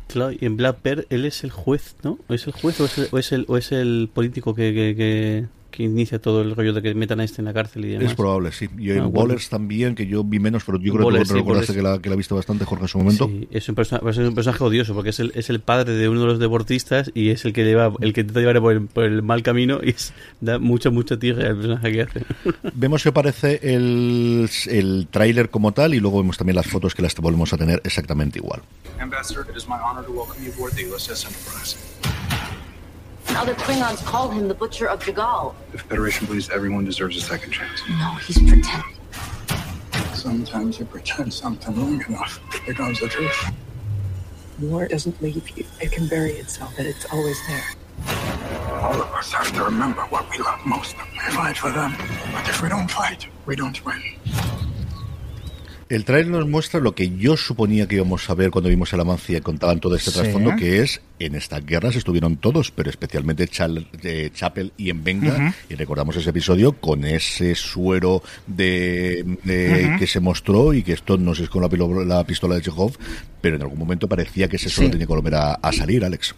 Claro, 0.07 0.32
y 0.32 0.45
en 0.45 0.57
Black 0.57 0.78
Bear 0.84 1.05
él 1.09 1.26
es 1.26 1.43
el 1.43 1.51
juez, 1.51 1.95
¿no? 2.03 2.19
¿O 2.28 2.34
es 2.34 2.45
el 2.45 2.53
juez 2.53 2.80
o 2.80 2.86
es 2.86 3.32
el, 3.32 3.45
o 3.47 3.57
es 3.57 3.71
el, 3.71 4.09
político 4.13 4.53
que, 4.53 4.74
que, 4.74 4.95
que 4.95 5.45
inicia 5.80 6.19
todo 6.19 6.41
el 6.41 6.55
rollo 6.55 6.74
de 6.74 6.82
que 6.82 6.93
metan 6.93 7.19
a 7.19 7.24
este 7.24 7.41
en 7.41 7.45
la 7.45 7.53
cárcel 7.53 7.86
y 7.86 7.89
demás. 7.89 8.11
Es 8.11 8.15
probable, 8.15 8.51
sí. 8.51 8.69
Y 8.78 8.91
en 8.91 9.11
Bowlers 9.11 9.49
también, 9.49 9.95
que 9.95 10.05
yo 10.05 10.24
vi 10.24 10.39
menos, 10.39 10.63
pero 10.63 10.80
yo 10.80 10.93
creo 10.93 11.09
que 11.09 11.26
sí, 11.26 11.34
recordaste 11.34 11.74
que 11.74 11.82
la, 11.82 11.99
que 11.99 12.09
la 12.09 12.13
ha 12.13 12.17
visto 12.17 12.36
bastante 12.36 12.65
Jorge 12.65 12.84
en 12.84 12.88
su 12.88 12.97
momento. 12.99 13.28
Sí, 13.28 13.47
es 13.49 13.67
un, 13.69 13.76
personaje, 13.76 14.09
es 14.09 14.17
un 14.17 14.36
personaje 14.36 14.63
odioso, 14.63 14.93
porque 14.93 15.09
es 15.09 15.19
el, 15.19 15.32
es 15.36 15.49
el 15.49 15.61
padre 15.61 15.93
de 15.93 16.09
uno 16.09 16.21
de 16.21 16.28
los 16.28 16.39
deportistas 16.39 17.11
y 17.15 17.30
es 17.30 17.45
el 17.45 17.53
que 17.53 17.63
lleva, 17.63 17.93
el 18.01 18.13
que 18.13 18.21
intenta 18.21 18.39
llevar 18.41 18.59
por 18.61 18.74
el, 18.74 18.82
por 18.88 19.05
el 19.05 19.24
mal 19.24 19.41
camino 19.41 19.80
y 19.82 19.89
es, 19.89 20.13
da 20.41 20.59
mucha, 20.59 20.89
mucha 20.89 21.17
tierra 21.17 21.47
al 21.47 21.55
personaje 21.55 21.91
que 21.91 22.01
hace. 22.01 22.26
Vemos 22.74 23.01
que 23.01 23.09
aparece 23.09 23.59
el, 23.63 24.49
el 24.67 25.07
tráiler 25.09 25.49
como 25.49 25.71
tal 25.71 25.93
y 25.93 25.99
luego 25.99 26.17
vemos 26.17 26.38
también 26.38 26.55
las 26.55 26.67
fotos 26.67 26.93
que 26.95 27.01
las 27.01 27.15
volvemos 27.15 27.53
a 27.53 27.57
tener 27.57 27.82
exactamente 27.84 28.39
igual. 28.39 28.61
Ambassador, 28.99 29.45
it 29.49 29.57
is 29.57 29.67
my 29.67 29.76
honor 29.76 30.03
to 30.03 30.11
welcome 30.11 30.43
you 30.43 30.51
aboard 30.51 30.74
the 30.74 30.84
USS 30.84 31.26
Enterprise. 31.26 32.62
Other 33.36 33.55
Klingons 33.55 34.03
call 34.05 34.29
him 34.29 34.47
the 34.47 34.53
Butcher 34.53 34.88
of 34.88 35.01
Jagal. 35.03 35.55
The 35.71 35.77
Federation 35.79 36.27
believes 36.27 36.49
everyone 36.49 36.86
deserves 36.86 37.17
a 37.17 37.21
second 37.21 37.51
chance. 37.51 37.81
No, 37.89 38.11
he's 38.25 38.38
pretending. 38.38 38.95
Sometimes 40.13 40.79
you 40.79 40.86
pretend 40.86 41.34
something 41.34 41.75
long 41.75 42.03
enough, 42.07 42.39
it 42.53 42.65
becomes 42.65 42.99
the 42.99 43.07
truth. 43.07 43.51
War 44.61 44.88
doesn't 44.88 45.21
leave 45.21 45.49
you. 45.57 45.65
It 45.81 45.91
can 45.91 46.07
bury 46.07 46.34
itself, 46.34 46.77
and 46.77 46.88
it's 46.88 47.05
always 47.11 47.38
there. 47.47 47.65
All 48.79 49.01
of 49.01 49.11
us 49.13 49.34
have 49.34 49.51
to 49.53 49.63
remember 49.63 50.01
what 50.03 50.29
we 50.29 50.38
love 50.38 50.59
most. 50.65 50.95
We 51.13 51.34
fight 51.34 51.57
for 51.57 51.71
them, 51.71 51.95
but 52.34 52.47
if 52.47 52.61
we 52.61 52.69
don't 52.69 52.89
fight, 52.89 53.27
we 53.45 53.55
don't 53.55 53.84
win. 53.84 54.01
El 55.94 56.06
trailer 56.06 56.32
nos 56.32 56.50
muestra 56.50 56.80
lo 56.80 56.96
que 56.96 57.16
yo 57.18 57.38
suponía 57.38 57.88
que 57.88 57.94
íbamos 57.98 58.28
a 58.28 58.34
ver 58.34 58.50
cuando 58.50 58.68
vimos 58.68 58.91
el 58.94 59.00
avance 59.02 59.38
y 59.38 59.39
contaban 59.41 59.80
todo 59.80 59.96
este 59.96 60.10
trasfondo, 60.10 60.56
que 60.56 60.82
es 60.82 61.02
en 61.20 61.36
estas 61.36 61.64
guerras 61.64 61.96
estuvieron 61.96 62.38
todos, 62.38 62.72
pero 62.72 62.89
especialmente 62.89 63.48
Chal, 63.48 63.88
eh, 64.02 64.32
Chapel 64.34 64.74
y 64.76 64.89
en 64.89 65.04
Venga, 65.04 65.54
y 65.70 65.76
recordamos 65.76 66.16
ese 66.16 66.32
episodio 66.32 66.74
con 66.74 67.06
ese 67.06 67.54
suero 67.54 68.24
de, 68.48 69.38
que 70.00 70.08
se 70.08 70.20
mostró 70.20 70.74
y 70.74 70.82
que 70.82 70.94
esto 70.94 71.16
no 71.20 71.36
sé 71.36 71.44
es 71.44 71.50
con 71.50 71.62
la, 71.62 72.24
pistola 72.24 72.56
de 72.56 72.64
Chekhov, 72.64 72.98
pero 73.39 73.58
en 73.58 73.62
algún 73.62 73.78
momento 73.78 74.10
parecía 74.10 74.48
que 74.48 74.56
ese 74.56 74.70
suero 74.70 74.89
tenía 74.89 75.06
que 75.06 75.14
volver 75.14 75.36
a, 75.36 75.72
salir, 75.74 76.04
Alex. 76.04 76.34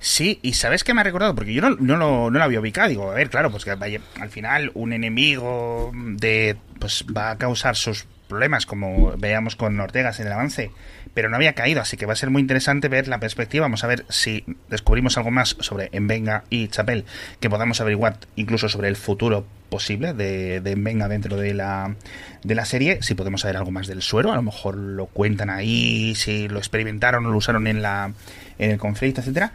Sí, 0.00 0.38
y 0.42 0.54
¿sabes 0.54 0.82
qué 0.82 0.94
me 0.94 1.02
ha 1.02 1.04
recordado? 1.04 1.34
Porque 1.34 1.52
yo 1.52 1.60
no, 1.60 1.76
no, 1.78 1.96
lo, 1.96 2.30
no 2.30 2.42
había 2.42 2.60
ubicado. 2.60 2.88
Digo, 2.88 3.10
a 3.10 3.14
ver, 3.14 3.28
claro, 3.28 3.50
pues 3.50 3.64
que 3.64 3.70
al 3.70 4.30
final 4.30 4.70
un 4.74 4.94
enemigo 4.94 5.92
de 5.94 6.56
pues 6.78 7.04
va 7.14 7.32
a 7.32 7.36
causar 7.38 7.76
sus 7.76 8.06
problemas, 8.26 8.64
como 8.64 9.12
veíamos 9.18 9.56
con 9.56 9.78
Ortega 9.78 10.12
en 10.16 10.26
el 10.26 10.32
avance, 10.32 10.70
pero 11.12 11.28
no 11.28 11.36
había 11.36 11.52
caído, 11.54 11.82
así 11.82 11.96
que 11.96 12.06
va 12.06 12.12
a 12.14 12.16
ser 12.16 12.30
muy 12.30 12.40
interesante 12.40 12.88
ver 12.88 13.08
la 13.08 13.20
perspectiva. 13.20 13.64
Vamos 13.64 13.84
a 13.84 13.88
ver 13.88 14.06
si 14.08 14.44
descubrimos 14.70 15.18
algo 15.18 15.30
más 15.30 15.56
sobre 15.60 15.90
Envenga 15.92 16.44
y 16.48 16.68
Chapel, 16.68 17.04
que 17.40 17.50
podamos 17.50 17.80
averiguar 17.82 18.16
incluso 18.36 18.70
sobre 18.70 18.88
el 18.88 18.96
futuro 18.96 19.44
posible 19.68 20.14
de, 20.14 20.60
de 20.60 20.70
Envenga 20.70 21.08
dentro 21.08 21.36
de 21.36 21.52
la, 21.52 21.96
de 22.42 22.54
la 22.54 22.64
serie, 22.64 23.02
si 23.02 23.14
podemos 23.14 23.42
saber 23.42 23.58
algo 23.58 23.72
más 23.72 23.86
del 23.86 24.00
suero, 24.00 24.32
a 24.32 24.36
lo 24.36 24.42
mejor 24.42 24.76
lo 24.76 25.06
cuentan 25.06 25.50
ahí, 25.50 26.14
si 26.14 26.48
lo 26.48 26.58
experimentaron 26.58 27.26
o 27.26 27.30
lo 27.30 27.36
usaron 27.36 27.66
en, 27.66 27.82
la, 27.82 28.12
en 28.58 28.70
el 28.70 28.78
conflicto, 28.78 29.20
etcétera 29.20 29.52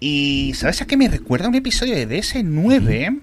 Y 0.00 0.52
¿sabes 0.54 0.82
a 0.82 0.86
qué 0.86 0.96
me 0.96 1.08
recuerda 1.08 1.48
un 1.48 1.54
episodio 1.54 1.94
de 1.94 2.08
DS9? 2.08 3.20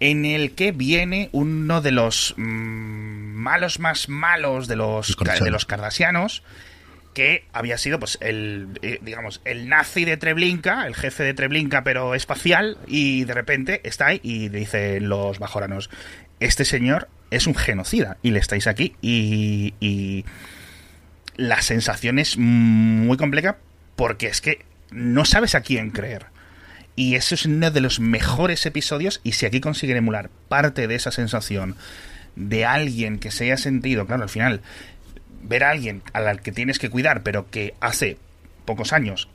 en 0.00 0.24
el 0.24 0.54
que 0.54 0.72
viene 0.72 1.30
uno 1.32 1.80
de 1.80 1.90
los 1.90 2.34
mm, 2.36 2.42
malos 2.42 3.78
más 3.80 4.08
malos 4.08 4.68
de 4.68 4.76
los, 4.76 5.16
de 5.16 5.50
los 5.50 5.64
cardasianos 5.64 6.42
que 7.14 7.46
había 7.54 7.78
sido 7.78 7.98
pues 7.98 8.18
el 8.20 8.78
eh, 8.82 8.98
digamos 9.00 9.40
el 9.46 9.70
nazi 9.70 10.04
de 10.04 10.18
Treblinka, 10.18 10.86
el 10.86 10.94
jefe 10.94 11.22
de 11.22 11.32
Treblinka 11.32 11.82
pero 11.82 12.14
espacial 12.14 12.76
y 12.86 13.24
de 13.24 13.32
repente 13.32 13.80
está 13.84 14.08
ahí 14.08 14.20
y 14.22 14.50
dice 14.50 15.00
los 15.00 15.38
bajoranos, 15.38 15.88
este 16.40 16.66
señor 16.66 17.08
es 17.30 17.46
un 17.46 17.54
genocida 17.54 18.18
y 18.22 18.32
le 18.32 18.38
estáis 18.38 18.66
aquí 18.66 18.94
y, 19.00 19.72
y 19.80 20.26
la 21.36 21.62
sensación 21.62 22.18
es 22.18 22.36
muy 22.36 23.16
compleja 23.16 23.56
porque 23.96 24.26
es 24.26 24.42
que 24.42 24.66
no 24.90 25.24
sabes 25.24 25.54
a 25.54 25.60
quién 25.60 25.90
creer. 25.90 26.26
Y 26.94 27.14
eso 27.14 27.34
es 27.34 27.44
uno 27.44 27.70
de 27.70 27.80
los 27.80 28.00
mejores 28.00 28.64
episodios 28.64 29.20
y 29.22 29.32
si 29.32 29.44
aquí 29.44 29.60
consiguen 29.60 29.98
emular 29.98 30.30
parte 30.48 30.86
de 30.88 30.94
esa 30.94 31.10
sensación 31.10 31.76
de 32.36 32.64
alguien 32.64 33.18
que 33.18 33.30
se 33.30 33.44
haya 33.44 33.58
sentido, 33.58 34.06
claro, 34.06 34.22
al 34.22 34.28
final, 34.28 34.62
ver 35.42 35.64
a 35.64 35.70
alguien 35.70 36.02
al 36.12 36.40
que 36.40 36.52
tienes 36.52 36.78
que 36.78 36.90
cuidar, 36.90 37.22
pero 37.22 37.50
que 37.50 37.74
hace 37.80 38.18
pocos 38.64 38.92
años 38.92 39.28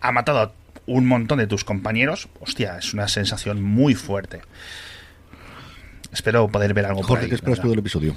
ha 0.00 0.12
matado 0.12 0.40
a 0.40 0.52
un 0.86 1.06
montón 1.06 1.38
de 1.38 1.46
tus 1.46 1.64
compañeros, 1.64 2.28
hostia, 2.40 2.78
es 2.78 2.94
una 2.94 3.08
sensación 3.08 3.62
muy 3.62 3.94
fuerte. 3.94 4.42
Espero 6.12 6.48
poder 6.48 6.72
ver 6.72 6.86
algo 6.86 7.02
por 7.02 7.18
ahí, 7.18 7.28
¿qué 7.28 7.34
esperas 7.34 7.60
tú 7.60 7.68
del 7.70 7.80
episodio? 7.80 8.14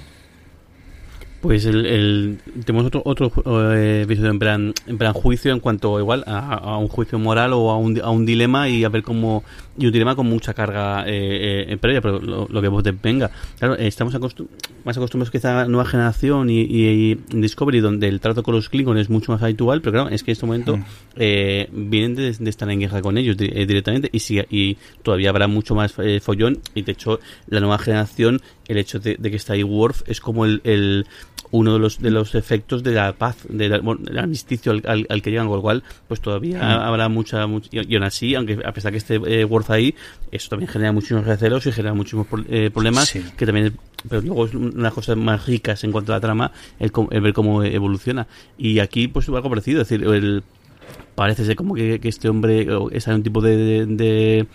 Pues 1.41 1.65
el, 1.65 1.85
el- 1.85 2.37
tenemos 2.65 2.85
otro 2.87 3.01
otro 3.05 3.31
eh, 3.73 4.05
en 4.09 4.39
plan 4.39 4.73
en 4.87 4.97
plan 4.97 5.13
juicio 5.13 5.53
en 5.53 5.61
cuanto 5.61 5.97
igual 5.97 6.25
a, 6.27 6.55
a 6.55 6.77
un 6.77 6.89
juicio 6.89 7.17
moral 7.17 7.53
o 7.53 7.69
a 7.71 7.77
un, 7.77 7.99
a 8.01 8.09
un 8.09 8.25
dilema 8.25 8.67
y 8.67 8.83
a 8.83 8.89
ver 8.89 9.03
cómo 9.03 9.43
y 9.79 9.85
un 9.85 9.91
dilema 9.91 10.15
con 10.15 10.27
mucha 10.27 10.53
carga 10.53 11.05
eh, 11.07 11.65
eh, 11.69 11.77
previa 11.77 12.01
pero 12.01 12.19
lo, 12.19 12.47
lo 12.49 12.61
que 12.61 12.67
vos 12.67 12.83
venga 13.01 13.31
claro 13.57 13.75
eh, 13.75 13.87
estamos 13.87 14.13
acostum- 14.13 14.47
más 14.83 14.97
acostumbrados 14.97 15.31
quizá 15.31 15.61
a 15.61 15.65
nueva 15.65 15.85
generación 15.85 16.49
y, 16.49 16.61
y- 16.61 17.11
y 17.11 17.15
Discovery 17.39 17.79
donde 17.79 18.07
el 18.07 18.19
trato 18.19 18.43
con 18.43 18.53
los 18.55 18.69
Klingons 18.69 18.99
es 18.99 19.09
mucho 19.09 19.31
más 19.31 19.41
habitual 19.41 19.81
pero 19.81 19.93
claro 19.93 20.09
es 20.09 20.23
que 20.23 20.31
en 20.31 20.33
este 20.33 20.45
momento 20.45 20.79
eh, 21.15 21.69
vienen 21.71 22.15
de, 22.15 22.31
de 22.33 22.49
estar 22.49 22.69
en 22.69 22.79
guerra 22.81 23.01
con 23.01 23.17
ellos 23.17 23.35
eh, 23.39 23.65
directamente 23.65 24.09
y 24.11 24.19
si 24.19 24.39
y 24.49 24.77
todavía 25.01 25.29
habrá 25.29 25.47
mucho 25.47 25.75
más 25.75 25.93
follón 26.21 26.59
y 26.75 26.81
de 26.81 26.91
hecho 26.91 27.19
la 27.47 27.59
nueva 27.61 27.77
generación 27.79 28.41
el 28.67 28.77
hecho 28.77 28.99
de, 28.99 29.15
de 29.17 29.29
que 29.31 29.37
está 29.37 29.53
ahí 29.53 29.63
Worf 29.63 30.01
es 30.07 30.19
como 30.19 30.45
el, 30.45 30.61
el- 30.63 31.05
uno 31.51 31.73
de 31.73 31.79
los 31.79 31.99
de 31.99 32.11
los 32.11 32.35
efectos 32.35 32.83
de 32.83 32.91
la 32.93 33.13
paz 33.13 33.37
de 33.49 33.69
del 33.69 34.17
armisticio 34.17 34.71
al, 34.71 34.83
al- 34.85 35.05
al 35.09 35.21
que 35.21 35.31
llegan 35.31 35.47
con 35.47 35.55
lo 35.57 35.61
cual 35.61 35.83
pues 36.07 36.21
todavía 36.21 36.85
habrá 36.87 37.09
mucha, 37.09 37.45
mucha- 37.47 37.69
y, 37.71 37.91
y 37.91 37.95
aún 37.95 38.03
así 38.03 38.35
aunque 38.35 38.59
a 38.63 38.71
pesar 38.71 38.91
que 38.91 38.99
esté 38.99 39.15
eh, 39.25 39.45
Worf 39.45 39.69
ahí 39.71 39.95
eso 40.31 40.49
también 40.49 40.69
genera 40.69 40.91
muchísimos 40.91 41.25
recelos 41.25 41.65
y 41.65 41.71
genera 41.71 41.93
muchísimos 41.95 42.27
eh, 42.49 42.69
problemas 42.71 43.09
Sí. 43.09 43.23
que 43.35 43.45
también 43.45 43.73
pero 44.07 44.21
luego 44.21 44.45
es 44.45 44.53
una 44.53 44.69
de 44.69 44.81
las 44.81 44.93
cosas 44.93 45.17
más 45.17 45.45
ricas 45.47 45.83
en 45.83 45.91
cuanto 45.91 46.13
a 46.13 46.17
la 46.17 46.21
trama 46.21 46.51
el, 46.79 46.91
el 47.11 47.21
ver 47.21 47.33
cómo 47.33 47.63
evoluciona 47.63 48.27
y 48.57 48.79
aquí 48.79 49.07
pues 49.07 49.27
algo 49.27 49.49
parecido 49.49 49.81
es 49.81 49.89
decir 49.89 50.07
el 50.07 50.43
parece 51.15 51.45
ser 51.45 51.55
como 51.55 51.73
que, 51.75 51.99
que 51.99 52.09
este 52.09 52.29
hombre 52.29 52.67
en 53.11 53.17
un 53.17 53.23
tipo 53.23 53.41
de, 53.41 53.57
de, 53.57 53.85
de- 53.87 54.47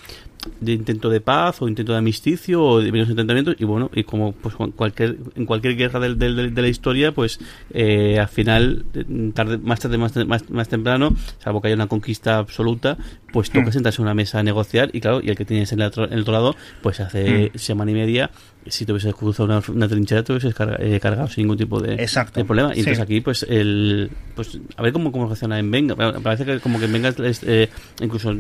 de 0.61 0.72
intento 0.72 1.09
de 1.09 1.20
paz 1.22 1.62
o 1.62 1.68
intento 1.68 1.93
de 1.93 1.99
amisticio 1.99 2.62
o 2.62 2.80
de 2.80 2.93
menos 2.93 3.09
entendimientos 3.09 3.57
y 3.59 3.64
bueno 3.64 3.91
y 3.95 4.05
como 4.05 4.32
pues 4.32 4.55
cualquier 4.76 5.16
en 5.37 5.47
cualquier 5.47 5.74
guerra 5.74 6.01
del- 6.01 6.18
del- 6.18 6.37
del- 6.37 6.55
de, 6.55 6.62
la 6.62 6.68
historia 6.68 7.12
pues 7.12 7.41
eh, 7.72 8.18
al 8.20 8.28
final 8.28 8.85
eh, 8.95 9.05
tarde 9.35 9.57
más 9.57 9.80
tarde 9.80 9.97
más, 9.97 10.14
más, 10.26 10.51
más 10.51 10.68
temprano 10.68 11.14
salvo 11.43 11.62
que 11.62 11.68
haya 11.68 11.76
una 11.76 11.87
conquista 11.87 12.37
absoluta 12.37 12.99
pues 13.32 13.51
toca 13.51 13.72
sentarse 13.72 14.01
a 14.01 14.05
una 14.05 14.14
mesa 14.14 14.39
a 14.39 14.43
negociar 14.43 14.91
y 14.93 15.01
claro 15.01 15.20
y 15.22 15.28
el 15.30 15.37
que 15.37 15.45
tienes 15.47 15.72
en 15.72 15.80
el 15.80 15.87
otro, 15.89 16.05
en 16.05 16.12
el 16.12 16.20
otro 16.20 16.32
lado 16.35 16.57
pues 16.82 17.01
hace 17.01 17.51
semana 17.55 17.91
y 17.91 17.95
media 17.95 18.30
si 18.66 18.87
te 18.87 18.93
hubieses 18.93 19.14
cruzado 19.14 19.45
una, 19.47 19.62
una 19.74 19.89
trinchera 19.89 20.22
te 20.22 20.32
hubieses 20.32 20.55
carga- 20.55 20.76
eh, 20.78 21.01
cargado 21.01 21.28
sin 21.28 21.45
ningún 21.45 21.57
tipo 21.59 21.80
de, 21.80 21.95
Exacto. 21.95 22.39
de 22.39 22.45
problema 22.45 22.70
y 22.72 22.74
Sí. 22.74 22.80
entonces 22.80 23.03
aquí 23.03 23.20
pues 23.22 23.45
el 23.49 24.11
pues 24.37 24.59
a 24.76 24.82
ver 24.82 24.93
cómo, 24.93 25.11
cómo 25.11 25.26
reacciona 25.26 25.59
en 25.59 25.70
Venga 25.70 25.97
Pa- 25.97 26.20
parece 26.20 26.45
que 26.45 26.61
como 26.61 26.78
que 26.78 26.85
en 26.85 26.93
Venga 26.93 27.09
es, 27.09 27.43
eh, 27.45 27.68
incluso 28.01 28.35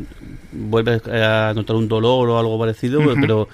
vuelve 0.52 1.00
a 1.12 1.52
notar 1.54 1.76
un 1.76 1.83
dolor 1.88 2.28
o 2.28 2.38
algo 2.38 2.58
parecido 2.58 3.00
pero 3.20 3.48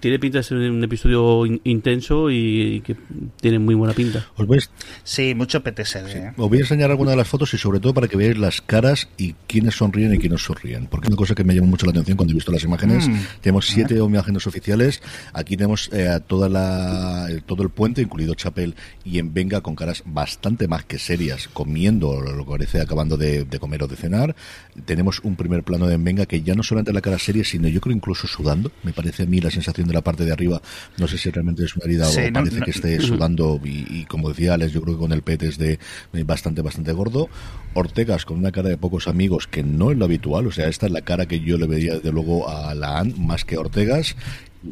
tiene 0.00 0.18
pinta 0.18 0.38
de 0.38 0.44
ser 0.44 0.58
un 0.58 0.82
episodio 0.84 1.46
in- 1.46 1.60
intenso 1.64 2.30
y 2.30 2.82
que 2.84 2.96
tiene 3.40 3.58
muy 3.58 3.74
buena 3.74 3.94
pinta 3.94 4.26
Os 4.36 4.46
voy, 4.46 4.58
Sí, 5.04 5.34
mucho 5.34 5.62
PTSD. 5.62 6.06
¿eh? 6.16 6.32
os 6.36 6.48
voy 6.48 6.58
a 6.58 6.60
enseñar 6.62 6.90
algunas 6.90 7.12
de 7.12 7.16
las 7.16 7.28
fotos 7.28 7.54
y 7.54 7.58
sobre 7.58 7.80
todo 7.80 7.94
para 7.94 8.06
que 8.06 8.16
veáis 8.16 8.36
las 8.36 8.60
caras 8.60 9.08
y 9.16 9.34
quiénes 9.46 9.76
sonríen 9.76 10.14
y 10.14 10.18
quiénes 10.18 10.42
sonríen. 10.42 10.86
Porque 10.86 11.06
es 11.06 11.08
una 11.08 11.16
cosa 11.16 11.34
que 11.34 11.44
me 11.44 11.54
llamó 11.54 11.68
mucho 11.68 11.86
la 11.86 11.92
atención 11.92 12.16
cuando 12.16 12.32
he 12.32 12.34
visto 12.34 12.52
las 12.52 12.62
imágenes. 12.64 13.08
Mm. 13.08 13.14
Tenemos 13.40 13.66
siete 13.66 13.94
imágenes 13.96 14.46
oficiales. 14.46 15.00
Aquí 15.32 15.56
tenemos 15.56 15.88
eh, 15.92 16.18
toda 16.26 16.48
la, 16.50 17.26
el- 17.30 17.42
todo 17.42 17.62
el 17.62 17.70
puente, 17.70 18.02
incluido 18.02 18.34
Chapel 18.34 18.74
y 19.04 19.18
en 19.18 19.32
Venga, 19.32 19.62
con 19.62 19.74
caras 19.76 20.02
bastante 20.04 20.68
más 20.68 20.84
que 20.84 20.98
serias, 20.98 21.48
comiendo 21.48 22.20
lo 22.20 22.44
que 22.44 22.50
parece 22.50 22.80
acabando 22.80 23.16
de, 23.16 23.44
de 23.44 23.58
comer 23.58 23.82
o 23.84 23.88
de 23.88 23.96
cenar. 23.96 24.36
Tenemos 24.84 25.20
un 25.22 25.36
primer 25.36 25.62
plano 25.62 25.86
de 25.86 25.94
en 25.94 26.04
Venga 26.04 26.26
que 26.26 26.42
ya 26.42 26.54
no 26.54 26.62
solamente 26.62 26.92
la 26.92 27.00
cara 27.00 27.18
seria, 27.18 27.44
sino 27.44 27.66
yo 27.68 27.80
creo 27.80 27.96
incluso 27.96 28.26
sudando. 28.26 28.70
Me 28.82 28.92
parece 28.92 29.22
a 29.22 29.26
mí 29.26 29.40
la 29.40 29.50
sensación 29.50 29.69
de 29.72 29.94
la 29.94 30.02
parte 30.02 30.24
de 30.24 30.32
arriba. 30.32 30.60
No 30.98 31.06
sé 31.08 31.18
si 31.18 31.30
realmente 31.30 31.64
es 31.64 31.74
una 31.76 31.84
herida 31.86 32.06
Sí, 32.06 32.20
o 32.28 32.32
parece 32.32 32.58
no- 32.60 32.64
que 32.64 32.70
esté 32.70 33.00
sudando 33.00 33.60
y, 33.64 33.86
y 33.90 34.04
como 34.06 34.28
decía 34.28 34.54
Alex, 34.54 34.72
yo 34.72 34.82
creo 34.82 34.94
que 34.94 35.00
con 35.00 35.12
el 35.12 35.22
pet 35.22 35.42
es 35.42 35.58
de 35.58 35.78
eh, 36.12 36.24
bastante, 36.24 36.62
bastante 36.62 36.92
gordo. 36.92 37.28
Ortegas 37.74 38.24
con 38.24 38.38
una 38.38 38.50
cara 38.52 38.68
de 38.68 38.76
pocos 38.76 39.06
amigos 39.08 39.46
que 39.46 39.62
no 39.62 39.90
es 39.92 39.96
lo 39.98 40.04
habitual, 40.04 40.46
o 40.46 40.50
sea, 40.52 40.66
esta 40.68 40.86
es 40.86 40.92
la 40.92 41.02
cara 41.02 41.26
que 41.26 41.40
yo 41.40 41.56
le 41.56 41.66
veía 41.66 41.94
desde 41.94 42.10
luego 42.12 42.48
a 42.48 42.74
Laan 42.74 43.14
más 43.24 43.44
que 43.44 43.54
a 43.56 43.60
Ortegas. 43.60 44.16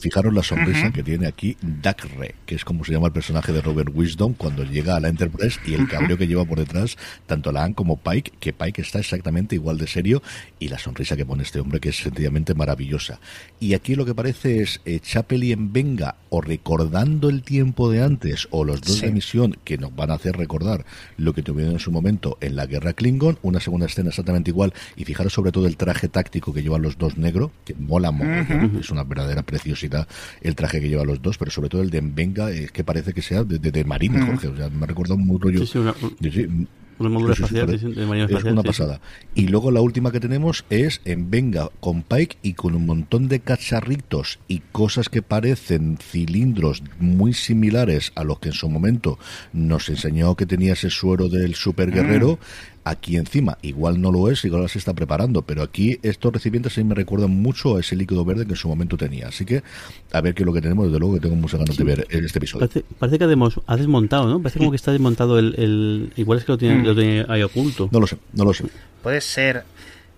Fijaros 0.00 0.34
la 0.34 0.42
sonrisa 0.42 0.92
que 0.92 1.02
tiene 1.02 1.26
aquí 1.26 1.56
Dakre, 1.62 2.34
que 2.44 2.54
es 2.54 2.64
como 2.64 2.84
se 2.84 2.92
llama 2.92 3.06
el 3.06 3.12
personaje 3.14 3.52
de 3.52 3.62
Robert 3.62 3.90
Wisdom 3.94 4.34
cuando 4.34 4.62
llega 4.62 4.96
a 4.96 5.00
la 5.00 5.08
Enterprise 5.08 5.58
y 5.66 5.72
el 5.72 5.88
cabreo 5.88 6.18
que 6.18 6.26
lleva 6.26 6.44
por 6.44 6.58
detrás 6.58 6.96
tanto 7.26 7.52
Laan 7.52 7.72
como 7.72 7.96
Pike, 7.96 8.32
que 8.38 8.52
Pike 8.52 8.82
está 8.82 8.98
exactamente 8.98 9.54
igual 9.54 9.78
de 9.78 9.86
serio 9.86 10.22
y 10.58 10.68
la 10.68 10.78
sonrisa 10.78 11.16
que 11.16 11.24
pone 11.24 11.42
este 11.42 11.60
hombre 11.60 11.80
que 11.80 11.88
es 11.88 11.96
sencillamente 11.96 12.52
maravillosa. 12.54 13.18
Y 13.60 13.72
aquí 13.72 13.94
lo 13.94 14.04
que 14.04 14.14
parece 14.14 14.60
es 14.62 14.82
eh, 14.84 15.00
Chapel 15.00 15.42
y 15.44 15.52
en 15.52 15.72
Venga 15.72 16.16
o 16.28 16.42
recordando 16.42 17.30
el 17.30 17.42
tiempo 17.42 17.90
de 17.90 18.02
antes 18.02 18.46
o 18.50 18.64
los 18.64 18.82
dos 18.82 18.98
Sí. 18.98 19.06
de 19.06 19.12
misión 19.12 19.56
que 19.64 19.78
nos 19.78 19.96
van 19.96 20.10
a 20.10 20.14
hacer 20.14 20.36
recordar 20.36 20.84
lo 21.16 21.32
que 21.32 21.42
tuvieron 21.42 21.74
en 21.74 21.80
su 21.80 21.90
momento 21.92 22.36
en 22.42 22.56
la 22.56 22.66
guerra 22.66 22.92
Klingon, 22.92 23.38
una 23.42 23.60
segunda 23.60 23.86
escena 23.86 24.10
exactamente 24.10 24.50
igual 24.50 24.74
y 24.96 25.04
fijaros 25.04 25.32
sobre 25.32 25.50
todo 25.52 25.66
el 25.66 25.76
traje 25.78 26.08
táctico 26.08 26.52
que 26.52 26.62
llevan 26.62 26.82
los 26.82 26.98
dos 26.98 27.16
negro, 27.16 27.52
que 27.64 27.74
mola 27.74 28.10
mogollón, 28.10 28.78
es 28.80 28.90
una 28.90 29.04
verdadera 29.04 29.42
preciosidad 29.42 29.77
el 30.40 30.54
traje 30.54 30.80
que 30.80 30.88
llevan 30.88 31.06
los 31.06 31.22
dos, 31.22 31.38
pero 31.38 31.50
sobre 31.50 31.68
todo 31.68 31.82
el 31.82 31.90
de 31.90 32.00
Venga 32.02 32.50
es 32.50 32.72
que 32.72 32.84
parece 32.84 33.12
que 33.12 33.22
sea 33.22 33.44
de, 33.44 33.58
de, 33.58 33.70
de 33.70 33.84
marine, 33.84 34.20
Jorge, 34.26 34.48
o 34.48 34.56
sea, 34.56 34.68
me 34.70 34.86
recordado 34.86 35.16
muy 35.18 35.38
rollo. 35.40 35.60
Sí, 35.60 35.66
sí, 35.66 35.78
una- 35.78 35.94
Sí, 36.20 36.46
una 36.98 37.32
espacial 37.32 37.66
pare- 37.66 37.78
sí, 37.78 37.86
sí, 37.86 37.92
de 38.00 38.06
marina 38.06 38.26
es 38.26 38.44
una 38.44 38.62
pasada. 38.64 39.00
Y 39.36 39.46
luego 39.46 39.70
la 39.70 39.80
última 39.80 40.10
que 40.10 40.18
tenemos 40.18 40.64
es 40.68 41.00
en 41.04 41.30
Venga 41.30 41.68
con 41.78 42.02
Pike 42.02 42.38
y 42.42 42.54
con 42.54 42.74
un 42.74 42.86
montón 42.86 43.28
de 43.28 43.38
cacharritos 43.38 44.40
y 44.48 44.62
cosas 44.72 45.08
que 45.08 45.22
parecen 45.22 45.98
cilindros 45.98 46.82
muy 46.98 47.34
similares 47.34 48.10
a 48.16 48.24
los 48.24 48.40
que 48.40 48.48
en 48.48 48.54
su 48.54 48.68
momento 48.68 49.16
nos 49.52 49.88
enseñó 49.90 50.34
que 50.34 50.44
tenía 50.46 50.72
ese 50.72 50.90
suero 50.90 51.28
del 51.28 51.54
super 51.54 51.92
guerrero. 51.92 52.40
Aquí 52.90 53.16
encima, 53.16 53.58
igual 53.60 54.00
no 54.00 54.10
lo 54.10 54.30
es, 54.30 54.44
igual 54.46 54.66
se 54.68 54.78
está 54.78 54.94
preparando, 54.94 55.42
pero 55.42 55.62
aquí 55.62 55.98
estos 56.02 56.32
recipientes 56.32 56.72
sí 56.72 56.82
me 56.84 56.94
recuerdan 56.94 57.30
mucho 57.30 57.76
a 57.76 57.80
ese 57.80 57.96
líquido 57.96 58.24
verde 58.24 58.46
que 58.46 58.52
en 58.52 58.56
su 58.56 58.66
momento 58.68 58.96
tenía. 58.96 59.28
Así 59.28 59.44
que, 59.44 59.62
a 60.12 60.20
ver 60.22 60.34
qué 60.34 60.42
es 60.42 60.46
lo 60.46 60.52
que 60.54 60.62
tenemos, 60.62 60.86
desde 60.86 60.98
luego 60.98 61.14
que 61.16 61.20
tengo 61.20 61.36
muchas 61.36 61.60
ganas 61.60 61.76
de 61.76 61.84
ver 61.84 62.06
en 62.08 62.24
este 62.24 62.38
episodio. 62.38 62.66
Parece, 62.66 62.84
parece 62.98 63.18
que 63.18 63.24
ha, 63.24 63.28
demos- 63.28 63.60
ha 63.66 63.76
desmontado, 63.76 64.26
¿no? 64.28 64.40
Parece 64.40 64.58
como 64.58 64.70
que 64.70 64.76
está 64.76 64.92
desmontado 64.92 65.38
el... 65.38 65.54
el- 65.58 66.12
igual 66.16 66.38
es 66.38 66.44
que 66.46 66.52
lo 66.52 66.58
tiene, 66.58 66.82
lo 66.82 66.94
tiene 66.94 67.26
ahí 67.28 67.42
oculto. 67.42 67.88
No 67.92 68.00
lo 68.00 68.06
sé, 68.06 68.16
no 68.32 68.44
lo 68.44 68.54
sé. 68.54 68.64
Puede 69.02 69.20
ser. 69.20 69.64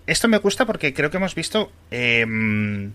Esto 0.07 0.27
me 0.27 0.37
gusta 0.37 0.65
porque 0.65 0.93
creo 0.93 1.09
que 1.11 1.17
hemos 1.17 1.35
visto 1.35 1.71
em, 1.91 2.91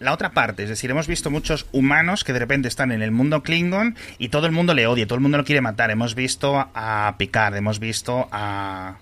la 0.00 0.12
otra 0.12 0.32
parte. 0.32 0.62
Es 0.64 0.68
decir, 0.68 0.90
hemos 0.90 1.06
visto 1.06 1.30
muchos 1.30 1.66
humanos 1.72 2.24
que 2.24 2.32
de 2.32 2.38
repente 2.40 2.68
están 2.68 2.92
en 2.92 3.00
el 3.02 3.10
mundo 3.10 3.42
Klingon 3.42 3.96
y 4.18 4.28
todo 4.28 4.46
el 4.46 4.52
mundo 4.52 4.74
le 4.74 4.86
odia, 4.86 5.06
todo 5.06 5.16
el 5.16 5.22
mundo 5.22 5.38
lo 5.38 5.44
quiere 5.44 5.60
matar. 5.60 5.90
Hemos 5.90 6.14
visto 6.14 6.56
a 6.74 7.14
Picard, 7.18 7.56
hemos 7.56 7.78
visto 7.78 8.28
a 8.30 8.96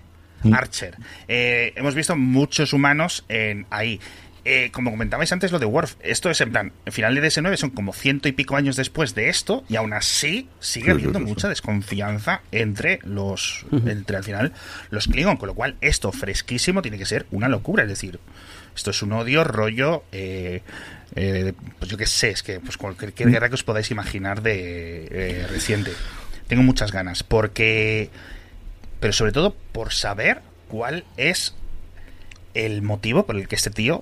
Archer. 0.51 0.97
Eh, 1.27 1.73
hemos 1.75 1.95
visto 1.95 2.15
muchos 2.15 2.73
humanos 2.73 3.25
en 3.29 3.65
ahí. 3.69 3.99
Eh, 4.45 4.71
como 4.73 4.91
comentabais 4.91 5.31
antes 5.31 5.53
lo 5.53 5.59
de 5.59 5.65
Worf, 5.65 5.95
esto 6.01 6.29
es 6.29 6.41
en 6.41 6.51
plan, 6.51 6.73
el 6.85 6.91
final 6.91 7.15
de 7.15 7.21
DS9 7.23 7.55
son 7.55 7.69
como 7.69 7.93
ciento 7.93 8.27
y 8.27 8.33
pico 8.33 8.57
años 8.57 8.75
después 8.75 9.15
de 9.15 9.29
esto 9.29 9.63
y 9.69 9.77
aún 9.77 9.93
así 9.93 10.49
sigue 10.59 10.91
habiendo 10.91 11.19
sí, 11.19 11.23
sí, 11.23 11.25
sí. 11.25 11.33
mucha 11.33 11.47
desconfianza 11.47 12.41
entre 12.51 12.99
los, 13.03 13.65
entre 13.71 14.17
al 14.17 14.23
final 14.25 14.51
los 14.89 15.07
Klingon, 15.07 15.37
con 15.37 15.47
lo 15.47 15.55
cual 15.55 15.77
esto 15.79 16.11
fresquísimo 16.11 16.81
tiene 16.81 16.97
que 16.97 17.05
ser 17.05 17.25
una 17.31 17.47
locura, 17.47 17.83
es 17.83 17.89
decir, 17.89 18.19
esto 18.75 18.91
es 18.91 19.01
un 19.01 19.13
odio 19.13 19.45
rollo, 19.45 20.03
eh, 20.11 20.61
eh, 21.15 21.53
pues 21.79 21.89
yo 21.89 21.95
qué 21.95 22.05
sé, 22.05 22.31
es 22.31 22.43
que 22.43 22.59
pues 22.59 22.75
cualquier 22.75 23.13
guerra 23.13 23.47
que 23.47 23.55
os 23.55 23.63
podáis 23.63 23.91
imaginar 23.91 24.41
de 24.41 25.47
reciente. 25.49 25.91
Tengo 26.47 26.63
muchas 26.63 26.91
ganas 26.91 27.23
porque, 27.23 28.09
pero 29.03 29.11
sobre 29.11 29.33
todo 29.33 29.53
por 29.73 29.91
saber 29.91 30.41
cuál 30.69 31.03
es 31.17 31.53
el 32.53 32.81
motivo 32.81 33.25
por 33.25 33.35
el 33.35 33.49
que 33.49 33.57
este 33.57 33.69
tío 33.69 34.01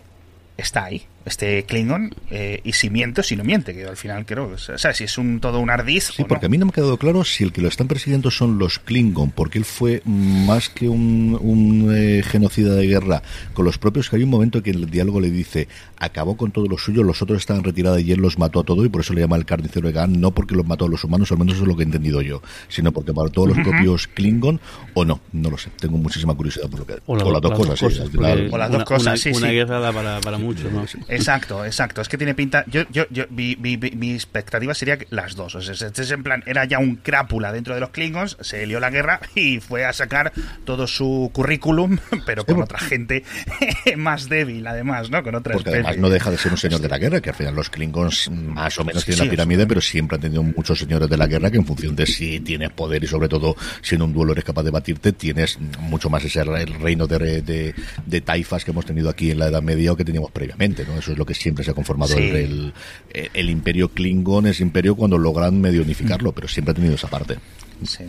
está 0.58 0.84
ahí. 0.84 1.08
Este 1.26 1.64
Klingon, 1.64 2.16
eh, 2.32 2.62
y 2.64 2.74
si 2.74 2.90
miente 2.90 3.22
o 3.22 3.24
si 3.24 3.36
no 3.36 3.44
miente, 3.44 3.74
que 3.74 3.86
al 3.86 3.98
final 3.98 4.26
creo, 4.26 4.52
o 4.54 4.58
sea, 4.58 4.94
si 4.94 5.04
es 5.04 5.18
un 5.18 5.40
todo 5.40 5.60
un 5.60 5.70
ardiz. 5.70 6.12
Sí, 6.16 6.24
porque 6.28 6.48
a 6.48 6.50
mí 6.50 6.58
no 6.58 6.66
me 6.66 6.70
ha 6.72 6.74
quedado 6.74 6.98
claro 6.98 7.24
si 7.24 7.44
el 7.44 7.52
que 7.52 7.62
lo 7.62 7.68
están 7.68 7.88
persiguiendo 7.88 8.32
son 8.32 8.58
los 8.58 8.80
Klingon, 8.80 9.32
porque 9.32 9.58
él 9.60 9.66
fue 9.66 10.02
más 10.06 10.70
que 10.70 10.90
un, 10.90 11.38
un 11.42 11.92
eh, 11.96 12.24
genocida 12.24 12.74
de 12.74 12.88
guerra 12.88 13.22
con 13.54 13.66
los 13.66 13.78
propios, 13.78 14.10
que 14.10 14.16
hay 14.16 14.24
un 14.24 14.30
momento 14.30 14.64
que 14.64 14.72
en 14.72 14.78
el 14.78 14.90
diálogo 14.90 15.20
le 15.22 15.30
dice, 15.30 15.68
acabó 15.98 16.38
con 16.38 16.52
todo 16.52 16.66
lo 16.68 16.78
suyo, 16.78 17.04
los 17.04 17.22
otros 17.22 17.40
estaban 17.40 17.64
retirados 17.64 18.02
y 18.02 18.12
él 18.12 18.20
los 18.20 18.40
mató 18.40 18.60
a 18.62 18.64
todo 18.64 18.84
y 18.86 18.90
por 18.90 19.02
eso 19.02 19.14
le 19.14 19.22
llama 19.22 19.36
el 19.36 19.46
carnicero 19.46 19.88
de 19.88 19.94
Gan, 19.94 20.20
no 20.20 20.32
porque 20.32 20.56
los 20.56 20.66
mató 20.66 20.86
a 20.86 20.90
los 20.90 21.04
humanos, 21.04 21.32
al 21.32 21.38
menos 21.38 21.54
eso 21.56 21.64
es 21.64 21.68
lo 21.68 21.76
que 21.76 21.84
he 21.84 21.86
entendido 21.86 22.22
yo, 22.22 22.42
sino 22.68 22.92
porque 22.92 23.14
mató 23.14 23.44
a 23.44 23.48
los 23.48 23.58
propios 23.60 24.08
Klingon 24.08 24.60
o 24.96 25.06
no, 25.06 25.22
no 25.34 25.50
lo 25.50 25.58
sé, 25.58 25.70
tengo 25.80 25.98
muchísima 25.98 26.34
curiosidad 26.34 26.70
por 26.70 26.80
lo 26.80 26.86
que... 26.88 26.96
O, 27.06 27.16
la, 27.16 27.24
las 27.32 27.42
dos 27.42 27.54
cosas, 27.54 27.80
sí, 27.80 27.86
O 27.86 28.58
las 28.58 28.70
dos 28.70 28.76
una, 28.78 28.86
cosas, 28.86 29.02
una- 29.08 29.18
sí, 29.18 29.30
una 29.30 29.48
sí. 29.50 29.54
guerra 29.54 29.80
da 29.80 29.92
para, 29.94 30.20
para 30.22 30.38
mucho, 30.38 30.70
¿no? 30.72 30.86
Exacto, 31.12 31.66
exacto. 31.66 32.02
Es 32.02 32.10
que 32.10 32.18
tiene 32.18 32.34
pinta. 32.34 32.64
Yo, 32.68 32.84
yo, 32.92 33.06
yo, 33.10 33.26
mi, 33.30 33.56
mi- 33.58 33.78
mi- 33.78 34.14
expectativa 34.14 34.74
sería 34.74 34.98
que 34.98 35.08
las 35.10 35.36
dos. 35.36 35.56
O 35.56 35.62
sea, 35.62 35.74
este 35.88 36.02
es 36.02 36.12
en 36.12 36.24
plan, 36.24 36.44
era 36.46 36.66
ya 36.66 36.80
un 36.80 36.96
crápula 36.96 37.52
dentro 37.52 37.74
de 37.74 37.80
los 37.82 37.90
Klingons, 37.92 38.38
se 38.42 38.66
lió 38.66 38.80
la 38.80 38.90
guerra 38.90 39.20
y 39.36 39.60
fue 39.60 39.86
a 39.86 39.94
sacar 39.94 40.32
todo 40.66 40.88
su 40.88 41.30
currículum, 41.34 41.98
pero 42.26 42.46
con 42.46 42.62
otra 42.62 42.80
gente 42.80 43.24
más 43.98 44.30
débil, 44.30 44.66
además, 44.68 45.10
¿no? 45.10 45.22
Con 45.24 45.36
otra 45.36 45.54
Porque 45.54 45.70
especie. 45.70 45.88
además 45.90 46.02
no 46.02 46.10
deja 46.10 46.32
de 46.32 46.38
ser 46.38 46.52
un 46.52 46.58
señor 46.58 46.82
de 46.82 46.90
la 46.90 46.98
guerra, 46.98 47.22
que 47.22 47.30
al 47.30 47.36
final 47.36 47.56
los 47.56 47.70
Klingons 47.70 48.30
más 48.32 48.78
o 48.80 48.84
menos 48.86 49.04
tienen 49.06 49.20
sí, 49.20 49.26
la 49.26 49.32
pirámide, 49.32 49.68
pero 49.68 49.82
siempre 49.82 50.16
han 50.16 50.22
tenido 50.22 50.44
muchos 50.44 50.80
señores 50.80 51.10
de 51.10 51.18
la 51.18 51.28
guerra 51.28 51.52
que 51.52 51.58
en 51.58 51.66
función 51.66 51.96
de 51.96 52.06
si 52.06 52.40
tienes 52.40 52.70
poder 52.72 53.04
y 53.04 53.08
sobre 53.08 53.28
todo 53.28 53.56
si 53.82 53.96
en 53.96 54.02
un 54.02 54.14
duelo 54.14 54.32
eres 54.32 54.44
capaz 54.46 54.64
de 54.64 54.72
batirte, 54.72 55.12
tienes 55.12 55.60
mucho 55.80 56.10
más 56.10 56.24
ese 56.24 56.42
el 56.42 56.74
reino 56.80 57.06
de, 57.08 57.42
de, 57.42 57.76
de 58.06 58.22
taifas 58.22 58.64
que 58.66 58.72
hemos 58.72 58.86
tenido 58.86 59.10
aquí 59.10 59.32
en 59.32 59.40
la 59.40 59.48
Edad 59.48 59.62
Media 59.62 59.92
o 59.92 59.96
que 59.98 60.06
teníamos 60.06 60.32
previamente, 60.32 60.86
¿no? 60.86 61.01
Eso 61.02 61.12
es 61.12 61.18
lo 61.18 61.26
que 61.26 61.34
siempre 61.34 61.64
se 61.66 61.72
ha 61.72 61.74
conformado 61.74 62.16
Sí. 62.16 62.22
el, 62.30 62.74
el, 63.14 63.30
el 63.34 63.50
imperio 63.50 63.90
Klingon, 63.90 64.48
es 64.48 64.60
imperio 64.62 64.96
cuando 64.96 65.18
logran 65.18 65.60
medio 65.60 65.82
unificarlo, 65.82 66.32
pero 66.32 66.48
siempre 66.48 66.72
ha 66.72 66.76
tenido 66.76 66.96
esa 66.96 67.10
parte. 67.10 67.38
Sí. 67.86 68.06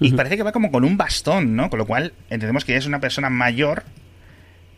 Y 0.00 0.12
parece 0.12 0.36
que 0.36 0.42
va 0.42 0.52
como 0.52 0.72
con 0.72 0.84
un 0.84 0.96
bastón, 0.96 1.54
¿no? 1.54 1.70
Con 1.70 1.78
lo 1.78 1.86
cual 1.86 2.12
entendemos 2.30 2.64
que 2.64 2.72
ya 2.72 2.78
es 2.78 2.86
una 2.86 3.00
persona 3.00 3.30
mayor 3.30 3.84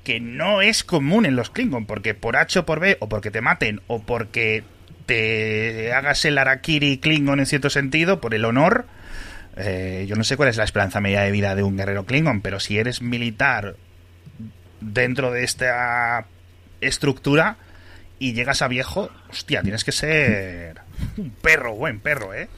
que 0.04 0.20
no 0.20 0.60
es 0.62 0.84
común 0.84 1.26
en 1.26 1.34
los 1.36 1.50
Klingon, 1.50 1.86
porque 1.86 2.14
por 2.14 2.36
H 2.36 2.58
o 2.60 2.66
por 2.66 2.80
B, 2.80 2.96
o 3.00 3.08
porque 3.08 3.30
te 3.30 3.40
maten, 3.40 3.80
o 3.88 4.02
porque 4.02 4.62
te 5.06 5.92
hagas 5.92 6.24
el 6.24 6.36
Arakiri 6.38 6.98
Klingon 6.98 7.40
en 7.40 7.46
cierto 7.46 7.70
sentido, 7.70 8.20
por 8.20 8.34
el 8.34 8.44
honor. 8.44 8.86
eh, 9.56 10.04
yo 10.08 10.16
no 10.16 10.22
sé 10.24 10.36
cuál 10.36 10.48
es 10.50 10.56
la 10.58 10.64
esperanza 10.64 11.00
media 11.00 11.22
de 11.22 11.30
vida 11.32 11.54
de 11.54 11.62
un 11.62 11.76
guerrero 11.76 12.04
Klingon, 12.04 12.40
pero 12.40 12.60
si 12.60 12.78
eres 12.78 13.00
militar 13.02 13.76
dentro 14.80 15.32
de 15.32 15.42
esta 15.44 16.26
estructura 16.80 17.56
y 18.18 18.32
llegas 18.32 18.62
a 18.62 18.68
viejo, 18.68 19.10
hostia, 19.28 19.62
tienes 19.62 19.84
que 19.84 19.92
ser 19.92 20.80
un 21.16 21.30
perro, 21.30 21.74
buen 21.74 22.00
perro, 22.00 22.34
¿eh? 22.34 22.48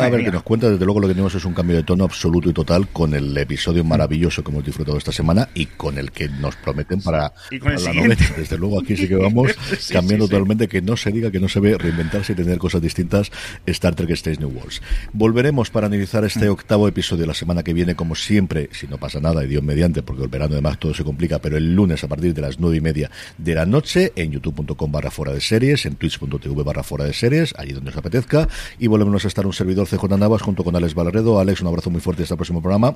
A 0.00 0.08
ver, 0.08 0.24
que 0.24 0.30
nos 0.30 0.42
cuenta, 0.42 0.70
desde 0.70 0.84
luego 0.84 1.00
lo 1.00 1.08
que 1.08 1.14
tenemos 1.14 1.34
es 1.34 1.44
un 1.44 1.54
cambio 1.54 1.76
de 1.76 1.82
tono 1.82 2.04
absoluto 2.04 2.48
y 2.48 2.52
total 2.52 2.88
con 2.88 3.14
el 3.14 3.36
episodio 3.36 3.84
maravilloso 3.84 4.42
que 4.44 4.50
hemos 4.50 4.64
disfrutado 4.64 4.96
esta 4.98 5.12
semana 5.12 5.48
y 5.54 5.66
con 5.66 5.98
el 5.98 6.12
que 6.12 6.28
nos 6.28 6.56
prometen 6.56 7.00
para, 7.02 7.32
Y 7.50 7.58
con 7.58 7.72
el 7.72 7.76
para 7.78 7.86
la 7.86 7.92
siguiente. 7.92 8.22
novena. 8.24 8.36
Desde 8.38 8.58
luego 8.58 8.80
aquí 8.80 8.96
sí 8.96 9.08
que 9.08 9.16
vamos 9.16 9.50
Sí, 9.78 9.92
cambiando 9.92 10.26
sí, 10.26 10.28
sí. 10.28 10.34
totalmente, 10.36 10.68
que 10.68 10.82
no 10.82 10.96
se 10.96 11.10
diga, 11.10 11.30
que 11.30 11.40
no 11.40 11.48
se 11.48 11.60
ve, 11.60 11.76
reinventarse 11.76 12.32
y 12.32 12.36
tener 12.36 12.58
cosas 12.58 12.80
distintas 12.82 13.30
Star 13.66 13.94
Trek 13.94 14.10
Stage 14.10 14.38
New 14.38 14.50
Worlds. 14.50 14.82
Volveremos 15.12 15.70
para 15.70 15.86
analizar 15.86 16.24
este 16.24 16.48
octavo 16.48 16.86
episodio 16.88 17.26
la 17.26 17.34
semana 17.34 17.62
que 17.62 17.72
viene, 17.74 17.94
como 17.96 18.14
siempre, 18.14 18.68
si 18.72 18.86
no 18.86 18.98
pasa 18.98 19.20
nada, 19.20 19.44
y 19.44 19.48
Dios 19.48 19.62
mediante, 19.62 20.02
porque 20.02 20.22
el 20.22 20.28
verano 20.28 20.52
además 20.52 20.78
todo 20.78 20.94
se 20.94 21.04
complica, 21.04 21.38
pero 21.40 21.56
el 21.56 21.74
lunes 21.74 22.04
a 22.04 22.08
partir 22.08 22.34
de 22.34 22.40
las 22.42 22.60
nueve 22.60 22.76
y 22.76 22.80
media 22.80 23.10
de 23.36 23.54
la 23.54 23.66
noche 23.66 24.12
en 24.16 24.30
youtube.com 24.32 24.92
barra 24.92 25.10
fuera 25.10 25.32
de 25.32 25.40
series, 25.40 25.86
en 25.86 25.96
twitch.tv 25.96 26.62
barra 26.62 26.82
fuera 26.82 27.04
de 27.04 27.12
series, 27.12 27.54
allí 27.58 27.72
donde 27.72 27.90
os 27.90 27.96
apetezca, 27.96 28.48
y 28.78 28.86
volvemos 28.86 29.24
a 29.24 29.28
estar 29.28 29.46
un 29.46 29.52
servidor 29.52 29.87
CJ 29.88 30.04
Navas 30.18 30.42
junto 30.42 30.64
con 30.64 30.74
Alex 30.76 30.94
Valerredo. 30.94 31.40
Alex, 31.40 31.60
un 31.60 31.68
abrazo 31.68 31.90
muy 31.90 32.00
fuerte 32.00 32.22
y 32.22 32.24
hasta 32.24 32.34
el 32.34 32.38
próximo 32.38 32.60
programa. 32.62 32.94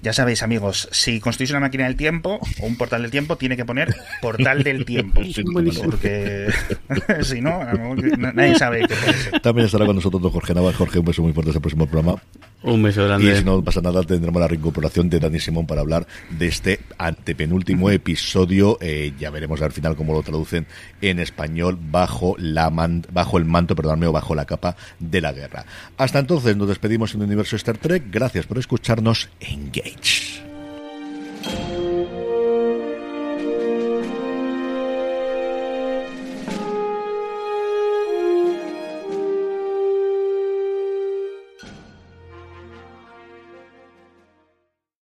Ya 0.00 0.12
sabéis, 0.12 0.42
amigos, 0.42 0.88
si 0.90 1.20
construís 1.20 1.50
una 1.52 1.60
máquina 1.60 1.84
del 1.84 1.94
tiempo 1.94 2.40
o 2.60 2.66
un 2.66 2.76
portal 2.76 3.02
del 3.02 3.12
tiempo, 3.12 3.36
tiene 3.36 3.56
que 3.56 3.64
poner 3.64 3.94
portal 4.20 4.64
del 4.64 4.84
tiempo. 4.86 5.20
Buenísimo. 5.52 5.90
Porque 5.90 6.48
si 7.22 7.40
no, 7.40 7.62
no- 7.64 8.32
nadie 8.32 8.56
sabe 8.56 8.80
qué 8.80 8.94
puede 8.96 9.12
ser. 9.12 9.40
También 9.40 9.66
estará 9.66 9.86
con 9.86 9.94
nosotros 9.94 10.20
don 10.20 10.32
Jorge 10.32 10.54
Navas. 10.54 10.74
Jorge, 10.74 10.98
un 10.98 11.04
beso 11.04 11.22
muy 11.22 11.32
fuerte 11.32 11.50
hasta 11.50 11.58
el 11.58 11.62
próximo 11.62 11.86
programa. 11.86 12.20
Un 12.64 12.82
beso 12.82 13.02
Y 13.02 13.06
grande. 13.06 13.36
si 13.36 13.44
no 13.44 13.62
pasa 13.64 13.80
nada, 13.80 14.02
tendremos 14.04 14.40
la 14.40 14.46
reincorporación 14.48 15.10
de 15.10 15.18
Dani 15.18 15.40
Simón 15.40 15.66
para 15.66 15.80
hablar 15.80 16.06
de 16.30 16.46
este 16.46 16.80
antepenúltimo 16.96 17.90
episodio. 17.90 18.78
Eh, 18.80 19.12
ya 19.18 19.30
veremos 19.30 19.60
al 19.62 19.72
final 19.72 19.96
cómo 19.96 20.12
lo 20.12 20.22
traducen 20.22 20.66
en 21.00 21.18
español 21.18 21.76
bajo 21.90 22.36
la 22.38 22.70
man- 22.70 23.04
bajo 23.12 23.36
el 23.38 23.44
manto, 23.44 23.74
perdóname, 23.74 24.06
o 24.06 24.12
bajo 24.12 24.34
la 24.34 24.44
capa 24.44 24.76
de 25.00 25.20
la 25.20 25.32
guerra. 25.32 25.64
Hasta 25.96 26.20
entonces 26.20 26.56
nos 26.56 26.68
despedimos 26.68 27.14
en 27.14 27.22
el 27.22 27.26
universo 27.26 27.56
Star 27.56 27.78
Trek. 27.78 28.04
Gracias 28.10 28.46
por 28.46 28.58
escucharnos. 28.58 29.28
Engage. 29.40 30.31